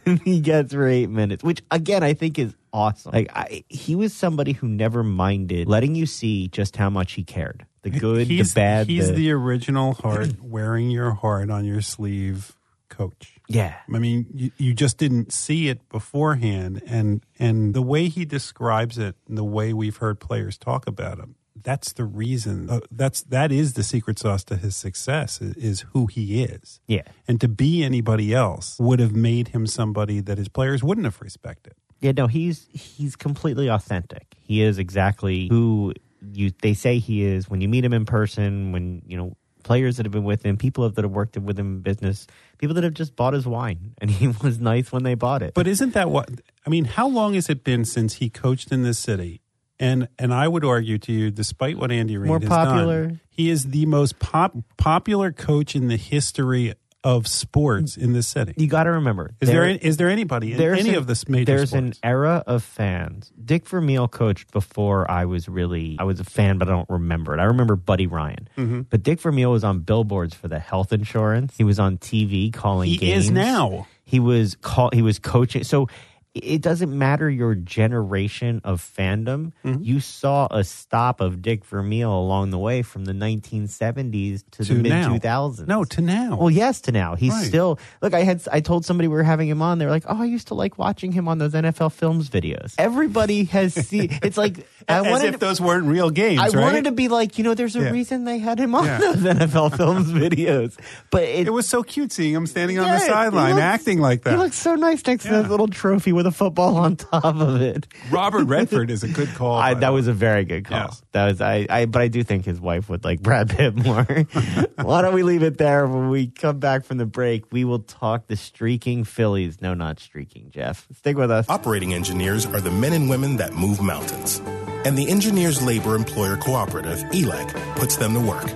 than 0.04 0.18
he 0.18 0.40
gets 0.40 0.74
for 0.74 0.86
eight 0.86 1.08
minutes. 1.08 1.42
Which 1.42 1.62
again, 1.70 2.02
I 2.02 2.12
think 2.12 2.38
is 2.38 2.54
awesome. 2.72 3.12
Like 3.12 3.30
I, 3.34 3.64
he 3.68 3.94
was 3.96 4.12
somebody 4.12 4.52
who 4.52 4.68
never 4.68 5.02
minded 5.02 5.68
letting 5.68 5.94
you 5.94 6.04
see 6.06 6.48
just 6.48 6.76
how 6.76 6.90
much 6.90 7.12
he 7.12 7.24
cared. 7.24 7.64
The 7.82 7.90
good, 7.90 8.26
he's, 8.26 8.52
the 8.52 8.60
bad. 8.60 8.86
He's 8.86 9.08
the, 9.08 9.14
the 9.14 9.30
original 9.32 9.94
heart 9.94 10.40
wearing 10.42 10.90
your 10.90 11.12
heart 11.12 11.50
on 11.50 11.64
your 11.64 11.80
sleeve 11.80 12.56
coach. 12.88 13.38
yeah. 13.48 13.76
I 13.92 13.98
mean, 13.98 14.26
you, 14.34 14.50
you 14.58 14.74
just 14.74 14.98
didn't 14.98 15.32
see 15.32 15.68
it 15.68 15.88
beforehand, 15.88 16.82
and 16.86 17.24
and 17.38 17.72
the 17.72 17.82
way 17.82 18.08
he 18.08 18.24
describes 18.24 18.98
it, 18.98 19.16
and 19.28 19.38
the 19.38 19.44
way 19.44 19.72
we've 19.72 19.96
heard 19.96 20.20
players 20.20 20.58
talk 20.58 20.86
about 20.86 21.18
him, 21.18 21.36
that's 21.62 21.92
the 21.92 22.04
reason. 22.04 22.68
Uh, 22.68 22.80
that's 22.90 23.22
that 23.22 23.50
is 23.52 23.74
the 23.74 23.82
secret 23.82 24.18
sauce 24.18 24.44
to 24.44 24.56
his 24.56 24.76
success 24.76 25.40
is, 25.40 25.54
is 25.56 25.80
who 25.92 26.06
he 26.06 26.42
is. 26.42 26.80
Yeah. 26.86 27.02
And 27.26 27.40
to 27.40 27.48
be 27.48 27.82
anybody 27.82 28.34
else 28.34 28.76
would 28.78 29.00
have 29.00 29.14
made 29.14 29.48
him 29.48 29.66
somebody 29.66 30.20
that 30.20 30.36
his 30.36 30.48
players 30.48 30.82
wouldn't 30.82 31.06
have 31.06 31.20
respected. 31.20 31.74
Yeah, 32.00 32.12
no, 32.16 32.26
he's 32.26 32.66
he's 32.72 33.14
completely 33.16 33.68
authentic. 33.68 34.34
He 34.40 34.62
is 34.62 34.78
exactly 34.78 35.48
who 35.48 35.94
you 36.32 36.52
they 36.62 36.74
say 36.74 36.98
he 36.98 37.24
is 37.24 37.48
when 37.48 37.60
you 37.60 37.68
meet 37.68 37.84
him 37.84 37.92
in 37.92 38.04
person. 38.04 38.72
When 38.72 39.02
you 39.06 39.16
know 39.16 39.36
players 39.62 39.96
that 39.96 40.06
have 40.06 40.12
been 40.12 40.24
with 40.24 40.44
him, 40.44 40.56
people 40.56 40.88
that 40.88 41.04
have 41.04 41.12
worked 41.12 41.36
with 41.36 41.58
him 41.58 41.76
in 41.76 41.80
business, 41.80 42.26
people 42.58 42.74
that 42.74 42.84
have 42.84 42.94
just 42.94 43.16
bought 43.16 43.34
his 43.34 43.46
wine, 43.46 43.94
and 44.00 44.10
he 44.10 44.28
was 44.28 44.58
nice 44.58 44.92
when 44.92 45.02
they 45.02 45.14
bought 45.14 45.42
it. 45.42 45.54
But 45.54 45.66
isn't 45.66 45.94
that 45.94 46.10
what 46.10 46.30
I 46.66 46.70
mean? 46.70 46.84
How 46.84 47.08
long 47.08 47.34
has 47.34 47.48
it 47.48 47.64
been 47.64 47.84
since 47.84 48.14
he 48.14 48.30
coached 48.30 48.72
in 48.72 48.82
this 48.82 48.98
city? 48.98 49.40
And 49.78 50.08
and 50.18 50.34
I 50.34 50.46
would 50.46 50.64
argue 50.64 50.98
to 50.98 51.12
you, 51.12 51.30
despite 51.30 51.78
what 51.78 51.90
Andy 51.90 52.18
Reid 52.18 52.28
More 52.28 52.40
has 52.40 52.48
popular. 52.48 53.06
done, 53.06 53.20
he 53.30 53.48
is 53.48 53.68
the 53.68 53.86
most 53.86 54.18
pop, 54.18 54.54
popular 54.76 55.32
coach 55.32 55.74
in 55.74 55.88
the 55.88 55.96
history 55.96 56.74
of 57.02 57.26
sports 57.26 57.96
in 57.96 58.12
this 58.12 58.26
city. 58.26 58.52
you 58.56 58.66
got 58.66 58.84
to 58.84 58.90
remember, 58.90 59.30
Is 59.40 59.48
there, 59.48 59.64
is 59.66 59.96
there 59.96 60.10
anybody 60.10 60.52
in 60.52 60.58
there's 60.58 60.80
any 60.80 60.90
an- 60.90 60.96
of 60.96 61.06
this 61.06 61.28
major 61.28 61.44
There's 61.56 61.72
an 61.72 61.94
era 62.02 62.42
of 62.46 62.62
fans. 62.62 63.32
Dick 63.42 63.66
Vermeil 63.66 64.06
coached 64.06 64.50
before 64.52 65.10
I 65.10 65.24
was 65.24 65.48
really 65.48 65.96
I 65.98 66.04
was 66.04 66.20
a 66.20 66.24
fan, 66.24 66.58
but 66.58 66.68
I 66.68 66.72
don't 66.72 66.90
remember 66.90 67.32
it. 67.34 67.40
I 67.40 67.44
remember 67.44 67.74
Buddy 67.76 68.06
Ryan, 68.06 68.48
Mm-hmm. 68.56 68.80
but 68.90 69.02
Dick 69.02 69.20
Vermeil 69.20 69.50
was 69.50 69.64
on 69.64 69.80
billboards 69.80 70.34
for 70.34 70.48
the 70.48 70.58
health 70.58 70.92
insurance. 70.92 71.56
He 71.56 71.64
was 71.64 71.78
on 71.78 71.96
TV 71.98 72.52
calling 72.52 72.90
He 72.90 72.96
games. 72.98 73.24
is 73.26 73.30
now. 73.30 73.86
He 74.04 74.20
was 74.20 74.56
call 74.60 74.90
he 74.92 75.02
was 75.02 75.18
coaching. 75.18 75.64
So 75.64 75.88
it 76.34 76.62
doesn't 76.62 76.96
matter 76.96 77.28
your 77.28 77.54
generation 77.56 78.60
of 78.64 78.80
fandom. 78.80 79.52
Mm-hmm. 79.64 79.82
You 79.82 79.98
saw 80.00 80.46
a 80.50 80.62
stop 80.62 81.20
of 81.20 81.42
Dick 81.42 81.64
Vermeil 81.64 82.12
along 82.12 82.50
the 82.50 82.58
way 82.58 82.82
from 82.82 83.04
the 83.04 83.12
1970s 83.12 84.44
to, 84.52 84.64
To 84.64 84.74
the 84.74 84.82
mid 84.82 84.92
2000s. 84.92 85.66
No, 85.66 85.84
to 85.84 86.00
now. 86.00 86.36
Well, 86.36 86.50
yes, 86.50 86.80
to 86.82 86.92
now. 86.92 87.14
He's 87.16 87.32
Right. 87.32 87.46
still 87.46 87.78
look. 88.02 88.14
I 88.14 88.20
had 88.22 88.42
I 88.52 88.60
told 88.60 88.84
somebody 88.84 89.08
we 89.08 89.14
were 89.14 89.22
having 89.22 89.48
him 89.48 89.60
on. 89.62 89.78
They 89.78 89.84
were 89.86 89.90
like, 89.90 90.04
"Oh, 90.08 90.20
I 90.20 90.24
used 90.24 90.48
to 90.48 90.54
like 90.54 90.78
watching 90.78 91.12
him 91.12 91.28
on 91.28 91.38
those 91.38 91.52
NFL 91.54 91.90
Films 91.92 92.28
videos." 92.30 92.74
Everybody 92.78 93.44
has 93.44 93.74
seen. 93.88 94.18
It's 94.22 94.36
like 94.38 94.66
I 94.88 95.00
As 95.00 95.06
wanted. 95.06 95.34
if 95.34 95.40
those 95.40 95.60
weren't 95.60 95.86
real 95.86 96.10
games, 96.10 96.40
I 96.40 96.46
right? 96.46 96.56
wanted 96.56 96.84
to 96.84 96.92
be 96.92 97.08
like, 97.08 97.38
you 97.38 97.44
know, 97.44 97.54
there's 97.54 97.76
a 97.76 97.80
Yeah. 97.80 97.90
reason 97.90 98.24
they 98.24 98.38
had 98.38 98.58
him 98.58 98.74
on 98.74 98.84
Yeah. 98.84 98.98
those 98.98 99.16
NFL 99.24 99.70
Films 99.76 100.10
videos, 100.12 100.76
but 101.10 101.22
it, 101.24 101.46
it 101.48 101.50
was 101.52 101.68
so 101.68 101.82
cute 101.82 102.12
seeing 102.12 102.34
him 102.34 102.46
standing 102.46 102.78
on 102.78 102.88
the 102.88 102.98
sideline 103.00 103.58
acting 103.58 104.00
like 104.00 104.22
that. 104.22 104.30
He 104.32 104.36
looks 104.36 104.56
so 104.58 104.74
nice 104.74 105.04
next 105.06 105.24
to 105.24 105.30
that 105.30 105.50
little 105.50 105.68
trophy 105.68 106.12
with 106.12 106.26
a 106.26 106.29
football 106.30 106.76
on 106.76 106.96
top 106.96 107.36
of 107.36 107.60
it. 107.60 107.86
Robert 108.10 108.44
Redford 108.48 108.90
is 108.90 109.02
a 109.02 109.08
good 109.08 109.28
call. 109.30 109.56
I, 109.56 109.74
that 109.74 109.90
was 109.90 110.08
a 110.08 110.12
very 110.12 110.44
good 110.44 110.64
call. 110.64 110.78
Yes. 110.78 111.02
That 111.12 111.26
was 111.26 111.40
I, 111.40 111.66
I. 111.68 111.86
But 111.86 112.02
I 112.02 112.08
do 112.08 112.22
think 112.22 112.44
his 112.44 112.60
wife 112.60 112.88
would 112.88 113.04
like 113.04 113.20
Brad 113.20 113.50
Pitt 113.50 113.74
more. 113.74 114.04
Why 114.82 115.02
don't 115.02 115.14
we 115.14 115.22
leave 115.22 115.42
it 115.42 115.58
there? 115.58 115.86
When 115.86 116.10
we 116.10 116.28
come 116.28 116.58
back 116.58 116.84
from 116.84 116.98
the 116.98 117.06
break, 117.06 117.52
we 117.52 117.64
will 117.64 117.80
talk 117.80 118.26
the 118.26 118.36
streaking 118.36 119.04
Phillies. 119.04 119.60
No, 119.60 119.74
not 119.74 120.00
streaking. 120.00 120.50
Jeff, 120.50 120.86
stick 120.96 121.16
with 121.16 121.30
us. 121.30 121.48
Operating 121.48 121.94
engineers 121.94 122.46
are 122.46 122.60
the 122.60 122.70
men 122.70 122.92
and 122.92 123.08
women 123.10 123.36
that 123.36 123.54
move 123.54 123.80
mountains. 123.82 124.40
And 124.84 124.96
the 124.96 125.10
Engineers 125.10 125.60
Labor 125.60 125.94
Employer 125.94 126.36
Cooperative, 126.36 127.04
E 127.12 127.24
ELEC, 127.24 127.76
puts 127.76 127.96
them 127.96 128.14
to 128.14 128.20
work. 128.20 128.50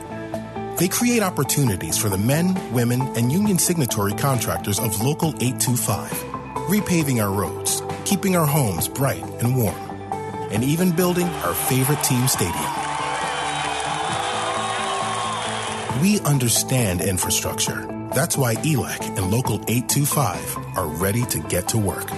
They 0.78 0.88
create 0.88 1.22
opportunities 1.22 1.96
for 1.96 2.08
the 2.08 2.18
men, 2.18 2.72
women, 2.72 3.02
and 3.16 3.30
union 3.30 3.58
signatory 3.58 4.12
contractors 4.12 4.80
of 4.80 5.00
Local 5.02 5.28
825, 5.40 6.33
repaving 6.68 7.22
our 7.22 7.32
roads, 7.32 7.82
keeping 8.04 8.36
our 8.36 8.46
homes 8.46 8.88
bright 8.88 9.22
and 9.42 9.56
warm, 9.56 9.74
and 10.50 10.64
even 10.64 10.94
building 10.94 11.26
our 11.26 11.54
favorite 11.54 12.02
team 12.02 12.26
stadium. 12.28 12.54
We 16.02 16.20
understand 16.20 17.00
infrastructure. 17.00 17.86
That's 18.14 18.36
why 18.36 18.56
ELEC 18.56 19.16
and 19.16 19.30
Local 19.30 19.54
825 19.68 20.76
are 20.76 20.86
ready 20.86 21.24
to 21.26 21.38
get 21.40 21.68
to 21.68 21.78
work. 21.78 22.08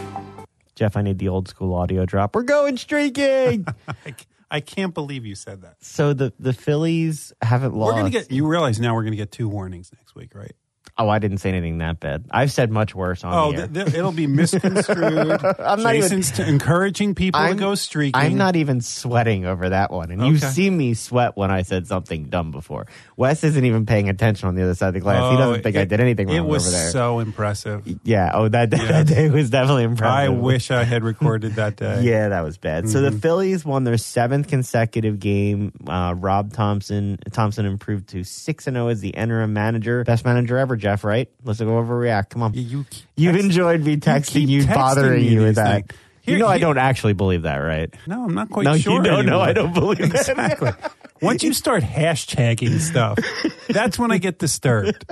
Jeff, 0.74 0.96
I 0.96 1.02
need 1.02 1.18
the 1.18 1.28
old 1.28 1.48
school 1.48 1.74
audio 1.74 2.04
drop. 2.04 2.34
We're 2.34 2.42
going 2.42 2.76
streaking. 2.76 3.66
I 4.50 4.60
can't 4.60 4.92
believe 4.94 5.24
you 5.26 5.34
said 5.34 5.62
that. 5.62 5.76
so 5.80 6.12
the 6.12 6.32
the 6.38 6.52
Phillies 6.52 7.32
haven't 7.42 7.74
lost. 7.74 7.94
We're 7.94 8.00
gonna 8.00 8.10
get. 8.10 8.30
You 8.30 8.46
realize 8.46 8.78
now 8.78 8.94
we're 8.94 9.04
gonna 9.04 9.16
get 9.16 9.32
two 9.32 9.48
warnings 9.48 9.90
next 9.96 10.14
week, 10.14 10.34
right? 10.34 10.52
Oh, 10.98 11.08
I 11.10 11.18
didn't 11.18 11.38
say 11.38 11.50
anything 11.50 11.78
that 11.78 12.00
bad. 12.00 12.24
I've 12.30 12.50
said 12.50 12.70
much 12.70 12.94
worse 12.94 13.22
on 13.22 13.34
Oh, 13.34 13.52
the 13.52 13.58
air. 13.62 13.66
th- 13.68 13.84
th- 13.86 13.96
it'll 13.98 14.12
be 14.12 14.26
misconstrued. 14.26 15.44
I'm 15.58 15.82
not 15.82 15.94
even- 15.94 16.02
Jason's 16.08 16.30
t- 16.32 16.42
encouraging 16.42 17.14
people 17.14 17.38
to 17.40 17.46
I'm- 17.46 17.56
go 17.56 17.74
streaking. 17.74 18.20
I'm 18.20 18.36
not 18.36 18.56
even 18.56 18.80
sweating 18.80 19.44
over 19.44 19.68
that 19.68 19.90
one. 19.90 20.10
And 20.10 20.26
you've 20.26 20.40
seen 20.42 20.76
me 20.76 20.94
sweat 20.94 21.36
when 21.36 21.50
I 21.50 21.62
said 21.62 21.86
something 21.86 22.24
dumb 22.30 22.50
before. 22.50 22.86
Wes 23.16 23.44
isn't 23.44 23.64
even 23.64 23.84
paying 23.86 24.08
attention 24.08 24.48
on 24.48 24.54
the 24.54 24.62
other 24.62 24.74
side 24.74 24.88
of 24.88 24.94
the 24.94 25.00
glass. 25.00 25.30
he 25.30 25.36
Oh, 25.36 25.38
doesn't 25.38 25.62
think 25.62 25.76
I 25.76 25.84
did 25.84 26.00
anything 26.00 26.28
wrong 26.28 26.38
over 26.38 26.46
there. 26.46 26.80
It 26.80 26.84
was 26.84 26.92
so 26.92 27.18
impressive. 27.18 27.82
yeah. 28.04 28.30
Oh, 28.32 28.48
that, 28.48 28.70
that 28.70 29.06
day 29.06 29.28
was 29.28 29.50
definitely 29.50 29.84
impressive. 29.84 30.14
I 30.14 30.28
wish 30.30 30.70
I 30.70 30.84
had 30.84 31.04
recorded 31.04 31.56
that 31.56 31.76
day. 31.76 32.02
Yeah, 32.04 32.30
that 32.30 32.40
was 32.42 32.56
bad. 32.58 32.88
So 32.88 33.00
Mm-hmm. 33.02 33.14
the 33.16 33.20
Phillies 33.20 33.64
won 33.64 33.84
their 33.84 33.98
seventh 33.98 34.48
consecutive 34.48 35.20
game. 35.20 35.72
Uh, 35.86 36.14
Rob 36.16 36.52
Thomson 36.54 37.18
Thomson 37.32 37.66
improved 37.66 38.08
to 38.08 38.24
six 38.24 38.66
and 38.66 38.76
zero 38.76 38.88
as 38.88 39.00
the 39.00 39.10
interim 39.10 39.52
manager, 39.52 40.02
best 40.04 40.24
manager 40.24 40.56
ever. 40.56 40.76
Jeff, 40.86 41.02
right? 41.02 41.28
Let's 41.44 41.58
go 41.58 41.66
overreact. 41.66 42.30
Come 42.30 42.42
on, 42.44 42.54
You, 42.54 42.60
you 42.62 42.84
you've 43.16 43.36
enjoyed 43.36 43.82
me 43.84 43.96
texting 43.96 44.46
you, 44.46 44.62
texting 44.62 44.74
bothering 44.74 45.22
me 45.22 45.28
you 45.30 45.42
with 45.42 45.56
that. 45.56 45.88
things. 45.88 46.00
Here- 46.22 46.34
you 46.34 46.40
know, 46.42 46.46
I 46.48 46.58
don't 46.58 46.78
actually 46.78 47.12
believe 47.14 47.42
that, 47.42 47.56
right? 47.58 47.92
No, 48.06 48.24
I'm 48.24 48.34
not 48.34 48.50
quite 48.50 48.64
No, 48.64 48.76
sure. 48.76 48.94
you 48.98 49.02
don't 49.02 49.26
know. 49.26 49.40
anymore. 49.42 49.48
I 49.48 49.52
don't 49.52 49.74
believe 49.74 49.98
that. 50.12 50.28
exactly. 50.28 50.70
Once 51.20 51.42
you 51.42 51.52
start 51.52 51.82
hashtagging 51.82 52.78
stuff, 52.78 53.18
that's 53.68 53.98
when 53.98 54.12
I 54.12 54.18
get 54.18 54.38
disturbed. 54.38 55.04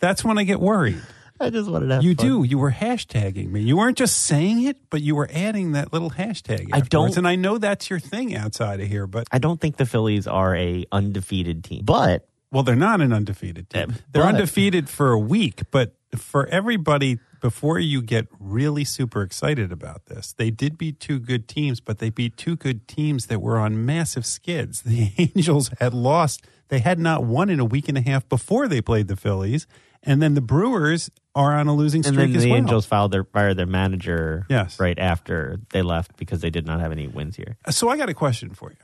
That's 0.00 0.22
when 0.24 0.36
I 0.38 0.44
get 0.44 0.60
worried. 0.60 1.00
I 1.42 1.48
just 1.48 1.70
wanted 1.70 1.86
to 1.88 1.94
have 1.94 2.04
You 2.04 2.14
fun. 2.14 2.26
do. 2.26 2.42
You 2.44 2.58
were 2.58 2.70
hashtagging 2.72 3.50
me. 3.50 3.60
You 3.62 3.76
weren't 3.78 3.96
just 3.96 4.22
saying 4.24 4.64
it, 4.64 4.76
but 4.90 5.00
you 5.00 5.14
were 5.16 5.28
adding 5.32 5.72
that 5.72 5.90
little 5.92 6.10
hashtag. 6.10 6.68
I 6.72 6.78
afterwards. 6.80 6.88
don't- 7.14 7.16
and 7.18 7.26
I 7.28 7.36
know 7.36 7.56
that's 7.56 7.88
your 7.88 7.98
thing 8.00 8.36
outside 8.36 8.80
of 8.80 8.88
here. 8.88 9.06
But 9.06 9.26
I 9.32 9.38
don't 9.38 9.58
think 9.58 9.76
the 9.78 9.86
Phillies 9.86 10.26
are 10.26 10.54
a 10.54 10.84
undefeated 10.92 11.64
team, 11.64 11.84
but 11.86 12.26
well, 12.52 12.62
they're 12.62 12.74
not 12.76 13.00
an 13.00 13.12
undefeated 13.12 13.70
team. 13.70 13.94
They're 14.12 14.22
but- 14.22 14.34
undefeated 14.34 14.88
for 14.88 15.12
a 15.12 15.18
week, 15.18 15.62
but 15.70 15.94
for 16.16 16.46
everybody. 16.48 17.18
Before 17.40 17.78
you 17.78 18.02
get 18.02 18.28
really 18.38 18.84
super 18.84 19.22
excited 19.22 19.72
about 19.72 20.04
this, 20.06 20.34
they 20.34 20.50
did 20.50 20.76
beat 20.76 21.00
two 21.00 21.18
good 21.18 21.48
teams, 21.48 21.80
but 21.80 21.96
they 21.98 22.10
beat 22.10 22.36
two 22.36 22.54
good 22.54 22.86
teams 22.86 23.28
that 23.28 23.40
were 23.40 23.56
on 23.56 23.86
massive 23.86 24.26
skids. 24.26 24.82
The 24.84 25.10
Angels 25.16 25.70
had 25.80 25.94
lost; 25.94 26.44
they 26.68 26.80
had 26.80 26.98
not 26.98 27.24
won 27.24 27.48
in 27.48 27.58
a 27.58 27.64
week 27.64 27.88
and 27.88 27.96
a 27.96 28.02
half 28.02 28.28
before 28.28 28.68
they 28.68 28.82
played 28.82 29.08
the 29.08 29.16
Phillies, 29.16 29.66
and 30.02 30.20
then 30.20 30.34
the 30.34 30.42
Brewers 30.42 31.08
are 31.34 31.54
on 31.58 31.66
a 31.66 31.74
losing 31.74 32.02
streak 32.02 32.18
and 32.18 32.34
then 32.34 32.42
the 32.42 32.48
well. 32.50 32.58
Angels 32.58 32.84
filed 32.84 33.10
their 33.12 33.24
fired 33.24 33.56
their 33.56 33.64
manager 33.64 34.44
Yes. 34.50 34.78
right 34.78 34.98
after 34.98 35.60
they 35.72 35.80
left 35.80 36.18
because 36.18 36.42
they 36.42 36.50
did 36.50 36.66
not 36.66 36.80
have 36.80 36.92
any 36.92 37.08
wins 37.08 37.36
here. 37.36 37.56
So 37.70 37.88
I 37.88 37.96
got 37.96 38.10
a 38.10 38.14
question 38.14 38.50
for 38.52 38.68
you. 38.68 38.76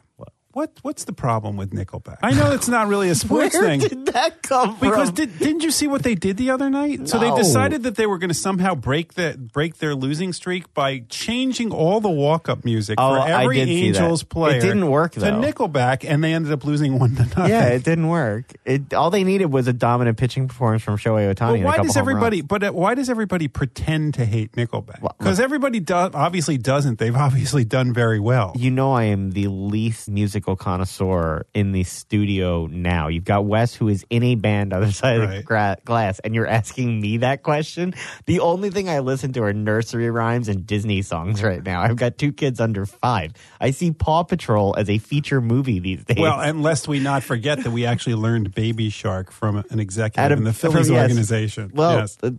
What? 0.57 0.67
What 0.67 0.79
what's 0.97 1.05
the 1.05 1.13
problem 1.13 1.57
with 1.59 1.73
Nickelback? 1.73 2.17
I 2.23 2.33
know 2.33 2.51
it's 2.53 2.67
not 2.69 2.89
really 2.89 3.11
a 3.11 3.15
sports 3.27 3.55
Where 3.55 3.63
thing. 3.63 3.81
did 3.81 4.07
that 4.07 4.43
come 4.43 4.79
because 4.81 5.09
from? 5.09 5.15
did, 5.17 5.39
didn't 5.39 5.63
you 5.63 5.71
see 5.71 5.87
what 5.87 6.03
they 6.03 6.15
did 6.15 6.39
the 6.39 6.49
other 6.51 6.71
night? 6.71 7.09
So 7.11 7.19
they 7.19 7.31
decided 7.35 7.83
that 7.83 7.97
they 7.97 8.07
were 8.07 8.17
going 8.17 8.31
to 8.31 8.35
somehow 8.35 8.75
break 8.75 9.13
the 9.15 9.37
break 9.39 9.77
their 9.79 9.95
losing 9.95 10.33
streak 10.33 10.73
by 10.73 11.01
changing 11.11 11.73
all 11.73 12.01
the 12.01 12.09
walk 12.11 12.49
up 12.49 12.65
music 12.65 12.97
Oh, 12.99 13.15
for 13.23 13.29
every 13.29 13.61
Angels 13.61 13.69
see 13.77 13.93
that. 13.93 14.03
Angels 14.03 14.25
It 14.57 14.61
didn't 14.61 14.89
work, 14.91 15.13
though. 15.13 15.43
to. 15.43 15.47
Nickelback, 15.53 16.05
and 16.09 16.25
they 16.25 16.33
ended 16.33 16.51
up 16.53 16.65
losing 16.65 16.99
one 16.99 17.15
to 17.17 17.23
nothing. 17.25 17.47
yeah, 17.49 17.67
it 17.67 17.85
didn't 17.91 18.09
work. 18.09 18.53
It 18.65 18.95
all 18.95 19.11
they 19.11 19.25
needed 19.25 19.47
was 19.53 19.69
a 19.69 19.75
dominant 19.75 20.17
pitching 20.17 20.49
performance 20.49 20.83
from 20.83 20.97
Shohei 20.97 21.33
Ohtani. 21.35 21.63
But 21.63 21.67
why 21.67 21.77
does 21.85 21.97
everybody? 21.99 22.41
But 22.41 22.63
uh, 22.65 22.73
why 22.73 22.95
does 22.95 23.11
everybody 23.11 23.49
pretend 23.49 24.15
to 24.15 24.25
hate 24.25 24.53
Nickelback? 24.53 25.03
Well, 25.03 25.15
Because 25.19 25.39
everybody 25.39 25.81
does 25.81 26.13
obviously 26.15 26.57
doesn't. 26.57 26.99
They've 26.99 27.15
obviously 27.15 27.65
done 27.65 27.93
very 27.93 28.21
well. 28.21 28.53
You 28.57 28.71
know, 28.71 28.93
I 28.93 29.05
am 29.05 29.33
the 29.33 29.49
least 29.49 30.09
musical 30.47 30.57
connoisseur 30.65 31.45
in 31.55 31.73
the 31.73 31.83
studio 31.83 32.67
now. 32.67 33.09
You've 33.09 33.25
got 33.25 33.45
Wes, 33.45 33.75
who 33.75 33.89
is 33.89 34.05
in 34.11 34.23
a 34.23 34.37
band 34.37 34.73
on 34.73 34.81
the 34.81 34.87
other 34.87 34.93
side 34.95 35.21
of 35.21 35.31
the 35.31 35.43
gra- 35.43 35.79
glass, 35.85 36.21
and 36.21 36.35
you're 36.35 36.47
asking 36.47 37.01
me 37.01 37.19
that 37.19 37.43
question. 37.43 37.95
The 38.27 38.41
only 38.41 38.71
thing 38.71 38.89
I 38.89 39.01
listen 39.01 39.33
to 39.33 39.43
are 39.43 39.53
nursery 39.53 40.09
rhymes 40.11 40.49
and 40.49 40.65
Disney 40.67 41.03
songs 41.03 41.43
right 41.43 41.63
now. 41.65 41.81
I've 41.83 41.97
got 41.97 42.17
two 42.19 42.33
kids 42.33 42.61
under 42.61 42.87
five. 42.87 43.33
I 43.61 43.73
see 43.73 43.91
Paw 43.91 44.23
Patrol 44.23 44.77
as 44.79 44.89
a 44.89 44.99
feature 44.99 45.41
movie 45.41 45.81
these 45.81 46.05
days. 46.05 46.19
Well, 46.19 46.41
and 46.41 46.63
lest 46.63 46.87
we 46.87 47.01
not 47.01 47.25
forget 47.25 47.65
that 47.65 47.71
we 47.71 47.85
actually 47.87 48.15
learned 48.15 48.55
Baby 48.55 48.91
Shark 48.91 49.33
from 49.33 49.65
an 49.71 49.81
executive 49.81 50.39
in 50.39 50.45
the 50.45 50.53
Phillies 50.53 50.89
yes. 50.89 51.03
organization. 51.03 51.73
Well, 51.75 51.99
yes. 51.99 52.19
uh, 52.23 52.31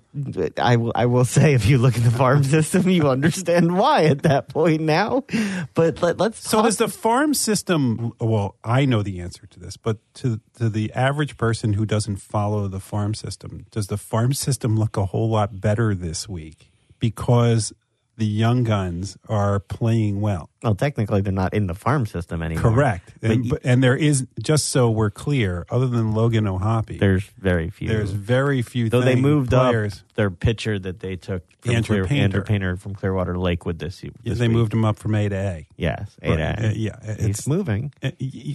I, 0.58 0.78
will- 0.78 0.94
I 0.96 1.08
will 1.08 1.26
say, 1.26 1.54
if 1.54 1.66
you 1.66 1.78
look 1.78 1.98
at 1.98 2.04
the 2.04 2.12
farm 2.12 2.44
system, 2.56 2.90
you 2.90 3.10
understand 3.10 3.78
why 3.78 4.06
at 4.06 4.24
that 4.24 4.48
point 4.48 4.82
now. 4.82 5.26
But 5.74 6.02
let, 6.02 6.18
let's 6.18 6.48
So 6.48 6.62
does 6.62 6.78
the 6.78 6.88
farm 6.88 7.34
system? 7.34 7.97
Well, 8.20 8.56
I 8.64 8.86
know 8.86 9.02
the 9.02 9.20
answer 9.20 9.48
to 9.48 9.60
this, 9.60 9.78
but 9.78 9.98
to 10.16 10.40
to 10.58 10.70
the 10.70 10.92
average 10.94 11.38
person 11.38 11.74
who 11.74 11.86
doesn't 11.86 12.18
follow 12.18 12.68
the 12.68 12.80
farm 12.80 13.14
system, 13.14 13.66
does 13.72 13.88
the 13.88 13.98
farm 13.98 14.34
system 14.34 14.78
look 14.78 14.98
a 14.98 15.06
whole 15.06 15.30
lot 15.30 15.60
better 15.60 15.96
this 15.96 16.30
week? 16.30 16.72
Because 17.00 17.74
the 18.18 18.26
young 18.26 18.64
guns 18.64 19.18
are 19.30 19.60
playing 19.60 20.22
well? 20.22 20.50
well, 20.64 20.74
technically, 20.76 21.22
they're 21.22 21.32
not 21.32 21.54
in 21.54 21.68
the 21.68 21.76
farm 21.76 22.06
system 22.08 22.42
anymore. 22.42 22.74
Correct, 22.74 23.14
and, 23.22 23.48
but- 23.50 23.62
and 23.64 23.82
there 23.84 23.96
is 23.96 24.26
just 24.42 24.66
so 24.70 24.90
we're 24.90 25.12
clear, 25.12 25.66
other 25.70 25.88
than 25.88 26.14
Logan 26.14 26.48
O'Hoppe, 26.48 27.00
there's 27.00 27.24
very 27.38 27.70
few. 27.70 27.88
there's 27.88 28.12
very 28.12 28.62
few. 28.64 28.90
Though 28.90 29.02
they 29.02 29.16
moved 29.16 29.52
players. 29.52 30.00
up 30.10 30.16
their 30.16 30.32
pitcher 30.32 30.80
that 30.80 31.00
they 31.00 31.16
took 31.16 31.44
from 31.62 31.76
Andrew 31.76 31.98
Clear, 31.98 32.06
Painter. 32.06 32.24
Andrew 32.24 32.44
Painter 32.44 32.76
from 32.76 32.96
Clearwater 32.96 33.38
Lakewood 33.38 33.78
this, 33.78 34.02
year. 34.04 34.12
Yeah, 34.24 34.32
this 34.32 34.40
they 34.40 34.48
week. 34.48 34.58
moved 34.58 34.74
him 34.74 34.84
up 34.84 34.98
from 34.98 35.14
A 35.14 35.30
to 35.30 35.36
A. 35.36 35.68
Yes, 35.78 36.18
Right. 36.24 36.40
eight 36.40 36.66
Uh, 36.66 36.72
yeah, 36.76 36.96
He's 37.06 37.18
it's- 37.20 37.48
moving. 37.48 37.94
Uh, 38.02 38.10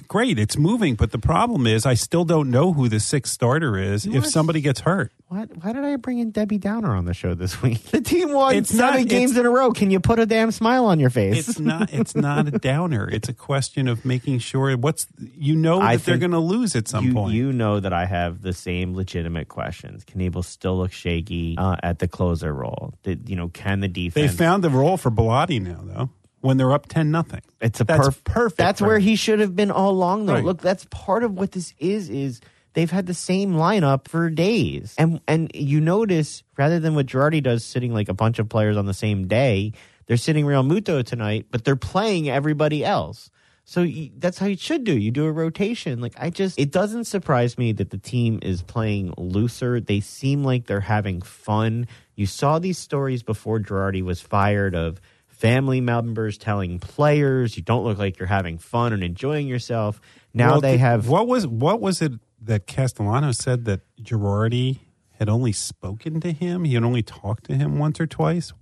Great, 0.09 0.39
it's 0.41 0.59
moving, 0.59 0.97
but 0.97 1.13
the 1.13 1.19
problem 1.21 1.67
is 1.69 1.87
I 1.87 1.95
still 1.95 2.25
don't 2.25 2.51
know 2.51 2.73
who 2.73 2.89
the 2.89 2.99
sixth 3.01 3.33
starter 3.33 3.79
is 3.79 4.07
if 4.07 4.27
somebody 4.27 4.61
gets 4.61 4.81
hurt. 4.81 5.13
What? 5.29 5.49
Why 5.63 5.73
did 5.73 5.85
I 5.85 5.97
bring 5.97 6.19
in 6.19 6.31
Debbie 6.33 6.59
Downer 6.59 6.95
on 6.95 7.05
the 7.07 7.15
show 7.15 7.35
this 7.35 7.63
week? 7.63 7.81
The 7.93 8.01
team 8.01 8.33
won 8.33 8.57
It's 8.57 8.71
seven 8.75 9.01
not- 9.03 9.09
games 9.09 9.37
in 9.37 9.47
a 9.47 9.51
row. 9.53 9.73
Can 9.73 9.91
you 9.91 10.01
put 10.01 10.19
a 10.19 10.27
damn 10.27 10.51
smile 10.51 10.87
on 10.87 10.99
your 10.99 11.11
face? 11.11 11.49
It's 11.49 11.59
not. 11.61 11.93
It's 11.93 12.17
not 12.17 12.49
a 12.49 12.51
downer. 12.59 13.09
It's 13.09 13.29
a 13.29 13.33
question 13.33 13.89
of 13.89 14.05
making 14.05 14.39
sure 14.41 14.77
what's 14.77 15.07
you 15.19 15.55
know 15.55 15.79
that 15.79 15.85
I 15.85 15.97
they're 15.97 16.19
going 16.19 16.33
to 16.33 16.39
lose 16.39 16.75
at 16.75 16.89
some 16.89 17.07
you, 17.07 17.13
point. 17.13 17.35
You 17.35 17.53
know 17.53 17.81
that 17.81 17.93
I 17.93 18.07
have 18.07 18.43
the 18.43 18.53
same 18.53 18.95
legitimate 18.95 19.49
questions. 19.49 20.05
Knebel 20.05 20.45
still 20.45 20.79
looks 20.79 20.95
shaky 20.97 21.57
uh, 21.59 21.77
at 21.83 21.99
the 21.99 22.09
closer 22.09 22.53
role. 22.53 22.95
Did, 23.03 23.29
you 23.29 23.37
know, 23.37 23.49
can 23.49 23.81
the 23.81 23.89
defense? 23.89 24.33
they 24.33 24.37
found 24.37 24.65
the 24.65 24.71
role 24.71 24.97
for 24.97 25.11
Bellatti 25.11 25.61
now, 25.61 25.81
though. 25.83 26.11
When 26.41 26.57
they're 26.57 26.73
up 26.73 26.89
ten 26.89 27.13
nothing, 27.13 27.43
It's 27.61 27.81
a 27.81 27.85
that's 27.85 28.09
perf- 28.09 28.25
perfect. 28.25 28.59
That's 28.59 28.81
for 28.81 28.89
where 28.89 28.99
he 28.99 29.15
should 29.15 29.39
have 29.39 29.55
been 29.55 29.71
all 29.71 29.91
along, 29.91 30.27
though. 30.27 30.35
Right. 30.35 30.45
Look, 30.45 30.61
that's 30.61 30.85
part 30.91 31.23
of 31.23 31.35
what 31.35 31.53
this 31.53 31.73
is. 31.79 32.11
Is 32.11 32.41
they've 32.75 32.91
had 32.91 33.07
the 33.07 33.15
same 33.15 33.55
lineup 33.55 34.09
for 34.09 34.31
days, 34.31 34.95
and 34.99 35.21
and 35.27 35.51
you 35.55 35.81
notice 35.81 36.43
rather 36.57 36.81
than 36.81 36.95
what 36.95 37.07
Girardi 37.07 37.43
does, 37.43 37.65
sitting 37.65 37.93
like 37.93 38.09
a 38.09 38.15
bunch 38.15 38.39
of 38.39 38.49
players 38.49 38.77
on 38.77 38.87
the 38.87 38.95
same 38.95 39.29
day, 39.29 39.73
they're 40.07 40.17
sitting 40.17 40.45
Realmuto 40.45 41.05
tonight, 41.05 41.47
but 41.51 41.65
they're 41.65 41.77
playing 41.77 42.29
everybody 42.29 42.85
else. 42.85 43.31
So 43.65 43.83
you, 43.83 44.11
that's 44.19 44.39
how 44.39 44.47
you 44.47 44.57
should 44.57 44.85
do. 44.85 44.97
You 44.97 45.11
do 45.11 45.25
a 45.25 45.33
rotation. 45.33 46.01
Like 46.01 46.15
I 46.19 46.31
just, 46.31 46.59
it 46.59 46.73
doesn't 46.73 47.05
surprise 47.05 47.57
me 47.57 47.73
that 47.73 47.91
the 47.91 47.99
team 47.99 48.41
is 48.43 48.63
playing 48.63 49.15
looser. 49.17 49.81
They 49.81 50.01
seem 50.01 50.43
like 50.43 50.67
they're 50.67 50.81
having 50.81 51.23
fun. 51.23 51.87
You 52.17 52.27
saw 52.27 52.59
these 52.59 52.79
stories 52.79 53.23
before 53.23 53.61
Girardi 53.61 54.03
was 54.03 54.21
fired 54.21 54.75
of 54.75 55.01
family 55.29 55.81
members 55.81 56.39
telling 56.39 56.79
players 56.81 57.57
you 57.57 57.63
don't 57.63 57.85
look 57.85 57.99
like 57.99 58.19
you're 58.19 58.29
having 58.29 58.59
fun 58.59 58.93
and 58.93 59.03
enjoying 59.03 59.47
yourself. 59.47 60.01
Now 60.35 60.53
Well, 60.53 60.61
they 60.61 60.79
have 60.79 61.09
What 61.09 61.27
was 61.27 61.47
what 61.47 61.81
was 61.81 62.03
it 62.03 62.13
that 62.45 62.67
Castellanos 62.67 63.39
said 63.39 63.65
that 63.67 63.81
Girardi 64.03 64.81
had 65.19 65.29
only 65.29 65.53
spoken 65.53 66.21
to 66.21 66.33
him? 66.33 66.65
He 66.65 66.75
had 66.75 66.85
only 66.85 67.03
talked 67.03 67.45
to 67.45 67.55
him 67.55 67.79
once 67.79 68.01
or 68.01 68.07
twice. 68.07 68.53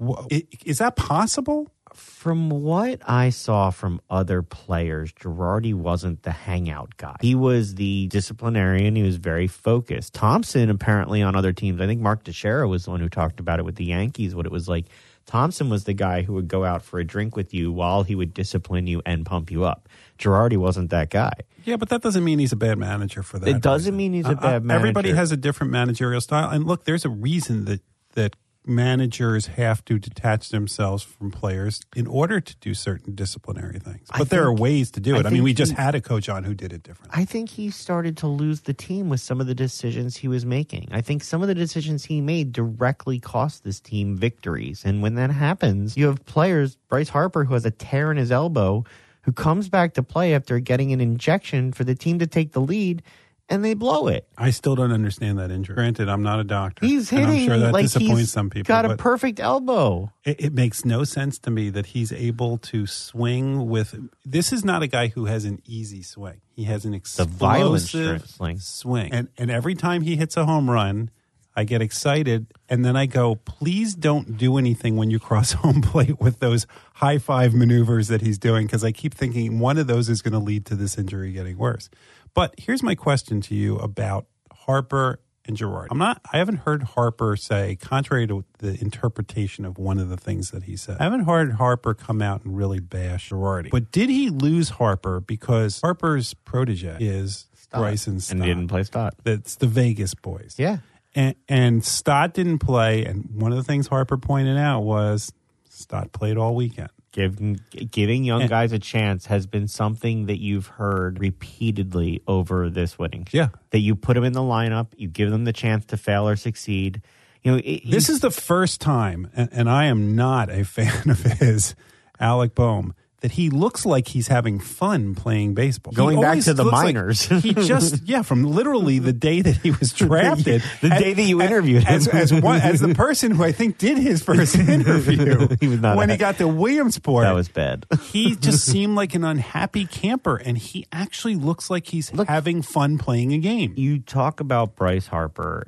Is 0.64 0.78
that 0.78 0.96
possible? 0.96 1.68
From 1.94 2.50
what 2.50 3.00
I 3.04 3.30
saw 3.30 3.70
from 3.70 4.00
other 4.08 4.42
players, 4.42 5.12
Girardi 5.12 5.74
wasn't 5.74 6.22
the 6.22 6.30
hangout 6.30 6.96
guy. 6.96 7.16
He 7.20 7.34
was 7.34 7.74
the 7.74 8.06
disciplinarian. 8.06 8.94
He 8.94 9.02
was 9.02 9.16
very 9.16 9.48
focused. 9.48 10.14
Thomson, 10.14 10.70
apparently, 10.70 11.20
on 11.22 11.34
other 11.34 11.52
teams, 11.52 11.80
I 11.80 11.86
think 11.86 12.00
Mark 12.00 12.22
Teixeira 12.22 12.68
was 12.68 12.84
the 12.84 12.92
one 12.92 13.00
who 13.00 13.08
talked 13.08 13.40
about 13.40 13.58
it 13.58 13.64
with 13.64 13.74
the 13.74 13.86
Yankees, 13.86 14.36
what 14.36 14.46
it 14.46 14.52
was 14.52 14.68
like. 14.68 14.86
Thomson 15.30 15.70
was 15.70 15.84
the 15.84 15.92
guy 15.94 16.22
who 16.22 16.32
would 16.34 16.48
go 16.48 16.64
out 16.64 16.82
for 16.82 16.98
a 16.98 17.04
drink 17.04 17.36
with 17.36 17.54
you 17.54 17.70
while 17.70 18.02
he 18.02 18.16
would 18.16 18.34
discipline 18.34 18.88
you 18.88 19.00
and 19.06 19.24
pump 19.24 19.50
you 19.50 19.64
up. 19.64 19.88
Girardi 20.18 20.56
wasn't 20.56 20.90
that 20.90 21.08
guy. 21.08 21.32
Yeah, 21.64 21.76
but 21.76 21.88
that 21.90 22.02
doesn't 22.02 22.24
mean 22.24 22.40
he's 22.40 22.52
a 22.52 22.56
bad 22.56 22.78
manager 22.78 23.22
for 23.22 23.38
that. 23.38 23.48
It 23.48 23.60
doesn't 23.62 23.94
reason. 23.94 23.96
mean 23.96 24.12
he's 24.14 24.26
a 24.26 24.30
Uh, 24.30 24.34
bad 24.60 24.70
uh, 24.70 24.74
Everybody 24.74 25.12
has 25.12 25.30
a 25.30 25.36
different 25.36 25.72
managerial 25.72 26.20
style, 26.20 26.50
and 26.50 26.66
look, 26.66 26.84
there's 26.84 27.04
a 27.04 27.08
reason 27.10 27.64
that 27.66 27.80
that 28.14 28.34
managers 28.66 29.46
have 29.46 29.84
to 29.86 29.98
detach 29.98 30.50
themselves 30.50 31.02
from 31.02 31.30
players 31.30 31.80
in 31.96 32.06
order 32.06 32.40
to 32.40 32.56
do 32.56 32.74
certain 32.74 33.14
disciplinary 33.14 33.78
things. 33.78 34.06
I 34.10 34.18
But 34.18 34.30
there 34.30 34.44
are 34.44 34.52
ways 34.52 34.90
to 34.92 35.00
do 35.00 35.16
it. 35.16 35.20
I, 35.20 35.22
mean, 35.24 35.32
think 35.32 35.44
we 35.44 35.54
just 35.54 35.72
had 35.72 35.94
a 35.94 36.00
coach 36.00 36.28
on 36.28 36.44
who 36.44 36.54
did 36.54 36.72
it 36.72 36.82
differently. 36.82 37.20
I 37.20 37.24
think 37.24 37.50
he 37.50 37.70
started 37.70 38.16
to 38.18 38.26
lose 38.26 38.62
the 38.62 38.74
team 38.74 39.08
with 39.08 39.20
some 39.20 39.40
of 39.40 39.46
the 39.46 39.54
decisions 39.54 40.16
he 40.16 40.28
was 40.28 40.44
making. 40.44 40.88
I 40.90 41.00
think 41.00 41.24
some 41.24 41.42
of 41.42 41.48
the 41.48 41.54
decisions 41.54 42.04
he 42.04 42.20
made 42.20 42.52
directly 42.52 43.18
cost 43.18 43.64
this 43.64 43.80
team 43.80 44.16
victories. 44.16 44.82
And 44.84 45.02
when 45.02 45.14
that 45.14 45.30
happens, 45.30 45.96
you 45.96 46.06
have 46.06 46.24
players, 46.26 46.76
Bryce 46.88 47.08
Harper, 47.08 47.44
who 47.44 47.54
has 47.54 47.64
a 47.64 47.70
tear 47.70 48.10
in 48.10 48.18
his 48.18 48.30
elbow, 48.30 48.84
who 49.22 49.32
comes 49.32 49.68
back 49.68 49.94
to 49.94 50.02
play 50.02 50.34
after 50.34 50.58
getting 50.60 50.92
an 50.92 51.00
injection 51.00 51.72
for 51.72 51.84
the 51.84 51.94
team 51.94 52.18
to 52.18 52.26
take 52.26 52.52
the 52.52 52.60
lead, 52.60 53.02
and 53.50 53.64
they 53.64 53.74
blow 53.74 54.06
it. 54.06 54.26
I 54.38 54.50
still 54.50 54.76
don't 54.76 54.92
understand 54.92 55.38
that 55.38 55.50
injury. 55.50 55.74
Granted, 55.74 56.08
I'm 56.08 56.22
not 56.22 56.40
a 56.40 56.44
doctor. 56.44 56.86
He's 56.86 57.10
and 57.10 57.20
hitting 57.20 57.42
I'm 57.42 57.46
sure 57.46 57.58
that 57.58 57.72
like 57.72 57.84
disappoints 57.84 58.18
he's 58.18 58.32
some 58.32 58.48
people. 58.48 58.60
He's 58.60 58.82
got 58.82 58.90
a 58.90 58.96
perfect 58.96 59.40
elbow. 59.40 60.12
it, 60.24 60.40
it 60.40 60.52
makes 60.54 60.84
no 60.84 61.04
sense 61.04 61.38
to 61.40 61.50
me 61.50 61.68
that 61.70 61.86
he's 61.86 62.12
able 62.12 62.58
to 62.58 62.86
swing 62.86 63.68
with. 63.68 63.94
This 64.24 64.52
is 64.52 64.64
not 64.64 64.82
a 64.82 64.86
guy 64.86 65.08
who 65.08 65.26
has 65.26 65.44
an 65.44 65.60
easy 65.66 66.02
swing. 66.02 66.40
He 66.54 66.64
has 66.64 66.84
an 66.84 66.94
explosive 66.94 68.26
swing. 68.28 68.58
swing, 68.58 69.12
and 69.12 69.28
and 69.36 69.50
every 69.50 69.74
time 69.74 70.02
he 70.02 70.16
hits 70.16 70.36
a 70.36 70.46
home 70.46 70.70
run, 70.70 71.10
I 71.56 71.64
get 71.64 71.82
excited, 71.82 72.46
and 72.68 72.84
then 72.84 72.96
I 72.96 73.06
go, 73.06 73.34
please 73.34 73.94
don't 73.94 74.36
do 74.36 74.56
anything 74.56 74.96
when 74.96 75.10
you 75.10 75.18
cross 75.18 75.52
home 75.64 75.82
plate 75.82 76.20
with 76.20 76.38
those 76.38 76.66
high 76.94 77.18
five 77.18 77.54
maneuvers 77.54 78.08
that 78.08 78.20
he's 78.20 78.38
doing, 78.38 78.66
because 78.66 78.84
I 78.84 78.92
keep 78.92 79.14
thinking 79.14 79.58
one 79.58 79.76
of 79.76 79.86
those 79.86 80.08
is 80.08 80.22
going 80.22 80.32
to 80.32 80.38
lead 80.38 80.64
to 80.66 80.76
this 80.76 80.96
injury 80.96 81.32
getting 81.32 81.58
worse. 81.58 81.90
But 82.34 82.54
here's 82.58 82.82
my 82.82 82.94
question 82.94 83.40
to 83.42 83.54
you 83.54 83.76
about 83.78 84.26
Harper 84.52 85.20
and 85.46 85.56
Girardi. 85.56 85.88
I'm 85.90 85.98
not. 85.98 86.20
I 86.32 86.38
haven't 86.38 86.58
heard 86.58 86.82
Harper 86.82 87.36
say, 87.36 87.76
contrary 87.76 88.26
to 88.26 88.44
the 88.58 88.80
interpretation 88.80 89.64
of 89.64 89.78
one 89.78 89.98
of 89.98 90.08
the 90.08 90.16
things 90.16 90.50
that 90.50 90.64
he 90.64 90.76
said. 90.76 90.98
I 91.00 91.04
haven't 91.04 91.24
heard 91.24 91.52
Harper 91.52 91.94
come 91.94 92.22
out 92.22 92.44
and 92.44 92.56
really 92.56 92.80
bash 92.80 93.30
Girardi. 93.30 93.70
But 93.70 93.90
did 93.90 94.10
he 94.10 94.30
lose 94.30 94.70
Harper 94.70 95.20
because 95.20 95.80
Harper's 95.80 96.34
protege 96.34 96.96
is 97.00 97.46
Bryson 97.70 98.20
Stott? 98.20 98.36
And 98.36 98.44
he 98.44 98.50
didn't 98.50 98.68
play 98.68 98.84
Stott. 98.84 99.14
That's 99.24 99.56
the 99.56 99.66
Vegas 99.66 100.14
boys. 100.14 100.54
Yeah. 100.58 100.78
And, 101.14 101.34
and 101.48 101.84
Stott 101.84 102.34
didn't 102.34 102.60
play. 102.60 103.04
And 103.04 103.30
one 103.34 103.50
of 103.50 103.58
the 103.58 103.64
things 103.64 103.88
Harper 103.88 104.16
pointed 104.16 104.56
out 104.56 104.80
was 104.80 105.32
Stott 105.68 106.12
played 106.12 106.36
all 106.36 106.54
weekend. 106.54 106.90
Giving, 107.12 107.60
giving 107.90 108.22
young 108.24 108.42
And- 108.42 108.50
guys 108.50 108.72
a 108.72 108.78
chance 108.78 109.26
has 109.26 109.46
been 109.46 109.66
something 109.66 110.26
that 110.26 110.38
you've 110.38 110.66
heard 110.68 111.18
repeatedly 111.18 112.22
over 112.28 112.70
this 112.70 112.98
winning. 112.98 113.26
Yeah. 113.32 113.48
That 113.70 113.80
you 113.80 113.96
put 113.96 114.14
them 114.14 114.24
in 114.24 114.32
the 114.32 114.40
lineup, 114.40 114.88
you 114.96 115.08
give 115.08 115.30
them 115.30 115.44
the 115.44 115.52
chance 115.52 115.84
to 115.86 115.96
fail 115.96 116.28
or 116.28 116.36
succeed. 116.36 117.02
You 117.42 117.52
know, 117.52 117.60
it, 117.64 117.82
This 117.90 118.08
is 118.08 118.20
the 118.20 118.30
first 118.30 118.80
time, 118.80 119.30
and, 119.34 119.48
and 119.50 119.68
I 119.68 119.86
am 119.86 120.14
not 120.14 120.50
a 120.50 120.64
fan 120.64 121.10
of 121.10 121.20
his, 121.22 121.74
Alec 122.20 122.54
Bohm, 122.54 122.94
that 123.20 123.32
he 123.32 123.50
looks 123.50 123.84
like 123.84 124.08
he's 124.08 124.28
having 124.28 124.58
fun 124.58 125.14
playing 125.14 125.54
baseball. 125.54 125.92
Going 125.92 126.20
back 126.20 126.40
to 126.40 126.54
the 126.54 126.64
looks 126.64 126.72
like 126.72 126.94
minors. 126.94 127.22
he 127.26 127.52
just, 127.54 128.02
yeah, 128.04 128.22
from 128.22 128.44
literally 128.44 128.98
the 128.98 129.12
day 129.12 129.42
that 129.42 129.56
he 129.58 129.70
was 129.72 129.92
drafted. 129.94 130.62
The 130.80 130.88
day 130.88 131.12
that 131.12 131.22
you 131.22 131.42
interviewed 131.42 131.84
him. 131.84 131.94
As, 131.94 132.08
as, 132.08 132.32
one, 132.32 132.60
as 132.60 132.80
the 132.80 132.94
person 132.94 133.32
who 133.32 133.44
I 133.44 133.52
think 133.52 133.76
did 133.78 133.98
his 133.98 134.22
first 134.22 134.56
interview 134.56 135.48
He 135.60 135.68
was 135.68 135.80
not 135.80 135.96
when 135.96 136.08
he 136.10 136.16
got 136.16 136.38
to 136.38 136.48
Williamsport. 136.48 137.24
that 137.24 137.34
was 137.34 137.48
bad. 137.48 137.86
he 138.10 138.36
just 138.36 138.64
seemed 138.64 138.96
like 138.96 139.14
an 139.14 139.24
unhappy 139.24 139.84
camper, 139.86 140.36
and 140.36 140.56
he 140.56 140.86
actually 140.90 141.34
looks 141.36 141.68
like 141.70 141.86
he's 141.88 142.12
Look- 142.14 142.28
having 142.28 142.62
fun 142.62 142.96
playing 142.98 143.32
a 143.34 143.38
game. 143.38 143.74
you 143.76 143.98
talk 144.00 144.40
about 144.40 144.76
Bryce 144.76 145.06
Harper. 145.08 145.66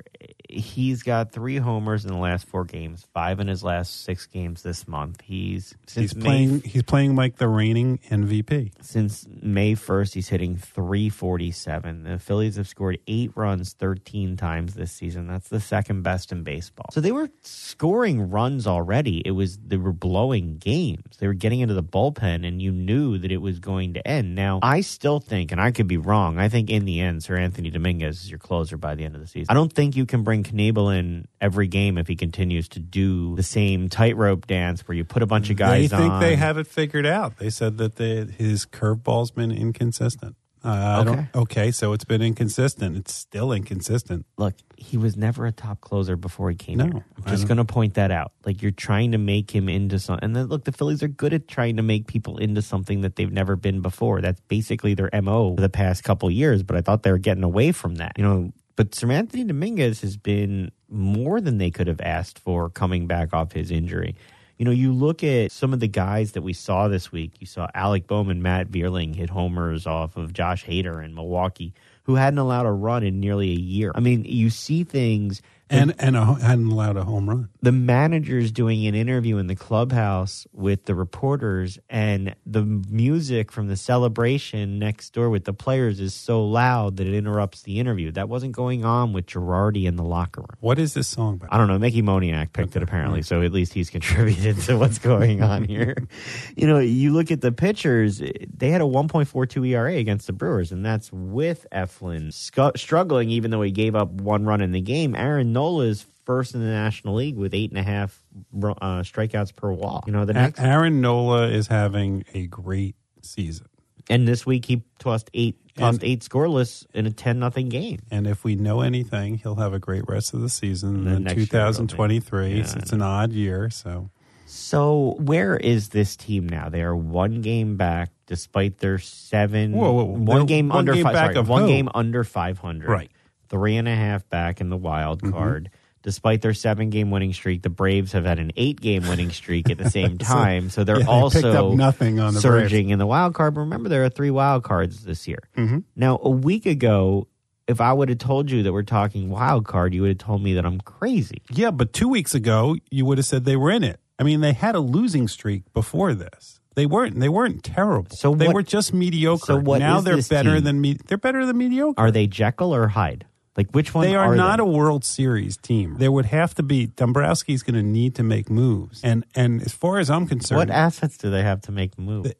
He's 0.53 1.03
got 1.03 1.31
three 1.31 1.57
homers 1.57 2.05
in 2.05 2.11
the 2.11 2.17
last 2.17 2.47
four 2.47 2.65
games, 2.65 3.05
five 3.13 3.39
in 3.39 3.47
his 3.47 3.63
last 3.63 4.03
six 4.03 4.25
games 4.25 4.61
this 4.63 4.87
month. 4.87 5.21
He's 5.21 5.75
since 5.87 6.11
He's 6.11 6.15
May 6.15 6.23
playing. 6.23 6.61
He's 6.61 6.83
playing 6.83 7.15
like 7.15 7.37
the 7.37 7.47
reigning 7.47 7.99
MVP. 8.09 8.71
since 8.81 9.27
May 9.41 9.73
1st, 9.75 10.13
he's 10.13 10.29
hitting 10.29 10.57
347. 10.57 12.03
The 12.03 12.19
Phillies 12.19 12.55
have 12.57 12.67
scored 12.67 12.99
eight 13.07 13.31
runs 13.35 13.73
13 13.73 14.37
times 14.37 14.73
this 14.73 14.91
season. 14.91 15.27
That's 15.27 15.49
the 15.49 15.59
second 15.59 16.01
best 16.03 16.31
in 16.31 16.43
baseball. 16.43 16.87
So 16.91 17.01
they 17.01 17.11
were 17.11 17.29
scoring 17.41 18.29
runs 18.29 18.67
already. 18.67 19.21
It 19.25 19.31
was, 19.31 19.57
they 19.57 19.77
were 19.77 19.93
blowing 19.93 20.57
games. 20.57 21.17
They 21.19 21.27
were 21.27 21.33
getting 21.33 21.59
into 21.59 21.73
the 21.73 21.83
bullpen, 21.83 22.45
and 22.45 22.61
you 22.61 22.71
knew 22.71 23.17
that 23.17 23.31
it 23.31 23.37
was 23.37 23.59
going 23.59 23.93
to 23.95 24.07
end. 24.07 24.35
Now, 24.35 24.59
I 24.61 24.81
still 24.81 25.19
think, 25.19 25.51
and 25.51 25.59
I 25.61 25.71
could 25.71 25.87
be 25.87 25.97
wrong, 25.97 26.37
I 26.39 26.49
think 26.49 26.69
in 26.69 26.85
the 26.85 26.99
end, 26.99 27.21
Seranthony 27.21 27.71
Dominguez 27.71 28.23
is 28.23 28.29
your 28.29 28.39
closer 28.39 28.77
by 28.77 28.95
the 28.95 29.03
end 29.05 29.15
of 29.15 29.21
the 29.21 29.27
season. 29.27 29.47
I 29.49 29.53
don't 29.53 29.71
think 29.71 29.95
you 29.95 30.05
can 30.05 30.23
bring 30.23 30.42
Knebel 30.43 30.97
in 30.97 31.27
every 31.41 31.67
game 31.67 31.97
if 31.97 32.07
he 32.07 32.15
continues 32.15 32.67
to 32.69 32.79
do 32.79 33.35
the 33.35 33.43
same 33.43 33.89
tightrope 33.89 34.47
dance 34.47 34.87
where 34.87 34.95
you 34.95 35.03
put 35.03 35.21
a 35.23 35.27
bunch 35.27 35.49
of 35.49 35.57
guys 35.57 35.89
they 35.89 35.97
think 35.97 36.11
on. 36.11 36.19
they 36.21 36.35
have 36.35 36.57
it 36.57 36.67
figured 36.67 37.05
out. 37.05 37.37
They 37.37 37.49
said 37.49 37.77
that 37.77 37.95
they, 37.95 38.25
his 38.25 38.65
curveball's 38.65 39.31
been 39.31 39.51
inconsistent. 39.51 40.35
Uh, 40.65 40.69
I 40.69 41.03
don't, 41.03 41.19
Okay. 41.19 41.27
okay, 41.35 41.71
so 41.71 41.91
it's 41.91 42.05
been 42.05 42.21
inconsistent. 42.21 42.95
It's 42.95 43.13
still 43.13 43.51
inconsistent. 43.51 44.25
look, 44.37 44.53
he 44.77 44.95
was 44.97 45.17
never 45.17 45.45
a 45.45 45.51
top 45.51 45.81
closer 45.81 46.15
before 46.15 46.49
he 46.49 46.55
came 46.55 46.77
No, 46.77 46.85
here. 46.85 47.05
I'm 47.17 47.23
just 47.25 47.47
going 47.49 47.57
to 47.57 47.65
point 47.65 47.95
that 47.95 48.11
out. 48.11 48.31
Like 48.45 48.61
you're 48.61 48.71
trying 48.71 49.11
to 49.11 49.17
make 49.17 49.51
him 49.51 49.67
into 49.67 49.99
something. 49.99 50.23
And 50.23 50.33
then 50.35 50.45
look, 50.47 50.63
the 50.63 50.71
Phillies 50.71 51.03
are 51.03 51.09
good 51.09 51.33
at 51.33 51.49
trying 51.49 51.75
to 51.77 51.83
make 51.83 52.07
people 52.07 52.37
into 52.37 52.61
something 52.61 53.01
that 53.01 53.17
they've 53.17 53.31
never 53.31 53.57
been 53.57 53.81
before. 53.81 54.21
That's 54.21 54.39
basically 54.47 54.93
their 54.93 55.09
MO 55.21 55.55
for 55.55 55.61
the 55.61 55.67
past 55.67 56.05
couple 56.05 56.31
years, 56.31 56.63
but 56.63 56.77
I 56.77 56.81
thought 56.81 57.03
they 57.03 57.11
were 57.11 57.17
getting 57.17 57.43
away 57.43 57.73
from 57.73 57.95
that. 57.95 58.13
You 58.17 58.23
know, 58.23 58.53
but 58.75 58.91
Seranthony 58.91 59.47
Dominguez 59.47 60.01
has 60.01 60.17
been 60.17 60.71
more 60.89 61.41
than 61.41 61.57
they 61.57 61.71
could 61.71 61.87
have 61.87 62.01
asked 62.01 62.39
for 62.39 62.69
coming 62.69 63.07
back 63.07 63.33
off 63.33 63.51
his 63.51 63.71
injury. 63.71 64.15
You 64.57 64.65
know, 64.65 64.71
you 64.71 64.93
look 64.93 65.23
at 65.23 65.51
some 65.51 65.73
of 65.73 65.79
the 65.79 65.87
guys 65.87 66.33
that 66.33 66.43
we 66.43 66.53
saw 66.53 66.87
this 66.87 67.11
week. 67.11 67.33
You 67.39 67.47
saw 67.47 67.67
Alec 67.73 68.07
Bowman, 68.07 68.41
Matt 68.41 68.69
Vierling 68.69 69.15
hit 69.15 69.29
homers 69.29 69.87
off 69.87 70.15
of 70.15 70.33
Josh 70.33 70.65
Hader 70.65 71.03
in 71.03 71.15
Milwaukee, 71.15 71.73
who 72.03 72.15
hadn't 72.15 72.39
allowed 72.39 72.65
a 72.65 72.71
run 72.71 73.03
in 73.03 73.19
nearly 73.19 73.51
a 73.51 73.59
year. 73.59 73.91
I 73.95 73.99
mean, 73.99 74.23
you 74.25 74.49
see 74.49 74.83
things 74.83 75.41
And 75.73 75.95
and 75.99 76.15
a, 76.15 76.35
hadn't 76.35 76.67
allowed 76.67 76.97
a 76.97 77.03
home 77.03 77.29
run. 77.29 77.49
the 77.61 77.71
manager's 77.71 78.51
doing 78.51 78.85
an 78.85 78.95
interview 78.95 79.37
in 79.37 79.47
the 79.47 79.55
clubhouse 79.55 80.45
with 80.53 80.85
the 80.85 80.95
reporters 80.95 81.79
and 81.89 82.35
the 82.45 82.63
music 82.63 83.51
from 83.51 83.67
the 83.67 83.75
celebration 83.75 84.79
next 84.79 85.13
door 85.13 85.29
with 85.29 85.45
the 85.45 85.53
players 85.53 85.99
is 85.99 86.13
so 86.13 86.45
loud 86.45 86.97
that 86.97 87.07
it 87.07 87.13
interrupts 87.13 87.63
the 87.63 87.79
interview. 87.79 88.11
That 88.11 88.29
wasn't 88.29 88.53
going 88.53 88.85
on 88.85 89.13
with 89.13 89.25
Girardi 89.25 89.85
in 89.85 89.95
the 89.95 90.03
locker 90.03 90.41
room. 90.41 90.57
What 90.59 90.77
is 90.79 90.93
this 90.93 91.07
song 91.07 91.35
about? 91.35 91.51
I 91.51 91.57
don't 91.57 91.67
know. 91.67 91.79
Mickey 91.79 92.01
Moniak 92.01 92.53
picked 92.53 92.75
it 92.75 92.83
apparently, 92.83 93.21
so 93.21 93.41
at 93.41 93.51
least 93.51 93.73
he's 93.73 93.89
contributed 93.89 94.59
to 94.61 94.77
what's 94.77 94.99
going 94.99 95.41
on 95.41 95.63
here. 95.65 95.95
you 96.55 96.67
know, 96.67 96.79
you 96.79 97.11
look 97.13 97.31
at 97.31 97.41
the 97.41 97.51
pitchers; 97.51 98.19
they 98.19 98.69
had 98.69 98.81
a 98.81 98.85
1.42 98.85 99.69
ERA 99.69 99.95
against 99.95 100.27
the 100.27 100.33
Brewers, 100.33 100.71
and 100.71 100.85
that's 100.85 101.11
with 101.11 101.65
Eflin 101.71 102.27
scu- 102.27 102.77
struggling, 102.77 103.29
even 103.29 103.49
though 103.51 103.61
he 103.61 103.71
gave 103.71 103.95
up 103.95 104.11
one 104.11 104.45
run 104.45 104.61
in 104.61 104.71
the 104.71 104.81
game. 104.81 105.15
Aaron 105.15 105.53
Nola 105.63 105.85
is 105.85 106.05
first 106.25 106.53
in 106.55 106.61
the 106.61 106.67
National 106.67 107.15
League 107.15 107.35
with 107.35 107.53
eight 107.53 107.69
and 107.71 107.79
a 107.79 107.83
half 107.83 108.21
uh, 108.63 109.01
strikeouts 109.03 109.55
per 109.55 109.71
walk. 109.71 110.07
You 110.07 110.13
know, 110.13 110.25
the 110.25 110.33
next 110.33 110.59
Aaron 110.59 111.01
Nola 111.01 111.47
is 111.47 111.67
having 111.67 112.23
a 112.33 112.47
great 112.47 112.95
season. 113.21 113.67
and 114.09 114.27
this 114.27 114.45
week 114.45 114.65
he 114.65 114.83
tossed 114.99 115.29
eight 115.33 115.55
tossed 115.77 116.01
And- 116.01 116.09
eight 116.11 116.21
scoreless 116.21 116.85
in 116.93 117.05
a 117.07 117.11
ten 117.11 117.39
nothing 117.39 117.69
game. 117.69 117.99
And 118.11 118.27
if 118.27 118.43
we 118.43 118.55
know 118.55 118.81
anything, 118.81 119.37
he'll 119.37 119.55
have 119.55 119.73
a 119.73 119.79
great 119.79 120.03
rest 120.07 120.33
of 120.33 120.41
the 120.41 120.49
season. 120.49 121.07
in 121.07 121.23
next 121.23 121.35
year 121.35 121.43
it'll 121.43 121.87
2023, 121.87 122.59
it's, 122.59 122.73
Yeah, 122.73 122.79
it's 122.79 122.91
an 122.91 123.01
odd 123.01 123.31
year. 123.33 123.69
So 123.69 124.09
So 124.45 125.15
where 125.19 125.55
is 125.57 125.89
this 125.89 126.15
team 126.15 126.47
now? 126.47 126.69
They 126.69 126.83
are 126.83 126.95
one 126.95 127.41
game 127.41 127.75
back, 127.77 128.11
despite 128.27 128.77
their 128.79 128.99
seven. 128.99 129.71
Whoa, 129.73 129.91
whoa, 129.93 130.03
one 130.03 130.45
game 130.45 130.69
one 130.69 130.79
under 130.79 130.93
game 130.93 131.03
five. 131.05 131.13
back 131.13 131.25
sorry, 131.31 131.37
of 131.37 131.49
one 131.49 131.67
game 131.67 131.89
under 131.93 132.23
five 132.23 132.59
hundred. 132.59 132.89
Right. 132.89 133.11
Mm-hmm. 133.53 133.61
three 133.61 133.77
and 133.77 133.87
a 133.87 133.95
half 133.95 134.27
back 134.29 134.61
in 134.61 134.69
the 134.69 134.77
wild 134.77 135.21
card. 135.21 135.69
Despite 136.01 136.41
their 136.41 136.53
seven 136.53 136.89
game 136.89 137.11
winning 137.11 137.31
streak, 137.31 137.61
the 137.61 137.69
Braves 137.69 138.11
have 138.11 138.25
had 138.25 138.37
an 138.37 138.51
eight 138.57 138.81
game 138.81 139.07
winning 139.07 139.29
streak 139.31 139.69
at 139.69 139.77
the 139.77 139.89
same 139.99 140.17
time. 140.17 140.69
so 140.69 140.83
they're 140.83 140.99
yeah, 140.99 141.07
also 141.07 141.71
nothing 141.75 142.19
on 142.19 142.33
the 142.33 142.41
surging 142.41 142.89
in 142.89 142.99
the 142.99 143.05
wild 143.07 143.33
card. 143.33 143.53
But 143.53 143.61
remember, 143.61 143.87
there 143.87 144.03
are 144.03 144.09
three 144.09 144.29
wild 144.31 144.63
cards 144.63 145.05
this 145.05 145.29
year. 145.29 145.39
Mm-hmm. 145.55 145.79
Now, 145.95 146.19
a 146.21 146.29
week 146.29 146.65
ago, 146.65 147.27
if 147.67 147.79
I 147.79 147.93
would 147.93 148.09
have 148.09 148.17
told 148.17 148.51
you 148.51 148.63
that 148.63 148.73
we're 148.73 148.83
talking 148.83 149.29
wild 149.29 149.65
card, 149.65 149.93
you 149.93 150.01
would 150.01 150.09
have 150.09 150.17
told 150.17 150.43
me 150.43 150.55
that 150.55 150.65
I'm 150.65 150.81
crazy. 150.81 151.41
Yeah, 151.49 151.71
but 151.71 151.93
two 151.93 152.09
weeks 152.09 152.35
ago 152.35 152.75
you 152.91 153.05
would 153.05 153.17
have 153.17 153.25
said 153.25 153.45
they 153.45 153.55
were 153.55 153.71
in 153.71 153.85
it. 153.85 154.01
I 154.19 154.23
mean, 154.23 154.41
they 154.41 154.51
had 154.51 154.75
a 154.75 154.81
losing 154.81 155.29
streak 155.29 155.71
before 155.73 156.13
this. 156.13 156.59
They 156.75 156.85
weren't. 156.85 157.19
They 157.19 157.29
weren't 157.29 157.63
terrible. 157.63 158.11
So 158.11 158.35
they 158.35 158.49
were 158.49 158.63
just 158.63 158.93
mediocre. 158.93 159.45
so 159.45 159.57
what 159.57 159.79
now 159.79 160.01
they're 160.01 160.21
better 160.21 160.55
team? 160.55 160.63
than 160.63 160.81
me. 160.81 160.97
They're 161.07 161.17
better 161.17 161.45
than 161.45 161.57
mediocre. 161.57 161.99
Are 162.01 162.11
they 162.11 162.27
Jekyll 162.27 162.73
or 162.75 162.89
Hyde? 162.89 163.25
Like 163.55 163.71
which 163.71 163.93
one? 163.93 164.05
they 164.05 164.15
are, 164.15 164.35
not 164.35 164.57
they? 164.57 164.63
a 164.63 164.65
World 164.65 165.05
Series 165.05 165.57
team. 165.57 165.97
There 165.99 166.11
would 166.11 166.25
have 166.25 166.55
to 166.55 166.63
be 166.63 166.87
Dombrowski's 166.87 167.61
going 167.63 167.75
to 167.75 167.83
need 167.83 168.15
to 168.15 168.23
make 168.23 168.49
moves. 168.49 169.01
And 169.03 169.25
and 169.35 169.61
as 169.61 169.73
far 169.73 169.99
as 169.99 170.09
I'm 170.09 170.25
concerned, 170.27 170.57
What 170.57 170.69
assets 170.71 171.17
do 171.17 171.29
they 171.29 171.43
have 171.43 171.61
to 171.63 171.71
make 171.71 171.95
the 171.95 172.01
move? 172.01 172.33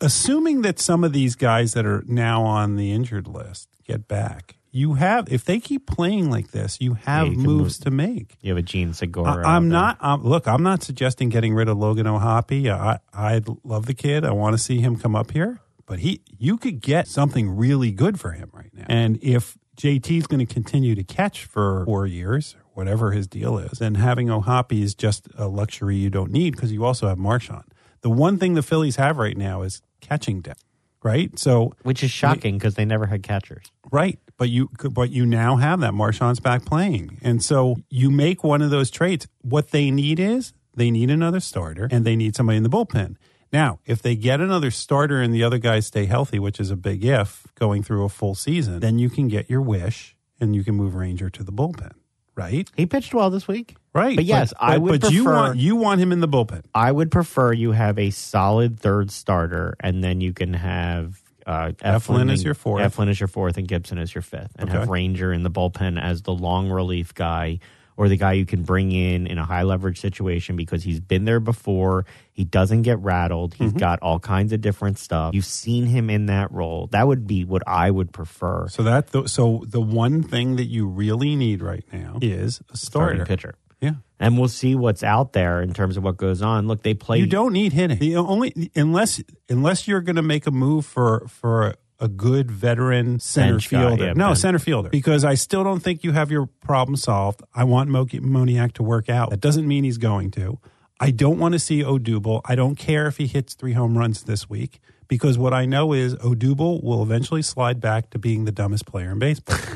assuming 0.00 0.62
that 0.62 0.78
some 0.78 1.04
of 1.04 1.12
these 1.12 1.34
guys 1.36 1.74
that 1.74 1.86
are 1.86 2.02
now 2.06 2.42
on 2.42 2.76
the 2.76 2.92
injured 2.92 3.28
list 3.28 3.68
get 3.84 4.08
back, 4.08 4.56
you 4.72 4.94
have 4.94 5.30
if 5.32 5.44
they 5.44 5.60
keep 5.60 5.86
playing 5.86 6.30
like 6.30 6.50
this, 6.50 6.78
you 6.80 6.94
have 6.94 7.28
you 7.28 7.38
moves 7.38 7.78
move. 7.80 7.84
to 7.84 7.90
make. 7.90 8.36
You 8.40 8.50
have 8.50 8.58
a 8.58 8.62
Jean 8.62 8.92
Segura. 8.92 9.46
I, 9.46 9.56
I'm 9.56 9.66
out 9.72 9.98
not. 9.98 9.98
Um, 10.00 10.24
look, 10.24 10.48
I'm 10.48 10.62
not 10.62 10.82
suggesting 10.82 11.28
getting 11.28 11.54
rid 11.54 11.68
of 11.68 11.78
Logan 11.78 12.06
O'Hoppe. 12.06 12.68
I 12.70 12.98
I 13.14 13.40
love 13.64 13.86
the 13.86 13.94
kid. 13.94 14.24
I 14.24 14.32
want 14.32 14.54
to 14.54 14.58
see 14.58 14.80
him 14.80 14.96
come 14.96 15.14
up 15.14 15.30
here, 15.30 15.60
but 15.86 16.00
he 16.00 16.22
you 16.38 16.56
could 16.58 16.80
get 16.80 17.06
something 17.06 17.56
really 17.56 17.90
good 17.92 18.18
for 18.18 18.32
him 18.32 18.50
right 18.52 18.70
now. 18.74 18.86
And 18.88 19.18
if 19.22 19.56
JT 19.76 20.18
is 20.18 20.26
going 20.26 20.44
to 20.44 20.52
continue 20.52 20.94
to 20.94 21.04
catch 21.04 21.44
for 21.44 21.84
four 21.84 22.06
years, 22.06 22.56
whatever 22.72 23.12
his 23.12 23.26
deal 23.26 23.58
is, 23.58 23.80
And 23.80 23.96
having 23.96 24.30
O'Hoppe 24.30 24.80
is 24.80 24.94
just 24.94 25.28
a 25.36 25.48
luxury 25.48 25.96
you 25.96 26.10
don't 26.10 26.30
need 26.30 26.54
because 26.54 26.72
you 26.72 26.84
also 26.84 27.08
have 27.08 27.18
Marchán. 27.18 27.64
The 28.00 28.10
one 28.10 28.38
thing 28.38 28.54
the 28.54 28.62
Phillies 28.62 28.96
have 28.96 29.18
right 29.18 29.36
now 29.36 29.62
is 29.62 29.82
catching 30.00 30.40
depth, 30.40 30.64
right? 31.02 31.38
So 31.38 31.74
which 31.82 32.02
is 32.02 32.10
shocking 32.10 32.56
because 32.58 32.74
they 32.74 32.84
never 32.84 33.06
had 33.06 33.22
catchers. 33.22 33.70
Right, 33.90 34.18
but 34.36 34.48
you 34.48 34.70
but 34.90 35.10
you 35.10 35.26
now 35.26 35.56
have 35.56 35.80
that 35.80 35.92
Marchán's 35.92 36.40
back 36.40 36.64
playing, 36.64 37.18
and 37.22 37.42
so 37.42 37.76
you 37.90 38.10
make 38.10 38.44
one 38.44 38.62
of 38.62 38.70
those 38.70 38.90
trades. 38.90 39.26
What 39.42 39.70
they 39.70 39.90
need 39.90 40.20
is 40.20 40.52
they 40.74 40.90
need 40.90 41.10
another 41.10 41.40
starter, 41.40 41.88
and 41.90 42.04
they 42.04 42.16
need 42.16 42.36
somebody 42.36 42.58
in 42.58 42.62
the 42.62 42.70
bullpen. 42.70 43.16
Now, 43.52 43.78
if 43.86 44.02
they 44.02 44.16
get 44.16 44.40
another 44.40 44.70
starter 44.70 45.20
and 45.22 45.32
the 45.32 45.42
other 45.44 45.58
guys 45.58 45.86
stay 45.86 46.06
healthy, 46.06 46.38
which 46.38 46.58
is 46.60 46.70
a 46.70 46.76
big 46.76 47.04
if 47.04 47.46
going 47.54 47.82
through 47.82 48.04
a 48.04 48.08
full 48.08 48.34
season, 48.34 48.80
then 48.80 48.98
you 48.98 49.08
can 49.08 49.28
get 49.28 49.48
your 49.48 49.60
wish 49.62 50.16
and 50.40 50.54
you 50.54 50.64
can 50.64 50.74
move 50.74 50.94
Ranger 50.94 51.30
to 51.30 51.42
the 51.42 51.52
bullpen. 51.52 51.92
Right, 52.34 52.68
He 52.76 52.84
pitched 52.84 53.14
well 53.14 53.30
this 53.30 53.48
week. 53.48 53.76
right. 53.94 54.14
But 54.14 54.26
yes, 54.26 54.52
I 54.60 54.76
would 54.76 55.00
But 55.00 55.10
you 55.10 55.24
prefer- 55.24 55.36
want 55.36 55.58
you 55.58 55.74
want 55.76 56.00
him 56.02 56.12
in 56.12 56.20
the 56.20 56.28
bullpen. 56.28 56.64
I 56.74 56.92
would 56.92 57.10
prefer 57.10 57.50
you 57.54 57.72
have 57.72 57.98
a 57.98 58.10
solid 58.10 58.78
third 58.78 59.10
starter, 59.10 59.74
and 59.80 60.04
then 60.04 60.20
you 60.20 60.34
can 60.34 60.52
have 60.52 61.18
uh, 61.46 61.70
Eflin 61.82 62.22
and- 62.22 62.30
is 62.30 62.44
your 62.44 62.52
fourth. 62.52 62.82
Eflin 62.82 63.08
is 63.08 63.18
your 63.18 63.28
fourth, 63.28 63.56
and 63.56 63.66
Gibson 63.66 63.96
is 63.96 64.14
your 64.14 64.20
fifth, 64.20 64.52
and 64.58 64.68
have 64.68 64.88
Ranger 64.90 65.32
in 65.32 65.44
the 65.44 65.50
bullpen 65.50 65.98
as 65.98 66.20
the 66.22 66.34
long 66.34 66.68
relief 66.68 67.14
guy 67.14 67.58
or 67.96 68.08
the 68.08 68.16
guy 68.16 68.32
you 68.34 68.44
can 68.46 68.62
bring 68.62 68.92
in 68.92 69.26
in 69.26 69.38
a 69.38 69.44
high 69.44 69.62
leverage 69.62 70.00
situation 70.00 70.56
because 70.56 70.82
he's 70.84 71.00
been 71.00 71.24
there 71.24 71.40
before. 71.40 72.04
He 72.32 72.44
doesn't 72.44 72.82
get 72.82 72.98
rattled. 72.98 73.54
He's 73.54 73.70
Mm-hmm. 73.70 73.78
got 73.78 74.00
all 74.02 74.18
kinds 74.20 74.52
of 74.52 74.60
different 74.60 74.98
stuff. 74.98 75.34
You've 75.34 75.44
seen 75.46 75.86
him 75.86 76.10
in 76.10 76.26
that 76.26 76.52
role. 76.52 76.88
That 76.88 77.06
would 77.06 77.26
be 77.26 77.44
what 77.44 77.62
I 77.66 77.90
would 77.90 78.12
prefer. 78.12 78.68
So 78.68 78.82
that 78.82 79.08
the, 79.12 79.26
so 79.28 79.64
the 79.66 79.80
one 79.80 80.22
thing 80.22 80.56
that 80.56 80.66
you 80.66 80.86
really 80.86 81.34
need 81.36 81.62
right 81.62 81.84
now 81.92 82.18
is 82.20 82.60
a 82.72 82.76
Starting 82.76 83.16
starter 83.20 83.24
pitcher. 83.26 83.54
Yeah. 83.80 83.92
And 84.18 84.38
we'll 84.38 84.48
see 84.48 84.74
what's 84.74 85.02
out 85.02 85.34
there 85.34 85.60
in 85.60 85.74
terms 85.74 85.98
of 85.98 86.02
what 86.02 86.16
goes 86.16 86.40
on. 86.40 86.66
Look, 86.66 86.82
they 86.82 86.94
play. 86.94 87.18
You 87.18 87.26
don't 87.26 87.52
need 87.52 87.74
hitting. 87.74 87.98
The 87.98 88.16
only 88.16 88.70
unless 88.74 89.22
unless 89.50 89.86
you're 89.86 90.00
going 90.00 90.16
to 90.16 90.22
make 90.22 90.46
a 90.46 90.50
move 90.50 90.86
for 90.86 91.26
for 91.28 91.74
a 91.98 92.08
good 92.08 92.50
veteran 92.50 93.18
center 93.20 93.54
Bench 93.54 93.70
guy, 93.70 93.80
fielder. 93.88 94.04
yeah, 94.06 94.12
no, 94.12 94.28
bench. 94.28 94.38
center 94.38 94.58
fielder. 94.58 94.88
Because 94.90 95.24
I 95.24 95.34
still 95.34 95.64
don't 95.64 95.80
think 95.80 96.04
you 96.04 96.12
have 96.12 96.30
your 96.30 96.46
problem 96.46 96.96
solved. 96.96 97.42
I 97.54 97.64
want 97.64 97.88
Mo- 97.90 98.04
Moniak 98.06 98.72
to 98.74 98.82
work 98.82 99.08
out. 99.08 99.30
That 99.30 99.40
doesn't 99.40 99.66
mean 99.66 99.84
he's 99.84 99.98
going 99.98 100.30
to. 100.32 100.58
I 101.00 101.10
don't 101.10 101.38
want 101.38 101.52
to 101.52 101.58
see 101.58 101.82
Odubel. 101.82 102.40
I 102.44 102.54
don't 102.54 102.76
care 102.76 103.06
if 103.06 103.16
he 103.18 103.26
hits 103.26 103.54
three 103.54 103.72
home 103.74 103.96
runs 103.98 104.22
this 104.24 104.48
week 104.48 104.80
because 105.08 105.36
what 105.38 105.52
I 105.54 105.64
know 105.66 105.92
is 105.92 106.14
Odubel 106.16 106.82
will 106.82 107.02
eventually 107.02 107.42
slide 107.42 107.80
back 107.80 108.10
to 108.10 108.18
being 108.18 108.44
the 108.46 108.52
dumbest 108.52 108.86
player 108.86 109.10
in 109.12 109.18
baseball. 109.18 109.58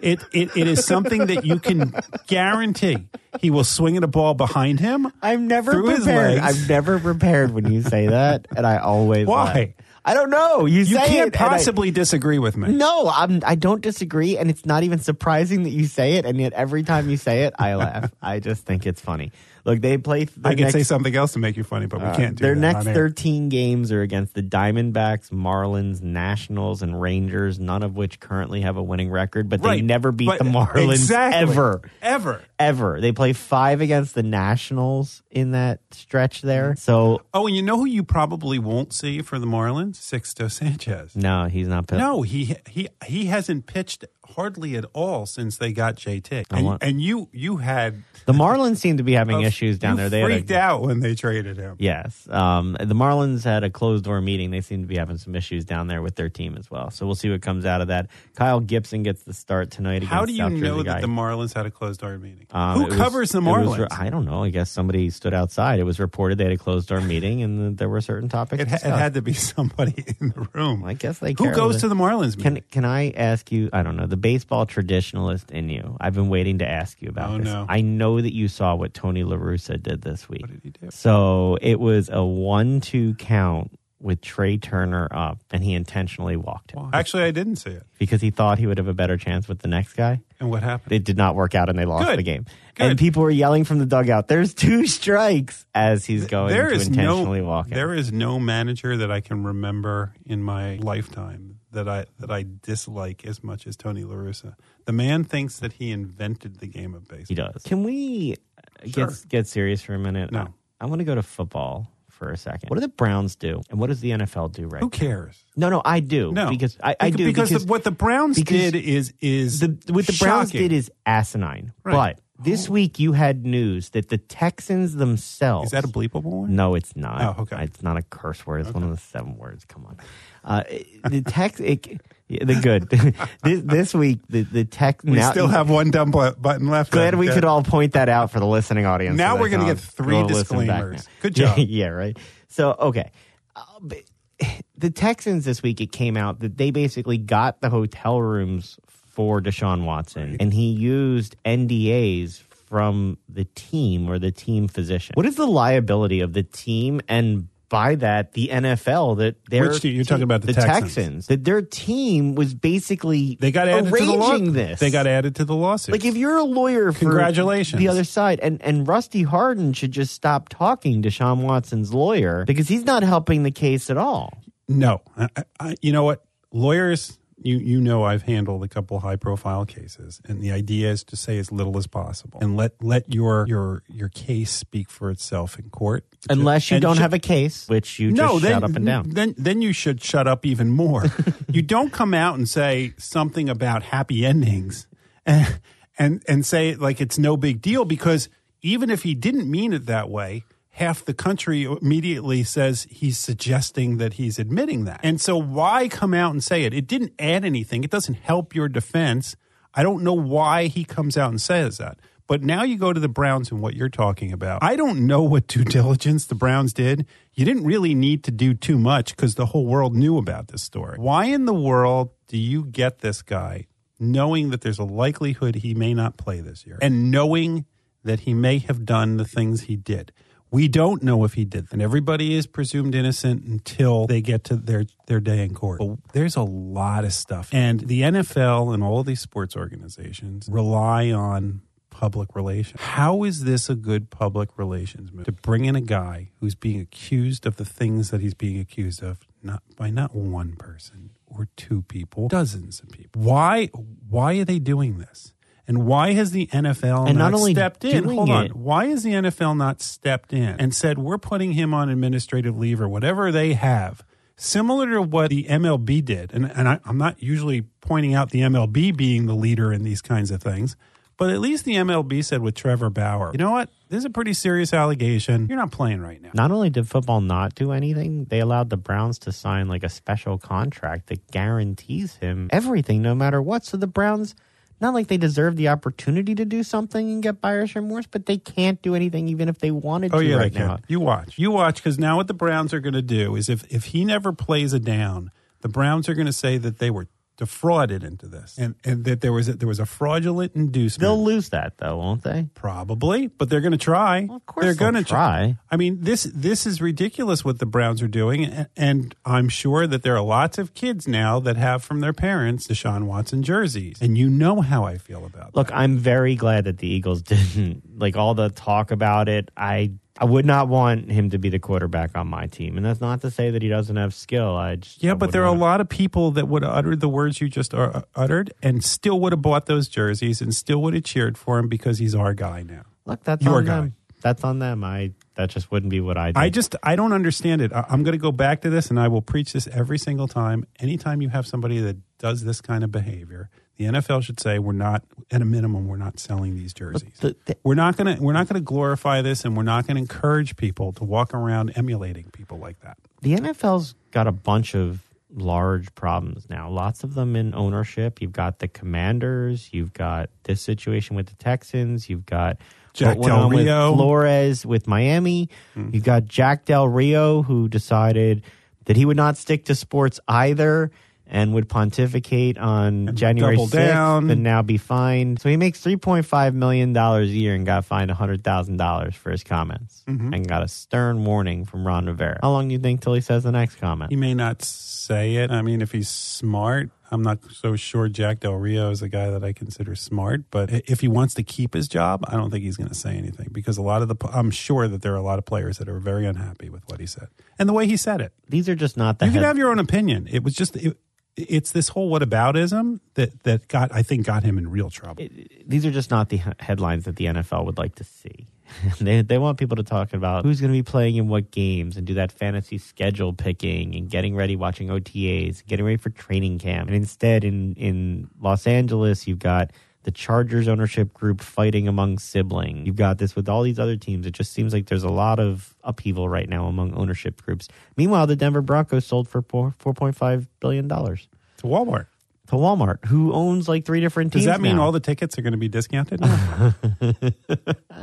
It, 0.00 0.20
it 0.32 0.56
it 0.56 0.68
is 0.68 0.84
something 0.86 1.26
that 1.26 1.44
you 1.44 1.58
can 1.58 1.92
guarantee. 2.28 3.08
He 3.40 3.50
will 3.50 3.64
swing 3.64 3.96
at 3.96 4.04
a 4.04 4.06
ball 4.06 4.34
behind 4.34 4.78
him. 4.78 5.10
I'm 5.20 5.48
never 5.48 5.72
through 5.72 5.88
his 5.88 6.04
prepared. 6.04 6.38
legs. 6.38 6.62
I'm 6.62 6.68
never 6.68 7.00
prepared 7.00 7.50
when 7.52 7.72
you 7.72 7.82
say 7.82 8.06
that, 8.06 8.46
and 8.56 8.64
I 8.64 8.78
always 8.78 9.26
Why? 9.26 9.44
laugh. 9.44 9.86
I 10.10 10.14
don't 10.14 10.30
know. 10.30 10.66
You, 10.66 10.78
You 10.80 10.84
say 10.96 11.06
can't 11.06 11.28
it, 11.28 11.36
and 11.40 11.44
I- 11.44 11.48
possibly 11.50 11.90
disagree 11.90 12.38
with 12.38 12.56
me. 12.56 12.68
no, 12.72 13.08
I'm. 13.12 13.40
I 13.44 13.54
don't 13.54 13.80
disagree, 13.82 14.36
and 14.38 14.50
it's 14.50 14.64
not 14.66 14.82
even 14.82 14.98
surprising 14.98 15.62
that 15.64 15.70
you 15.70 15.86
say 15.86 16.14
it. 16.14 16.24
And 16.24 16.40
yet, 16.40 16.52
every 16.52 16.82
time 16.82 17.08
you 17.10 17.16
say 17.16 17.44
it, 17.44 17.54
I 17.58 17.74
laugh. 17.74 18.10
I 18.22 18.40
just 18.40 18.64
think 18.64 18.86
it's 18.86 19.00
funny. 19.00 19.32
Look, 19.68 19.82
they 19.82 19.98
play. 19.98 20.22
I 20.44 20.50
could 20.54 20.60
next, 20.60 20.72
say 20.72 20.82
something 20.82 21.14
else 21.14 21.34
to 21.34 21.38
make 21.38 21.58
you 21.58 21.62
funny, 21.62 21.84
but 21.84 22.00
we 22.00 22.06
uh, 22.06 22.16
can't 22.16 22.36
do 22.36 22.42
that. 22.42 22.42
Their 22.42 22.54
that. 22.54 22.84
next 22.84 22.96
13 22.96 23.50
games 23.50 23.92
are 23.92 24.00
against 24.00 24.32
the 24.32 24.42
Diamondbacks, 24.42 25.28
Marlins, 25.30 26.00
Nationals, 26.00 26.80
and 26.80 26.98
Rangers. 26.98 27.60
None 27.60 27.82
of 27.82 27.94
which 27.94 28.18
currently 28.18 28.62
have 28.62 28.78
a 28.78 28.82
winning 28.82 29.10
record, 29.10 29.50
but 29.50 29.60
they 29.62 29.82
never 29.82 30.10
beat 30.10 30.24
But- 30.26 30.38
the 30.38 30.44
Marlins 30.44 30.92
exactly. 30.92 31.42
ever 31.52 31.82
Ever. 32.00 32.42
ever. 32.58 32.98
They 33.02 33.12
play 33.12 33.34
five 33.34 33.82
against 33.82 34.14
the 34.14 34.22
Nationals 34.22 35.22
in 35.30 35.50
that 35.50 35.80
stretch 35.90 36.40
there. 36.40 36.74
So 36.76 37.20
Oh, 37.34 37.46
and 37.46 37.54
you 37.54 37.62
know 37.62 37.76
who 37.76 37.84
you 37.84 38.02
probably 38.04 38.58
won't 38.58 38.94
see 38.94 39.20
for 39.20 39.38
the 39.38 39.46
Marlins? 39.46 39.96
Sixto 39.96 40.50
Sanchez. 40.50 41.14
no, 41.14 41.44
he's 41.44 41.68
not. 41.68 41.92
No, 41.92 42.22
he 42.22 42.56
he 42.66 42.88
he 43.06 43.26
hasn't 43.26 43.66
pitched 43.66 44.06
hardly 44.36 44.76
at 44.76 44.84
all 44.92 45.26
since 45.26 45.56
they 45.58 45.72
got 45.72 45.96
JT. 45.96 46.44
And, 46.50 46.64
want- 46.66 46.82
and 46.82 47.00
you 47.00 47.28
you 47.32 47.56
had 47.58 48.02
The 48.26 48.32
Marlins 48.32 48.76
seem 48.78 48.98
to 48.98 49.02
be 49.02 49.12
having 49.12 49.40
issues 49.50 49.78
down 49.78 49.96
there. 49.96 50.08
They 50.08 50.20
had 50.20 50.30
a- 50.30 50.34
freaked 50.34 50.50
out 50.50 50.82
when 50.82 51.00
they 51.00 51.14
traded 51.14 51.56
him. 51.56 51.76
Yes, 51.78 52.28
um, 52.30 52.76
the 52.78 52.94
Marlins 52.94 53.44
had 53.44 53.64
a 53.64 53.70
closed 53.70 54.04
door 54.04 54.20
meeting. 54.20 54.50
They 54.50 54.60
seem 54.60 54.82
to 54.82 54.86
be 54.88 54.96
having 54.96 55.18
some 55.18 55.34
issues 55.34 55.64
down 55.64 55.86
there 55.88 56.02
with 56.02 56.14
their 56.16 56.28
team 56.28 56.56
as 56.58 56.70
well. 56.70 56.90
So 56.90 57.06
we'll 57.06 57.14
see 57.14 57.30
what 57.30 57.42
comes 57.42 57.64
out 57.64 57.80
of 57.80 57.88
that. 57.88 58.08
Kyle 58.34 58.60
Gibson 58.60 59.02
gets 59.02 59.22
the 59.22 59.34
start 59.34 59.70
tonight. 59.70 59.96
Against 59.98 60.12
How 60.12 60.24
do 60.24 60.32
you 60.32 60.38
South 60.38 60.52
know 60.52 60.82
that 60.82 61.00
the 61.00 61.06
Marlins 61.08 61.54
had 61.54 61.66
a 61.66 61.70
closed 61.70 62.00
door 62.00 62.16
meeting? 62.18 62.46
Um, 62.50 62.78
Who 62.78 62.82
it 62.84 62.88
was- 62.90 62.96
covers 62.98 63.30
the 63.32 63.38
it 63.38 63.44
was- 63.44 63.78
Marlins? 63.78 63.88
I 63.90 64.10
don't 64.10 64.24
know. 64.24 64.44
I 64.44 64.50
guess 64.50 64.70
somebody 64.70 65.10
stood 65.10 65.34
outside. 65.34 65.78
It 65.80 65.84
was 65.84 65.98
reported 66.00 66.38
they 66.38 66.44
had 66.44 66.52
a 66.52 66.56
closed 66.58 66.88
door 66.88 67.00
meeting 67.00 67.42
and 67.42 67.76
there 67.78 67.88
were 67.88 68.00
certain 68.00 68.28
topics. 68.28 68.62
it, 68.62 68.68
ha- 68.68 68.76
it 68.84 68.98
had 68.98 69.14
to 69.14 69.22
be 69.22 69.32
somebody 69.48 70.04
in 70.20 70.28
the 70.30 70.48
room. 70.52 70.84
I 70.84 70.94
guess 70.94 71.18
they 71.18 71.32
Who 71.38 71.52
goes 71.52 71.80
to 71.80 71.88
the 71.88 71.94
Marlins 71.94 72.40
Can 72.40 72.60
can 72.70 72.84
I 72.84 73.10
ask 73.10 73.50
you? 73.50 73.70
I 73.72 73.82
don't 73.82 73.96
know 73.96 74.06
the 74.06 74.16
baseball 74.20 74.66
traditionalist 74.66 75.50
in 75.50 75.68
you. 75.68 75.96
I've 76.00 76.14
been 76.14 76.28
waiting 76.28 76.58
to 76.58 76.68
ask 76.68 77.00
you 77.00 77.08
about 77.08 77.30
Oh, 77.30 77.38
this. 77.38 77.44
no. 77.46 77.66
I 77.68 77.80
know 77.80 78.20
that 78.20 78.34
you 78.34 78.48
saw 78.48 78.74
what 78.74 78.94
Tony 78.94 79.24
La 79.24 79.36
Russa 79.36 79.82
did 79.82 80.02
this 80.02 80.28
week. 80.28 80.42
What 80.42 80.50
did 80.50 80.60
he 80.62 80.70
do? 80.70 80.90
So 80.90 81.56
it 81.62 81.80
was 81.80 82.08
a 82.12 82.24
one-two 82.24 83.14
count 83.14 83.78
with 84.00 84.20
Trea 84.20 84.58
Turner 84.58 85.08
up, 85.10 85.38
and 85.50 85.62
he 85.64 85.74
intentionally 85.74 86.36
walked 86.36 86.70
him 86.70 86.90
Actually, 86.92 87.24
I 87.24 87.30
didn't 87.32 87.56
see 87.56 87.70
it. 87.70 87.82
because 87.98 88.20
he 88.20 88.30
thought 88.30 88.58
he 88.58 88.66
would 88.66 88.78
have 88.78 88.86
a 88.88 88.94
better 88.94 89.16
chance 89.16 89.48
with 89.48 89.58
the 89.58 89.68
next 89.68 89.94
guy. 89.94 90.20
And 90.38 90.50
what 90.50 90.62
happened? 90.62 90.92
It 90.92 91.02
did 91.04 91.16
not 91.16 91.34
work 91.34 91.54
out, 91.56 91.68
and 91.68 91.76
they 91.78 91.84
lost 91.84 92.06
Good. 92.06 92.18
the 92.18 92.22
game. 92.22 92.44
Good. 92.76 92.90
And 92.90 92.98
people 92.98 93.22
were 93.22 93.30
yelling 93.30 93.64
from 93.64 93.80
the 93.80 93.86
dugout, 93.86 94.28
"There's 94.28 94.54
two 94.54 94.86
strikes!" 94.86 95.66
as 95.74 96.04
he's 96.04 96.26
going 96.26 96.50
there 96.50 96.68
to 96.68 96.76
is 96.76 96.86
intentionally 96.86 97.40
no 97.40 97.46
walk 97.48 97.66
him. 97.66 97.74
there 97.74 97.92
is 97.92 98.12
no 98.12 98.38
manager 98.38 98.96
that 98.96 99.10
I 99.10 99.20
can 99.20 99.42
remember 99.42 100.14
in 100.24 100.42
my 100.44 100.76
lifetime 100.76 101.58
that 101.72 101.88
I 101.88 102.06
that 102.20 102.30
I 102.30 102.44
dislike 102.62 103.26
as 103.26 103.42
much 103.42 103.66
as 103.66 103.76
Tony 103.76 104.04
La 104.04 104.14
Russa. 104.14 104.54
The 104.84 104.92
man 104.92 105.24
thinks 105.24 105.58
that 105.58 105.72
he 105.74 105.90
invented 105.90 106.60
the 106.60 106.68
game 106.68 106.94
of 106.94 107.08
baseball. 107.08 107.24
He 107.28 107.34
baseball. 107.34 107.52
does. 107.54 107.62
Can 107.64 107.82
we 107.82 108.36
uh, 108.84 108.86
Sure. 108.88 109.06
get 109.08 109.28
get 109.28 109.46
serious 109.48 109.82
for 109.82 109.94
a 109.94 109.98
minute? 109.98 110.30
No. 110.30 110.54
I, 110.80 110.86
want 110.86 111.00
to 111.00 111.04
go 111.04 111.16
to 111.16 111.22
football 111.24 111.90
for 112.18 112.30
a 112.30 112.36
second. 112.36 112.68
What 112.68 112.76
do 112.76 112.80
the 112.80 112.88
Browns 112.88 113.36
do, 113.36 113.62
and 113.70 113.78
what 113.78 113.86
does 113.86 114.00
the 114.00 114.10
NFL 114.10 114.52
do 114.52 114.66
right? 114.66 114.80
Who 114.80 114.86
now? 114.86 114.90
cares? 114.90 115.44
No, 115.56 115.70
no, 115.70 115.80
I 115.84 116.00
do. 116.00 116.32
No, 116.32 116.50
because 116.50 116.76
I, 116.82 116.96
I 116.98 117.10
do 117.10 117.24
because, 117.24 117.48
because 117.48 117.64
what 117.64 117.84
the 117.84 117.90
Browns 117.90 118.36
because 118.36 118.72
did 118.72 118.74
is 118.74 119.14
is 119.20 119.60
the 119.60 119.78
what 119.88 120.06
the 120.06 120.16
Browns 120.18 120.50
did 120.50 120.72
is 120.72 120.90
asinine. 121.06 121.72
Right. 121.84 122.16
But 122.16 122.20
this 122.44 122.68
week 122.68 122.98
you 122.98 123.12
had 123.12 123.44
news 123.44 123.90
that 123.90 124.08
the 124.08 124.18
Texans 124.18 124.94
themselves. 124.96 125.66
is 125.66 125.70
that 125.72 125.84
a 125.84 125.88
bleepable 125.88 126.22
one? 126.22 126.54
No, 126.54 126.74
it's 126.74 126.94
not. 126.96 127.38
Oh, 127.38 127.42
okay. 127.42 127.64
It's 127.64 127.82
not 127.82 127.96
a 127.96 128.02
curse 128.02 128.46
word. 128.46 128.60
It's 128.60 128.72
one 128.72 128.82
of 128.82 128.90
the 128.90 128.96
seven 128.96 129.36
words. 129.36 129.64
Come 129.64 129.86
on. 129.86 129.96
Uh, 130.44 130.64
the 131.08 131.22
text, 131.22 131.60
it, 131.60 132.00
yeah, 132.28 132.44
the 132.44 132.54
good. 132.56 132.88
this, 133.42 133.62
this 133.62 133.94
week, 133.94 134.20
the 134.28 134.42
the 134.42 134.64
tech. 134.64 135.02
We 135.02 135.12
now, 135.12 135.30
still 135.30 135.48
have 135.48 135.70
one 135.70 135.90
dumb 135.90 136.10
button 136.10 136.68
left. 136.68 136.92
Glad 136.92 137.14
we 137.14 137.28
could 137.28 137.44
all 137.44 137.62
point 137.62 137.94
that 137.94 138.08
out 138.08 138.30
for 138.30 138.38
the 138.38 138.46
listening 138.46 138.84
audience. 138.84 139.16
Now 139.16 139.34
so 139.34 139.40
we're 139.40 139.48
gonna 139.48 139.64
get 139.64 139.78
three 139.78 140.22
disclaimers. 140.26 141.08
Good 141.20 141.38
Yeah, 141.38 141.56
job. 141.56 141.58
Yeah, 141.68 141.88
right. 141.88 142.18
So 142.48 142.76
okay, 142.78 143.10
uh, 143.56 143.62
but 143.80 144.02
the 144.76 144.90
Texans 144.90 145.46
this 145.46 145.62
week 145.62 145.80
it 145.80 145.90
came 145.90 146.16
out 146.16 146.40
that 146.40 146.58
they 146.58 146.70
basically 146.70 147.18
got 147.18 147.60
the 147.62 147.70
hotel 147.70 148.20
rooms 148.20 148.78
for 148.86 149.40
Deshaun 149.40 149.84
Watson, 149.84 150.36
and 150.38 150.52
he 150.52 150.70
used 150.70 151.34
NDAs 151.44 152.40
from 152.68 153.16
the 153.28 153.46
team 153.54 154.08
or 154.10 154.18
the 154.18 154.30
team 154.30 154.68
physician. 154.68 155.14
What 155.14 155.24
is 155.24 155.36
the 155.36 155.46
liability 155.46 156.20
of 156.20 156.34
the 156.34 156.42
team 156.42 157.00
and? 157.08 157.48
By 157.70 157.96
that, 157.96 158.32
the 158.32 158.48
NFL 158.48 159.18
that 159.18 159.36
their 159.50 159.68
Which 159.68 159.82
team? 159.82 159.94
You're 159.94 160.04
talking 160.04 160.22
about 160.22 160.40
the 160.40 160.54
Texans. 160.54 161.26
that 161.26 161.44
their 161.44 161.60
team 161.60 162.34
was 162.34 162.54
basically 162.54 163.36
They 163.38 163.50
got 163.52 163.68
added 163.68 163.92
to 163.92 164.04
the 164.06 164.12
law- 164.14 164.38
this. 164.38 164.80
They 164.80 164.90
got 164.90 165.06
added 165.06 165.34
to 165.36 165.44
the 165.44 165.54
lawsuit. 165.54 165.92
Like 165.92 166.04
if 166.06 166.16
you're 166.16 166.38
a 166.38 166.44
lawyer 166.44 166.92
for 166.92 167.00
Congratulations. 167.00 167.78
the 167.78 167.88
other 167.88 168.04
side, 168.04 168.40
and 168.40 168.62
and 168.62 168.88
Rusty 168.88 169.22
Hardin 169.22 169.74
should 169.74 169.92
just 169.92 170.14
stop 170.14 170.48
talking 170.48 171.02
to 171.02 171.10
Sean 171.10 171.42
Watson's 171.42 171.92
lawyer 171.92 172.44
because 172.46 172.68
he's 172.68 172.84
not 172.84 173.02
helping 173.02 173.42
the 173.42 173.50
case 173.50 173.90
at 173.90 173.98
all. 173.98 174.32
No, 174.66 175.02
I, 175.16 175.28
I, 175.60 175.76
you 175.82 175.92
know 175.92 176.04
what? 176.04 176.24
Lawyers 176.52 177.18
you 177.40 177.56
you 177.58 177.80
know 177.80 178.02
I've 178.04 178.22
handled 178.22 178.64
a 178.64 178.68
couple 178.68 178.98
high 179.00 179.16
profile 179.16 179.64
cases, 179.64 180.20
and 180.26 180.40
the 180.42 180.50
idea 180.52 180.90
is 180.90 181.04
to 181.04 181.16
say 181.16 181.38
as 181.38 181.52
little 181.52 181.76
as 181.78 181.86
possible 181.86 182.40
and 182.40 182.56
let 182.56 182.72
let 182.82 183.12
your 183.14 183.46
your 183.46 183.82
your 183.88 184.08
case 184.08 184.50
speak 184.50 184.90
for 184.90 185.10
itself 185.10 185.58
in 185.58 185.70
court. 185.70 186.04
Unless 186.28 186.70
you 186.70 186.76
And 186.76 186.82
don't 186.82 186.96
should- 186.96 187.02
have 187.02 187.14
a 187.14 187.18
case, 187.18 187.68
which 187.68 187.98
you 187.98 188.12
just 188.12 188.42
then, 188.42 188.52
shut 188.52 188.64
up 188.64 188.76
and 188.76 188.84
down. 188.86 189.10
Then 189.10 189.34
then 189.38 189.62
you 189.62 189.72
should 189.72 190.02
shut 190.02 190.26
up 190.26 190.44
even 190.44 190.70
more. 190.70 191.04
you 191.50 191.62
don't 191.62 191.92
come 191.92 192.12
out 192.14 192.36
and 192.36 192.48
say 192.48 192.92
something 192.98 193.48
about 193.48 193.82
happy 193.84 194.26
endings 194.26 194.86
and 195.24 195.60
and 195.98 196.22
and 196.28 196.44
say 196.44 196.74
like 196.74 197.00
it's 197.00 197.18
no 197.18 197.36
big 197.36 197.60
deal 197.62 197.84
because 197.84 198.28
even 198.62 198.90
if 198.90 199.04
he 199.04 199.14
didn't 199.14 199.48
mean 199.50 199.72
it 199.72 199.86
that 199.86 200.10
way, 200.10 200.44
half 200.78 201.04
the 201.04 201.14
country 201.14 201.64
immediately 201.64 202.44
says 202.44 202.86
he's 202.88 203.18
suggesting 203.18 203.98
that 203.98 204.14
he's 204.14 204.38
admitting 204.38 204.84
that. 204.84 205.00
And 205.02 205.20
so 205.20 205.36
why 205.36 205.88
come 205.88 206.14
out 206.14 206.30
and 206.30 206.42
say 206.42 206.62
it? 206.62 206.72
It 206.72 206.86
didn't 206.86 207.12
add 207.18 207.44
anything. 207.44 207.82
It 207.82 207.90
doesn't 207.90 208.14
help 208.14 208.54
your 208.54 208.68
defense. 208.68 209.34
I 209.74 209.82
don't 209.82 210.04
know 210.04 210.14
why 210.14 210.68
he 210.68 210.84
comes 210.84 211.16
out 211.16 211.30
and 211.30 211.40
says 211.40 211.78
that. 211.78 211.98
But 212.28 212.42
now 212.42 212.62
you 212.62 212.76
go 212.76 212.92
to 212.92 213.00
the 213.00 213.08
Browns 213.08 213.50
and 213.50 213.60
what 213.60 213.74
you're 213.74 213.88
talking 213.88 214.32
about. 214.32 214.62
I 214.62 214.76
don't 214.76 215.06
know 215.06 215.22
what 215.22 215.48
due 215.48 215.64
diligence 215.64 216.26
the 216.26 216.36
Browns 216.36 216.72
did. 216.72 217.06
You 217.34 217.44
didn't 217.44 217.64
really 217.64 217.94
need 217.94 218.22
to 218.24 218.30
do 218.30 218.54
too 218.54 218.78
much 218.78 219.16
because 219.16 219.34
the 219.34 219.46
whole 219.46 219.66
world 219.66 219.96
knew 219.96 220.16
about 220.16 220.48
this 220.48 220.62
story. 220.62 220.98
Why 220.98 221.24
in 221.24 221.46
the 221.46 221.54
world 221.54 222.10
do 222.28 222.36
you 222.36 222.64
get 222.64 223.00
this 223.00 223.22
guy 223.22 223.66
knowing 223.98 224.50
that 224.50 224.60
there's 224.60 224.78
a 224.78 224.84
likelihood 224.84 225.56
he 225.56 225.74
may 225.74 225.92
not 225.92 226.16
play 226.16 226.40
this 226.40 226.66
year 226.66 226.78
and 226.80 227.10
knowing 227.10 227.64
that 228.04 228.20
he 228.20 228.34
may 228.34 228.58
have 228.58 228.84
done 228.84 229.16
the 229.16 229.24
things 229.24 229.62
he 229.62 229.76
did? 229.76 230.12
We 230.50 230.68
don't 230.68 231.02
know 231.02 231.24
if 231.24 231.34
he 231.34 231.44
did, 231.44 231.68
and 231.72 231.82
everybody 231.82 232.34
is 232.34 232.46
presumed 232.46 232.94
innocent 232.94 233.44
until 233.44 234.06
they 234.06 234.20
get 234.20 234.44
to 234.44 234.56
their, 234.56 234.84
their 235.06 235.20
day 235.20 235.42
in 235.44 235.54
court. 235.54 235.78
But 235.78 235.98
there's 236.12 236.36
a 236.36 236.42
lot 236.42 237.04
of 237.04 237.12
stuff. 237.12 237.50
And 237.52 237.80
the 237.80 238.02
NFL 238.02 238.72
and 238.72 238.82
all 238.82 239.02
these 239.02 239.20
sports 239.20 239.56
organizations 239.56 240.48
rely 240.50 241.10
on 241.10 241.62
public 241.90 242.36
relations. 242.36 242.80
How 242.80 243.24
is 243.24 243.42
this 243.44 243.68
a 243.68 243.74
good 243.74 244.08
public 244.08 244.56
relations 244.56 245.12
move? 245.12 245.26
To 245.26 245.32
bring 245.32 245.64
in 245.64 245.74
a 245.74 245.80
guy 245.80 246.30
who's 246.38 246.54
being 246.54 246.80
accused 246.80 247.44
of 247.44 247.56
the 247.56 247.64
things 247.64 248.10
that 248.10 248.20
he's 248.20 248.34
being 248.34 248.60
accused 248.60 249.02
of, 249.02 249.18
not 249.42 249.62
by 249.76 249.90
not 249.90 250.14
one 250.14 250.54
person 250.56 251.10
or 251.26 251.48
two 251.56 251.82
people, 251.82 252.28
dozens 252.28 252.80
of 252.80 252.90
people. 252.90 253.20
Why 253.20 253.66
why 254.08 254.38
are 254.38 254.44
they 254.44 254.60
doing 254.60 254.98
this? 254.98 255.32
And 255.68 255.84
why 255.86 256.14
has 256.14 256.30
the 256.32 256.46
NFL 256.48 257.06
And 257.08 257.18
not, 257.18 257.30
not 257.32 257.34
only 257.38 257.52
stepped 257.52 257.84
in? 257.84 258.04
Hold 258.04 258.30
on. 258.30 258.44
it- 258.46 258.56
Why 258.56 258.86
has 258.86 259.02
the 259.04 259.12
NFL 259.12 259.56
not 259.56 259.80
stepped 259.82 260.32
in 260.32 260.56
and 260.58 260.74
said 260.74 260.98
we're 260.98 261.18
putting 261.18 261.52
him 261.52 261.72
on 261.74 261.88
administrative 261.90 262.56
leave 262.58 262.80
or 262.80 262.88
whatever 262.88 263.30
they 263.30 263.52
have? 263.52 264.02
Similar 264.36 264.88
to 264.92 265.02
what 265.02 265.30
the 265.30 265.44
MLB 265.44 266.04
did, 266.04 266.32
and, 266.32 266.50
and 266.52 266.68
I, 266.68 266.78
I'm 266.84 266.96
not 266.96 267.20
usually 267.22 267.62
pointing 267.80 268.14
out 268.14 268.30
the 268.30 268.40
MLB 268.40 268.96
being 268.96 269.26
the 269.26 269.34
leader 269.34 269.72
in 269.72 269.82
these 269.82 270.00
kinds 270.00 270.30
of 270.30 270.40
things, 270.40 270.76
but 271.16 271.30
at 271.30 271.40
least 271.40 271.64
the 271.64 271.74
MLB 271.74 272.24
said 272.24 272.40
with 272.40 272.54
Trevor 272.54 272.88
Bauer, 272.88 273.32
you 273.32 273.38
know 273.38 273.50
what? 273.50 273.68
This 273.88 273.98
is 273.98 274.04
a 274.04 274.10
pretty 274.10 274.32
serious 274.32 274.72
allegation. 274.72 275.48
You're 275.48 275.58
not 275.58 275.72
playing 275.72 276.00
right 276.00 276.22
now. 276.22 276.30
Not 276.34 276.52
only 276.52 276.70
did 276.70 276.86
football 276.88 277.20
not 277.20 277.56
do 277.56 277.72
anything, 277.72 278.26
they 278.26 278.38
allowed 278.38 278.70
the 278.70 278.76
Browns 278.76 279.18
to 279.20 279.32
sign 279.32 279.66
like 279.66 279.82
a 279.82 279.88
special 279.88 280.38
contract 280.38 281.08
that 281.08 281.28
guarantees 281.32 282.14
him 282.16 282.48
everything 282.52 283.02
no 283.02 283.16
matter 283.16 283.42
what. 283.42 283.64
So 283.64 283.76
the 283.76 283.88
Browns, 283.88 284.36
not 284.80 284.94
like 284.94 285.08
they 285.08 285.16
deserve 285.16 285.56
the 285.56 285.68
opportunity 285.68 286.34
to 286.34 286.44
do 286.44 286.62
something 286.62 287.10
and 287.10 287.22
get 287.22 287.40
buyer's 287.40 287.74
remorse, 287.74 288.06
but 288.10 288.26
they 288.26 288.38
can't 288.38 288.80
do 288.82 288.94
anything 288.94 289.28
even 289.28 289.48
if 289.48 289.58
they 289.58 289.70
wanted 289.70 290.14
Oh 290.14 290.18
to 290.20 290.24
yeah, 290.24 290.36
right 290.36 290.52
they 290.52 290.58
can. 290.58 290.66
now. 290.68 290.78
You 290.88 291.00
watch. 291.00 291.38
You 291.38 291.50
watch 291.50 291.76
because 291.76 291.98
now 291.98 292.16
what 292.16 292.26
the 292.28 292.34
Browns 292.34 292.72
are 292.72 292.80
going 292.80 292.94
to 292.94 293.02
do 293.02 293.36
is 293.36 293.48
if 293.48 293.64
if 293.72 293.86
he 293.86 294.04
never 294.04 294.32
plays 294.32 294.72
a 294.72 294.78
down, 294.78 295.30
the 295.60 295.68
Browns 295.68 296.08
are 296.08 296.14
going 296.14 296.26
to 296.26 296.32
say 296.32 296.58
that 296.58 296.78
they 296.78 296.90
were 296.90 297.08
defrauded 297.38 298.02
into 298.02 298.26
this 298.26 298.58
and 298.58 298.74
and 298.84 299.04
that 299.04 299.20
there 299.20 299.32
was 299.32 299.48
a, 299.48 299.54
there 299.54 299.68
was 299.68 299.78
a 299.78 299.86
fraudulent 299.86 300.54
inducement. 300.56 301.00
They'll 301.00 301.22
lose 301.22 301.50
that 301.50 301.78
though, 301.78 301.96
won't 301.96 302.24
they? 302.24 302.48
Probably, 302.54 303.28
but 303.28 303.48
they're 303.48 303.60
going 303.60 303.72
to 303.72 303.78
try. 303.78 304.26
Well, 304.28 304.36
of 304.36 304.46
course 304.46 304.64
they're 304.64 304.74
they'll 304.74 304.92
going 304.92 305.04
to 305.04 305.08
try. 305.08 305.56
I 305.70 305.76
mean, 305.76 306.02
this 306.02 306.24
this 306.34 306.66
is 306.66 306.82
ridiculous 306.82 307.44
what 307.44 307.60
the 307.60 307.66
Browns 307.66 308.02
are 308.02 308.08
doing, 308.08 308.44
and, 308.44 308.68
and 308.76 309.14
I'm 309.24 309.48
sure 309.48 309.86
that 309.86 310.02
there 310.02 310.16
are 310.16 310.22
lots 310.22 310.58
of 310.58 310.74
kids 310.74 311.06
now 311.06 311.38
that 311.40 311.56
have 311.56 311.84
from 311.84 312.00
their 312.00 312.12
parents 312.12 312.66
Deshaun 312.66 313.04
Watson 313.04 313.44
jerseys, 313.44 314.02
and 314.02 314.18
you 314.18 314.28
know 314.28 314.60
how 314.60 314.84
I 314.84 314.98
feel 314.98 315.24
about 315.24 315.54
Look, 315.54 315.70
I'm 315.72 315.96
very 315.96 316.34
glad 316.34 316.64
that 316.64 316.78
the 316.78 316.88
Eagles 316.88 317.22
didn't 317.32 317.98
like 317.98 318.16
all 318.16 318.34
the 318.34 318.50
talk 318.50 318.90
about 318.90 319.28
it. 319.28 319.50
I 319.56 319.92
I 320.20 320.24
would 320.24 320.44
not 320.44 320.66
want 320.66 321.12
him 321.12 321.30
to 321.30 321.38
be 321.38 321.48
the 321.48 321.60
quarterback 321.60 322.16
on 322.16 322.26
my 322.26 322.48
team, 322.48 322.76
and 322.76 322.84
that's 322.84 323.00
not 323.00 323.20
to 323.20 323.30
say 323.30 323.50
that 323.52 323.62
he 323.62 323.68
doesn't 323.68 323.94
have 323.94 324.12
skill. 324.12 324.56
I 324.56 324.74
just 324.74 325.00
Yeah, 325.00 325.12
I 325.12 325.14
but 325.14 325.30
there 325.30 325.44
are 325.44 325.54
a 325.54 325.58
lot 325.58 325.80
of 325.80 325.88
people 325.88 326.32
that 326.32 326.48
would 326.48 326.64
have 326.64 326.72
uttered 326.72 327.00
the 327.00 327.08
words 327.08 327.40
you 327.40 327.48
just 327.48 327.72
uh, 327.72 328.02
uttered 328.16 328.52
and 328.60 328.82
still 328.82 329.20
would 329.20 329.32
have 329.32 329.42
bought 329.42 329.66
those 329.66 329.86
jerseys 329.86 330.40
and 330.40 330.52
still 330.52 330.82
would 330.82 330.94
have 330.94 331.04
cheered 331.04 331.38
for 331.38 331.60
him 331.60 331.68
because 331.68 331.98
he's 332.00 332.16
our 332.16 332.34
guy 332.34 332.64
now. 332.64 332.82
Look, 333.06 333.22
that's 333.22 333.44
Your 333.44 333.58
on 333.58 333.64
guy. 333.64 333.76
them. 333.76 333.94
That's 334.20 334.42
on 334.42 334.58
them. 334.58 334.82
I 334.82 335.12
that 335.36 335.50
just 335.50 335.70
wouldn't 335.70 335.90
be 335.90 336.00
what 336.00 336.18
I 336.18 336.32
do. 336.32 336.40
I 336.40 336.48
just 336.48 336.74
I 336.82 336.96
don't 336.96 337.12
understand 337.12 337.62
it. 337.62 337.72
I, 337.72 337.86
I'm 337.88 338.02
going 338.02 338.12
to 338.12 338.18
go 338.18 338.32
back 338.32 338.62
to 338.62 338.70
this 338.70 338.90
and 338.90 338.98
I 338.98 339.06
will 339.06 339.22
preach 339.22 339.52
this 339.52 339.68
every 339.68 339.98
single 339.98 340.26
time. 340.26 340.66
Anytime 340.80 341.22
you 341.22 341.28
have 341.28 341.46
somebody 341.46 341.78
that 341.78 341.96
does 342.18 342.42
this 342.42 342.60
kind 342.60 342.82
of 342.82 342.90
behavior, 342.90 343.50
the 343.78 343.84
NFL 343.86 344.22
should 344.22 344.38
say 344.40 344.58
we're 344.58 344.72
not 344.72 345.02
at 345.30 345.40
a 345.40 345.44
minimum 345.44 345.86
we're 345.88 345.96
not 345.96 346.18
selling 346.18 346.54
these 346.56 346.74
jerseys. 346.74 347.08
the- 347.20 347.34
the- 347.46 347.56
we're 347.64 347.74
not 347.74 347.96
going 347.96 348.14
to 348.16 348.22
we're 348.22 348.32
not 348.34 348.48
going 348.48 348.60
to 348.60 348.64
glorify 348.64 349.22
this 349.22 349.44
and 349.44 349.56
we're 349.56 349.62
not 349.62 349.86
going 349.86 349.94
to 349.96 350.00
encourage 350.02 350.56
people 350.56 350.92
to 350.92 351.04
walk 351.04 351.32
around 351.32 351.72
emulating 351.76 352.24
people 352.32 352.58
like 352.58 352.78
that. 352.80 352.98
the 353.22 353.34
NFL's 353.34 353.94
got 354.10 354.26
a 354.26 354.32
bunch 354.32 354.74
of 354.74 355.02
large 355.34 355.94
problems 355.94 356.48
now. 356.48 356.70
Lots 356.70 357.04
of 357.04 357.14
them 357.14 357.36
in 357.36 357.54
ownership. 357.54 358.20
You've 358.22 358.32
got 358.32 358.60
the 358.60 358.68
Commanders. 358.68 359.68
You've 359.72 359.92
got 359.92 360.30
this 360.44 360.60
situation 360.62 361.16
with 361.16 361.26
the 361.26 361.34
Texans. 361.36 362.08
You've 362.08 362.24
got 362.26 362.56
Jack 362.94 363.20
Del 363.20 363.30
on 363.44 363.48
with 363.54 363.66
Rio. 363.66 363.94
Flores 363.94 364.64
with 364.64 364.86
Miami. 364.88 365.50
Mm-hmm. 365.76 365.90
You've 365.94 366.04
got 366.04 366.24
Jack 366.24 366.64
Del 366.64 366.88
Rio 366.88 367.42
who 367.42 367.68
decided 367.68 368.42
that 368.86 368.96
he 368.96 369.04
would 369.04 369.18
not 369.18 369.36
stick 369.36 369.66
to 369.66 369.74
sports 369.74 370.18
either 370.26 370.90
and 371.30 371.52
would 371.54 371.68
pontificate 371.68 372.56
on 372.58 373.14
January 373.14 373.56
6th 373.56 373.70
down. 373.70 374.30
and 374.30 374.42
now 374.42 374.62
be 374.62 374.78
fined. 374.78 375.40
So 375.40 375.48
he 375.48 375.56
makes 375.56 375.80
$3.5 375.82 376.54
million 376.54 376.96
a 376.96 377.20
year 377.22 377.54
and 377.54 377.66
got 377.66 377.84
fined 377.84 378.10
$100,000 378.10 379.14
for 379.14 379.30
his 379.30 379.44
comments 379.44 380.04
Mm-hmm. 380.08 380.32
and 380.32 380.48
got 380.48 380.62
a 380.62 380.68
stern 380.68 381.24
warning 381.24 381.66
from 381.66 381.86
Ron 381.86 382.06
Rivera. 382.06 382.38
How 382.42 382.50
long 382.50 382.68
do 382.68 382.72
you 382.72 382.78
think 382.78 383.02
till 383.02 383.12
he 383.12 383.20
says 383.20 383.42
the 383.42 383.52
next 383.52 383.74
comment? 383.76 384.10
He 384.10 384.16
may 384.16 384.32
not 384.32 384.62
say 384.62 385.36
it. 385.36 385.50
I 385.50 385.60
mean, 385.60 385.82
if 385.82 385.92
he's 385.92 386.08
smart, 386.08 386.88
I'm 387.10 387.22
not 387.22 387.38
so 387.52 387.76
sure 387.76 388.08
Jack 388.08 388.40
Del 388.40 388.54
Rio 388.54 388.90
is 388.90 389.02
a 389.02 389.08
guy 389.08 389.28
that 389.30 389.44
I 389.44 389.52
consider 389.52 389.94
smart. 389.94 390.44
But 390.50 390.70
if 390.88 391.00
he 391.00 391.08
wants 391.08 391.34
to 391.34 391.42
keep 391.42 391.74
his 391.74 391.88
job, 391.88 392.24
I 392.26 392.36
don't 392.36 392.50
think 392.50 392.64
he's 392.64 392.76
going 392.78 392.88
to 392.88 392.94
say 392.94 393.16
anything 393.18 393.48
because 393.52 393.76
a 393.76 393.82
lot 393.82 394.00
of 394.00 394.08
the, 394.08 394.16
I'm 394.32 394.50
sure 394.50 394.88
that 394.88 395.02
there 395.02 395.12
are 395.12 395.16
a 395.16 395.22
lot 395.22 395.38
of 395.38 395.44
players 395.44 395.76
that 395.78 395.88
are 395.90 395.98
very 395.98 396.24
unhappy 396.26 396.70
with 396.70 396.82
what 396.88 397.00
he 397.00 397.06
said 397.06 397.28
and 397.58 397.68
the 397.68 397.74
way 397.74 397.86
he 397.86 397.96
said 397.98 398.20
it. 398.22 398.32
These 398.48 398.68
are 398.70 398.74
just 398.74 398.96
not 398.96 399.18
the 399.18 399.26
You 399.26 399.32
can 399.32 399.42
have 399.42 399.58
your 399.58 399.70
own 399.70 399.78
opinion. 399.78 400.26
It 400.30 400.42
was 400.42 400.54
just, 400.54 400.74
it, 400.76 400.96
it's 401.38 401.72
this 401.72 401.88
whole 401.88 402.08
"what 402.08 402.22
whataboutism 402.22 403.00
that, 403.14 403.42
that 403.44 403.68
got, 403.68 403.92
I 403.92 404.02
think, 404.02 404.26
got 404.26 404.42
him 404.42 404.58
in 404.58 404.70
real 404.70 404.90
trouble. 404.90 405.26
these 405.66 405.86
are 405.86 405.90
just 405.90 406.10
not 406.10 406.28
the 406.28 406.40
headlines 406.58 407.04
that 407.04 407.16
the 407.16 407.26
NFL 407.26 407.64
would 407.64 407.78
like 407.78 407.94
to 407.96 408.04
see. 408.04 408.46
they 409.00 409.22
they 409.22 409.38
want 409.38 409.58
people 409.58 409.76
to 409.76 409.82
talk 409.82 410.12
about 410.12 410.44
who's 410.44 410.60
going 410.60 410.72
to 410.72 410.78
be 410.78 410.82
playing 410.82 411.16
in 411.16 411.28
what 411.28 411.50
games 411.50 411.96
and 411.96 412.06
do 412.06 412.14
that 412.14 412.30
fantasy 412.30 412.76
schedule 412.76 413.32
picking 413.32 413.94
and 413.94 414.10
getting 414.10 414.36
ready, 414.36 414.56
watching 414.56 414.88
OTAs, 414.88 415.64
getting 415.66 415.86
ready 415.86 415.96
for 415.96 416.10
training 416.10 416.58
camp. 416.58 416.88
And 416.88 416.96
instead, 416.96 417.44
in 417.44 417.74
in 417.74 418.28
Los 418.40 418.66
Angeles, 418.66 419.26
you've 419.26 419.38
got 419.38 419.70
the 420.08 420.12
Chargers 420.12 420.68
ownership 420.68 421.12
group 421.12 421.42
fighting 421.42 421.86
among 421.86 422.18
siblings. 422.18 422.86
You've 422.86 422.96
got 422.96 423.18
this 423.18 423.36
with 423.36 423.46
all 423.46 423.62
these 423.62 423.78
other 423.78 423.98
teams. 423.98 424.24
It 424.24 424.30
just 424.30 424.54
seems 424.54 424.72
like 424.72 424.86
there's 424.86 425.04
a 425.04 425.10
lot 425.10 425.38
of 425.38 425.74
upheaval 425.84 426.30
right 426.30 426.48
now 426.48 426.64
among 426.64 426.94
ownership 426.94 427.42
groups. 427.42 427.68
Meanwhile, 427.94 428.26
the 428.26 428.34
Denver 428.34 428.62
Broncos 428.62 429.04
sold 429.04 429.28
for 429.28 429.42
four 429.42 429.74
four 429.78 429.92
point 429.92 430.16
five 430.16 430.48
billion 430.60 430.88
dollars 430.88 431.28
to 431.58 431.66
Walmart. 431.66 432.06
To 432.48 432.56
Walmart, 432.56 433.04
who 433.04 433.32
owns 433.32 433.68
like 433.68 433.84
three 433.84 434.00
different 434.00 434.32
teams. 434.32 434.44
Does 434.44 434.52
that 434.52 434.60
mean 434.60 434.76
now. 434.76 434.82
all 434.82 434.92
the 434.92 435.00
tickets 435.00 435.38
are 435.38 435.42
going 435.42 435.52
to 435.52 435.58
be 435.58 435.68
discounted? 435.68 436.20
I 436.22 436.72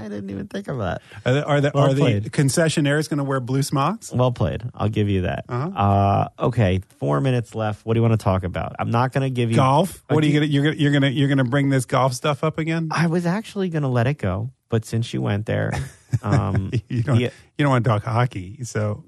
didn't 0.04 0.30
even 0.30 0.48
think 0.48 0.68
of 0.68 0.78
that. 0.78 1.02
Are 1.26 1.34
the, 1.34 1.46
are 1.46 1.62
the, 1.62 1.72
Well 1.74 1.86
are 1.86 1.94
the 1.94 2.30
concessionaires 2.30 3.10
going 3.10 3.18
to 3.18 3.24
wear 3.24 3.40
blue 3.40 3.64
smocks? 3.64 4.12
Well 4.14 4.32
played. 4.32 4.64
I'll 4.76 4.90
give 4.90 5.10
you 5.10 5.22
that. 5.22 5.46
Uh-huh. 5.50 5.70
Uh, 5.70 6.46
okay, 6.48 6.82
four 7.00 7.22
minutes 7.22 7.56
left. 7.56 7.86
What 7.86 7.96
do 7.96 8.00
you 8.00 8.02
want 8.04 8.20
to 8.20 8.24
talk 8.24 8.44
about? 8.44 8.76
I'm 8.78 8.92
not 8.92 9.12
going 9.12 9.24
to 9.24 9.32
give 9.32 9.50
you 9.50 9.56
golf. 9.56 10.04
What 10.10 10.24
are 10.24 10.28
you 10.28 10.34
gonna 10.34 10.46
you're 10.46 10.64
gonna 10.64 10.76
you're 10.76 10.92
gonna 10.92 11.10
you're 11.10 11.30
gonna 11.30 11.44
bring 11.44 11.70
this 11.70 11.86
golf 11.86 12.14
stuff 12.14 12.44
up 12.44 12.60
again? 12.60 12.90
I 12.92 13.08
was 13.08 13.26
actually 13.26 13.70
going 13.70 13.84
to 13.84 13.90
let 13.90 14.06
it 14.06 14.20
go, 14.20 14.52
but 14.70 14.86
since 14.86 15.12
you 15.12 15.22
went 15.22 15.48
there, 15.48 15.72
um, 16.22 16.72
you 16.88 17.02
don't 17.02 17.20
yeah, 17.20 17.30
you 17.58 17.64
don't 17.64 17.72
want 17.72 17.84
to 17.84 17.90
talk 17.90 18.04
hockey, 18.04 18.64
so 18.64 19.04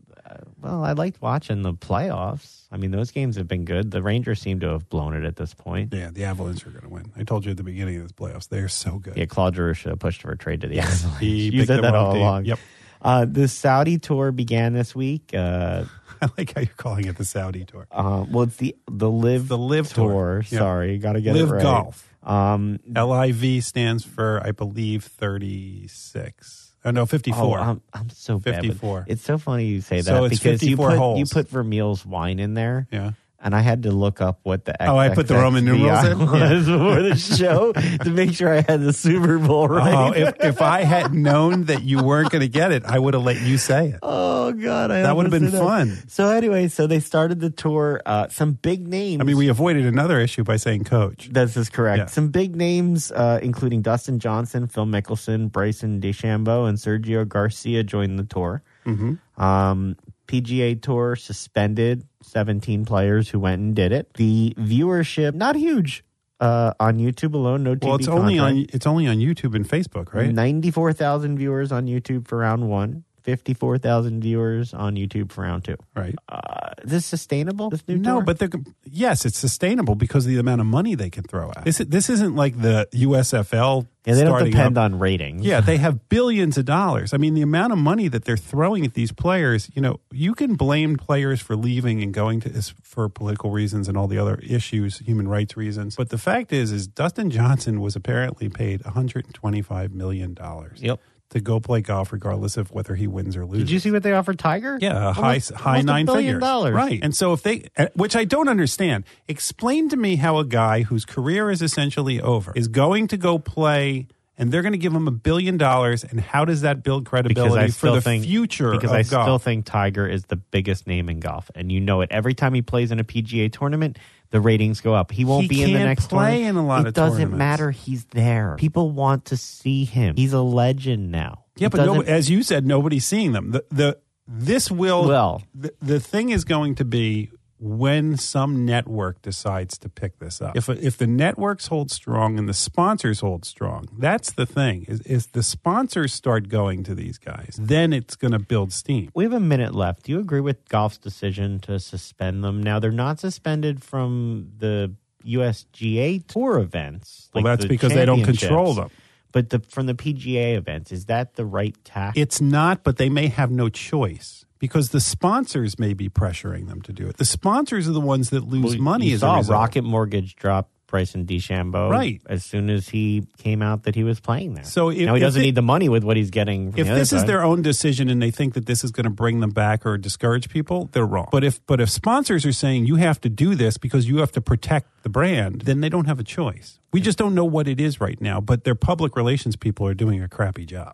well, 0.61 0.83
I 0.83 0.93
liked 0.93 1.21
watching 1.21 1.61
the 1.61 1.73
playoffs. 1.73 2.56
I 2.71 2.77
mean, 2.77 2.91
those 2.91 3.11
games 3.11 3.37
have 3.37 3.47
been 3.47 3.63
good. 3.63 3.91
The 3.91 4.01
Rangers 4.01 4.41
seem 4.41 4.59
to 4.59 4.67
have 4.69 4.89
blown 4.89 5.15
it 5.15 5.23
at 5.25 5.37
this 5.37 5.53
point. 5.53 5.93
yeah, 5.93 6.09
the 6.11 6.25
Avalanche 6.25 6.65
are 6.67 6.71
going 6.71 6.83
to 6.83 6.89
win. 6.89 7.11
I 7.15 7.23
told 7.23 7.45
you 7.45 7.51
at 7.51 7.57
the 7.57 7.63
beginning 7.63 7.95
of 7.97 8.03
this 8.03 8.11
playoffs, 8.11 8.49
they're 8.49 8.67
so 8.67 8.99
good. 8.99 9.15
Yeah, 9.15 9.25
Claude 9.25 9.55
Giroux 9.55 9.73
should 9.73 9.89
have 9.91 9.99
pushed 9.99 10.21
for 10.21 10.31
a 10.31 10.37
trade 10.37 10.61
to 10.61 10.67
the 10.67 10.79
Avalanche. 10.79 11.19
He 11.21 11.49
you 11.49 11.65
said 11.65 11.83
that 11.83 11.95
all 11.95 12.11
team. 12.13 12.21
along. 12.21 12.45
Yep. 12.45 12.59
Uh, 13.01 13.25
the 13.25 13.47
Saudi 13.47 13.97
tour 13.99 14.31
began 14.31 14.73
this 14.73 14.93
week. 14.95 15.31
Uh, 15.33 15.85
I 16.21 16.27
like 16.37 16.53
how 16.55 16.61
you're 16.61 16.69
calling 16.77 17.05
it 17.05 17.15
the 17.17 17.25
Saudi 17.25 17.63
tour. 17.63 17.87
Uh, 17.91 18.25
well, 18.29 18.43
it's 18.43 18.57
the 18.57 18.75
the 18.89 19.09
LIV 19.09 19.47
The 19.47 19.57
LIV 19.57 19.93
tour. 19.93 20.09
Tour. 20.09 20.43
Yeah. 20.49 20.59
Sorry, 20.59 20.97
got 20.97 21.13
to 21.13 21.21
get 21.21 21.35
Live 21.35 21.49
it 21.49 21.53
right. 21.53 21.61
Golf. 21.61 22.11
Um, 22.23 22.79
LIV 22.93 23.63
stands 23.63 24.03
for, 24.03 24.41
I 24.43 24.51
believe, 24.51 25.03
36. 25.05 26.66
Oh, 26.87 26.91
no, 26.91 27.05
54. 27.05 27.41
Oh, 27.59 27.61
I'm, 27.61 27.81
I'm 27.93 28.09
so 28.09 28.39
bad. 28.39 28.61
54. 28.61 29.05
It's 29.09 29.21
so 29.21 29.37
funny 29.37 29.65
you 29.65 29.81
say 29.81 29.97
that 29.97 30.05
So 30.05 30.23
it's 30.23 30.39
because 30.39 30.63
you 30.63 30.77
put 30.77 30.97
holes. 30.97 31.19
you 31.19 31.25
put 31.25 31.49
Vermeil's 31.49 32.05
wine 32.05 32.39
in 32.39 32.53
there. 32.53 32.87
yeah. 32.91 33.11
And 33.47 33.55
I 33.55 33.61
had 33.61 33.83
to 33.83 33.91
look 33.91 34.19
up 34.19 34.41
what 34.43 34.65
the 34.65 34.75
Oh, 34.85 34.97
I 34.97 35.07
put 35.07 35.29
the 35.29 35.35
Roman 35.35 35.63
numerals 35.63 36.03
in? 36.05 36.19
Was 36.31 36.65
before 36.65 37.01
the 37.01 37.15
show 37.15 37.71
to 37.71 38.09
make 38.09 38.33
sure 38.33 38.53
I 38.53 38.57
had 38.57 38.81
the 38.81 38.91
Super 38.91 39.39
Bowl 39.39 39.69
right. 39.69 39.93
Oh, 39.93 40.11
if, 40.11 40.35
if 40.43 40.61
I 40.61 40.81
had 40.81 41.13
known 41.13 41.63
that 41.65 41.81
you 41.83 42.03
weren't 42.03 42.29
going 42.29 42.41
to 42.41 42.49
get 42.49 42.73
it, 42.73 42.83
I 42.83 42.99
would 42.99 43.13
have 43.13 43.23
let 43.23 43.39
you 43.41 43.57
say 43.57 43.91
it. 43.91 43.99
Oh 44.49 44.53
God, 44.53 44.91
I 44.91 45.01
That 45.01 45.15
would 45.15 45.25
have 45.25 45.31
been 45.31 45.53
almost 45.53 45.87
did 45.87 45.91
that. 45.91 45.97
fun. 45.99 46.09
So 46.09 46.29
anyway, 46.29 46.69
so 46.69 46.87
they 46.87 47.01
started 47.01 47.41
the 47.41 47.49
tour. 47.49 48.01
Uh, 48.05 48.29
some 48.29 48.53
big 48.53 48.87
names. 48.87 49.19
I 49.19 49.25
mean, 49.25 49.35
we 49.35 49.49
avoided 49.49 49.85
another 49.85 50.19
issue 50.21 50.45
by 50.45 50.55
saying 50.55 50.85
coach. 50.85 51.27
This 51.29 51.57
is 51.57 51.69
correct. 51.69 51.97
Yeah. 51.97 52.05
Some 52.05 52.29
big 52.29 52.55
names, 52.55 53.11
uh, 53.11 53.39
including 53.43 53.81
Dustin 53.81 54.19
Johnson, 54.19 54.67
Phil 54.67 54.85
Mickelson, 54.85 55.51
Bryson 55.51 55.99
DeChambeau, 55.99 56.67
and 56.69 56.77
Sergio 56.77 57.27
Garcia 57.27 57.83
joined 57.83 58.17
the 58.19 58.23
tour. 58.23 58.63
Mm-hmm. 58.85 59.41
Um, 59.41 59.97
PGA 60.27 60.81
Tour 60.81 61.15
suspended 61.15 62.05
17 62.23 62.85
players 62.85 63.29
who 63.29 63.39
went 63.39 63.61
and 63.61 63.75
did 63.75 63.91
it. 63.91 64.13
The 64.15 64.53
viewership, 64.57 65.33
not 65.33 65.55
huge 65.55 66.03
uh, 66.39 66.73
on 66.79 66.97
YouTube 66.97 67.33
alone, 67.33 67.63
no 67.63 67.75
TV 67.75 67.85
Well, 67.85 67.95
it's 67.95 68.07
only 68.07 68.39
on 68.39 68.65
it's 68.73 68.85
only 68.87 69.07
on 69.07 69.17
YouTube 69.17 69.55
and 69.55 69.67
Facebook, 69.67 70.13
right? 70.13 70.33
94,000 70.33 71.37
viewers 71.37 71.71
on 71.71 71.85
YouTube 71.87 72.27
for 72.27 72.39
round 72.39 72.69
one, 72.69 73.03
54,000 73.27 74.21
viewers 74.21 74.73
on 74.73 74.95
YouTube 74.95 75.33
for 75.33 75.41
round 75.41 75.65
two. 75.65 75.75
Right. 75.93 76.15
Uh, 76.29 76.69
is 76.83 76.91
this 76.91 77.05
sustainable? 77.05 77.69
This 77.69 77.85
new 77.85 77.97
No, 77.97 78.15
tour? 78.15 78.23
but 78.23 78.39
they're 78.39 78.49
yes, 78.85 79.25
it's 79.25 79.37
sustainable 79.37 79.95
because 79.95 80.25
of 80.25 80.31
the 80.31 80.37
amount 80.39 80.61
of 80.61 80.67
money 80.67 80.95
they 80.95 81.09
can 81.09 81.23
throw 81.25 81.49
out. 81.49 81.65
This 81.65 81.79
this 81.79 82.09
isn't 82.09 82.37
like 82.37 82.61
the 82.61 82.87
USFL. 82.93 83.85
yeah, 84.05 84.13
they 84.15 84.23
don't 84.23 84.45
depend 84.45 84.77
up. 84.77 84.85
on 84.85 84.97
ratings. 84.99 85.45
Yeah, 85.45 85.59
they 85.59 85.75
have 85.87 86.07
billions 86.07 86.57
of 86.57 86.63
dollars. 86.63 87.13
I 87.13 87.17
mean, 87.17 87.33
the 87.33 87.41
amount 87.41 87.73
of 87.73 87.79
money 87.79 88.07
that 88.07 88.23
they're 88.23 88.37
throwing 88.37 88.85
at 88.85 88.93
these 88.93 89.11
players, 89.11 89.69
you 89.75 89.81
know, 89.81 89.99
you 90.11 90.33
can 90.33 90.55
blame 90.55 90.95
players 90.95 91.41
for 91.41 91.57
leaving 91.57 92.01
and 92.01 92.13
going 92.13 92.39
to 92.41 92.61
for 92.81 93.09
political 93.09 93.51
reasons 93.51 93.89
and 93.89 93.97
all 93.97 94.07
the 94.07 94.17
other 94.17 94.35
issues, 94.37 94.99
human 94.99 95.27
rights 95.27 95.57
reasons. 95.57 95.97
But 95.97 96.09
the 96.09 96.17
fact 96.17 96.53
is, 96.53 96.71
is 96.71 96.87
Dustin 96.87 97.29
Johnson 97.29 97.81
was 97.81 97.97
apparently 97.97 98.47
paid 98.47 98.85
125 98.85 99.91
million 99.93 100.33
dollars. 100.33 100.81
Yep. 100.81 101.01
To 101.31 101.41
go 101.41 101.59
play 101.59 101.81
golf, 101.81 102.13
regardless 102.13 102.55
of 102.55 102.71
whether 102.71 102.95
he 102.95 103.05
wins 103.05 103.35
or 103.35 103.45
loses. 103.45 103.65
Did 103.65 103.71
you 103.73 103.79
see 103.79 103.91
what 103.91 104.01
they 104.01 104.13
offered 104.13 104.39
Tiger? 104.39 104.77
Yeah, 104.79 105.09
a 105.09 105.11
high 105.11 105.21
Almost- 105.27 105.51
high 105.51 105.69
almost 105.71 105.83
a 105.83 105.85
nine 105.87 106.05
billion 106.05 106.25
figures. 106.35 106.39
dollars. 106.41 106.73
Right. 106.73 106.99
And 107.03 107.13
so 107.13 107.33
if 107.33 107.43
they 107.43 107.67
uh, 107.77 107.87
which 107.95 108.15
I 108.15 108.23
don't 108.23 108.47
understand, 108.47 109.03
explain 109.27 109.89
to 109.89 109.97
me 109.97 110.15
how 110.15 110.37
a 110.37 110.45
guy 110.45 110.83
whose 110.83 111.03
career 111.03 111.51
is 111.51 111.61
essentially 111.61 112.21
over 112.21 112.53
is 112.55 112.69
going 112.69 113.07
to 113.09 113.17
go 113.17 113.39
play 113.39 114.07
and 114.37 114.51
they're 114.53 114.61
going 114.61 114.71
to 114.71 114.77
give 114.77 114.93
him 114.93 115.05
a 115.07 115.11
billion 115.11 115.57
dollars 115.57 116.03
and 116.05 116.19
how 116.21 116.45
does 116.45 116.61
that 116.61 116.81
build 116.81 117.03
Because 117.03 117.09
credibility 117.09 117.71
for 117.71 117.91
the 117.91 118.01
think 118.01 118.23
future 118.23 118.71
because 118.71 118.91
of 118.91 118.95
I 118.95 119.03
golf? 119.03 119.23
still 119.25 119.39
think 119.39 119.65
Tiger 119.65 120.07
is 120.07 120.23
the 120.25 120.37
biggest 120.37 120.87
name 120.87 121.09
in 121.09 121.19
golf, 121.19 121.51
and 121.55 121.71
you 121.71 121.81
know 121.81 121.99
it. 122.01 122.09
Every 122.11 122.35
time 122.35 122.53
he 122.53 122.61
plays 122.61 122.89
in 122.91 122.99
a 122.99 123.03
PGA 123.03 123.51
tournament, 123.51 123.97
the 124.29 124.39
ratings 124.41 124.81
go 124.81 124.93
up. 124.93 125.11
He 125.11 125.25
won't 125.25 125.43
He 125.43 125.47
be 125.47 125.63
in 125.63 125.73
the 125.73 125.79
next 125.79 126.07
play 126.09 126.43
tournament. 126.43 126.49
in 126.49 126.55
a 126.57 126.67
lot 126.67 126.81
it 126.81 126.87
of 126.89 126.93
doesn't 126.93 127.17
tournaments. 127.17 127.37
matter. 127.37 127.71
He's 127.71 128.05
there. 128.05 128.55
People 128.57 128.91
want 128.91 129.25
to 129.25 129.37
see 129.37 129.85
him. 129.85 130.15
He's 130.15 130.33
a 130.33 130.41
legend 130.41 131.11
now. 131.11 131.45
yeah, 131.55 131.67
It 131.67 131.71
but 131.71 131.85
no, 131.85 132.01
as 132.01 132.29
you 132.29 132.43
said, 132.43 132.65
nobody's 132.65 133.05
seeing 133.05 133.31
them. 133.31 133.51
The, 133.51 133.65
the 133.69 133.97
this 134.27 134.69
will 134.69 135.07
Well- 135.07 135.43
the, 135.55 135.73
the 135.81 135.99
thing 135.99 136.29
is 136.31 136.43
going 136.43 136.75
to 136.75 136.85
be 136.85 137.31
when 137.59 138.17
some 138.17 138.65
network 138.65 139.21
decides 139.21 139.77
to 139.79 139.89
pick 139.89 140.19
this 140.19 140.41
up. 140.41 140.55
If 140.55 140.69
if 140.69 140.97
the 140.97 141.07
networks 141.07 141.67
hold 141.67 141.89
strong 141.91 142.37
and 142.37 142.47
the 142.47 142.53
sponsors 142.53 143.21
hold 143.21 143.45
strong, 143.45 143.87
that's 143.97 144.31
the 144.31 144.45
thing. 144.45 144.85
Is, 144.87 145.01
is 145.01 145.27
the 145.27 145.43
sponsors 145.43 146.13
start 146.13 146.49
going 146.49 146.83
to 146.83 146.95
these 146.95 147.17
guys, 147.17 147.57
then 147.59 147.93
it's 147.93 148.15
going 148.15 148.33
to 148.33 148.39
build 148.39 148.71
steam. 148.71 149.11
we 149.15 149.23
have 149.23 149.33
a 149.33 149.39
minute 149.39 149.73
left. 149.73 150.03
Do 150.03 150.11
you 150.11 150.19
agree 150.19 150.41
with 150.41 150.67
golf's 150.69 150.97
decision 150.97 151.59
to 151.61 151.79
suspend 151.79 152.43
them? 152.43 152.61
Now 152.61 152.79
they're 152.79 152.91
not 152.91 153.19
suspended 153.19 153.83
from 153.83 154.51
the 154.57 154.93
USGA 155.25 156.25
tour 156.27 156.59
events. 156.59 157.29
Well, 157.33 157.43
that's 157.43 157.63
the 157.63 157.67
because 157.67 157.93
they 157.93 158.05
don't 158.05 158.23
control 158.23 158.73
them. 158.73 158.89
But 159.33 159.49
the, 159.49 159.59
from 159.59 159.87
the 159.87 159.93
PGA 159.93 160.55
events, 160.55 160.91
is 160.91 161.05
that 161.05 161.35
the 161.35 161.45
right 161.45 161.75
tack? 161.83 162.17
It's 162.17 162.39
not, 162.39 162.83
but 162.83 162.97
they 162.97 163.09
may 163.09 163.27
have 163.27 163.51
no 163.51 163.69
choice 163.69 164.45
because 164.59 164.89
the 164.89 164.99
sponsors 164.99 165.77
may 165.79 165.93
be 165.93 166.09
pressuring 166.09 166.67
them 166.67 166.81
to 166.83 166.93
do 166.93 167.07
it. 167.07 167.17
The 167.17 167.25
sponsors 167.25 167.87
are 167.87 167.91
the 167.93 168.01
ones 168.01 168.29
that 168.31 168.41
lose 168.47 168.75
Well, 168.75 168.77
money 168.83 169.07
You 169.07 169.15
as 169.15 169.21
saw 169.21 169.39
a. 169.39 169.43
Rocket 169.43 169.83
Mortgage 169.83 170.35
drop 170.35 170.69
Bryson 170.87 171.25
DeChambeau 171.25 171.89
Right. 171.91 172.21
as 172.27 172.45
soon 172.45 172.69
as 172.69 172.87
he 172.87 173.27
came 173.37 173.61
out 173.61 173.83
that 173.83 173.93
he 173.95 174.05
was 174.05 174.21
playing 174.21 174.53
there. 174.53 174.63
So 174.63 174.87
if- 174.89 175.05
now 175.05 175.15
he 175.15 175.19
doesn't 175.19 175.37
they- 175.41 175.47
need 175.47 175.55
the 175.55 175.61
money 175.61 175.89
with 175.89 176.05
what 176.05 176.15
he's 176.15 176.29
getting. 176.29 176.71
From 176.71 176.79
if 176.79 176.87
this 176.87 177.11
is 177.11 177.25
their 177.25 177.43
own 177.43 177.61
decision 177.61 178.09
and 178.09 178.21
they 178.21 178.31
think 178.31 178.53
that 178.53 178.67
this 178.67 178.85
is 178.85 178.91
going 178.91 179.03
to 179.03 179.09
bring 179.09 179.41
them 179.41 179.49
back 179.49 179.85
or 179.85 179.97
discourage 179.97 180.47
people, 180.47 180.89
they're 180.93 181.05
wrong. 181.05 181.27
But 181.29 181.43
if 181.43 181.59
but 181.67 181.81
if 181.81 181.89
sponsors 181.89 182.45
are 182.45 182.53
saying 182.53 182.85
you 182.85 182.95
have 182.95 183.19
to 183.21 183.29
do 183.29 183.53
this 183.53 183.77
because 183.77 184.07
you 184.07 184.19
have 184.19 184.31
to 184.31 184.39
protect 184.41 184.87
the 185.03 185.09
brand, 185.09 185.63
then 185.65 185.81
they 185.81 185.89
don't 185.89 186.05
have 186.05 186.19
a 186.21 186.23
choice. 186.23 186.79
We 186.93 187.01
just 187.01 187.17
don't 187.17 187.35
know 187.35 187.43
what 187.45 187.67
it 187.67 187.81
is 187.81 187.99
right 187.99 188.19
now, 188.21 188.39
but 188.39 188.63
their 188.63 188.73
public 188.75 189.17
relations 189.17 189.57
people 189.57 189.85
are 189.87 189.93
doing 189.93 190.23
a 190.23 190.29
crappy 190.29 190.65
job. 190.65 190.93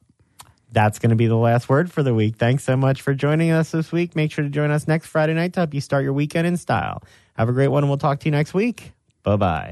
That's 0.74 1.00
going 1.00 1.12
to 1.12 1.16
be 1.16 1.28
the 1.28 1.38
last 1.38 1.70
word 1.70 1.92
for 1.92 2.04
the 2.04 2.14
week. 2.14 2.36
Thanks 2.36 2.64
so 2.64 2.76
much 2.76 3.02
for 3.02 3.14
joining 3.14 3.52
us 3.52 3.72
this 3.72 3.92
week. 3.92 4.16
Make 4.16 4.32
sure 4.32 4.44
to 4.44 4.50
join 4.50 4.72
us 4.72 4.88
next 4.88 5.08
Friday 5.08 5.34
night 5.34 5.54
to 5.54 5.62
help 5.62 5.74
you 5.74 5.82
start 5.82 6.04
your 6.04 6.14
weekend 6.14 6.48
in 6.48 6.58
style. 6.58 7.04
Have 7.36 7.48
a 7.48 7.54
great 7.54 7.70
one, 7.70 7.84
and 7.84 7.90
we'll 7.90 7.98
talk 7.98 8.20
to 8.22 8.26
you 8.26 8.32
next 8.32 8.54
week. 8.54 8.92
Bye 9.24 9.38
bye. 9.38 9.72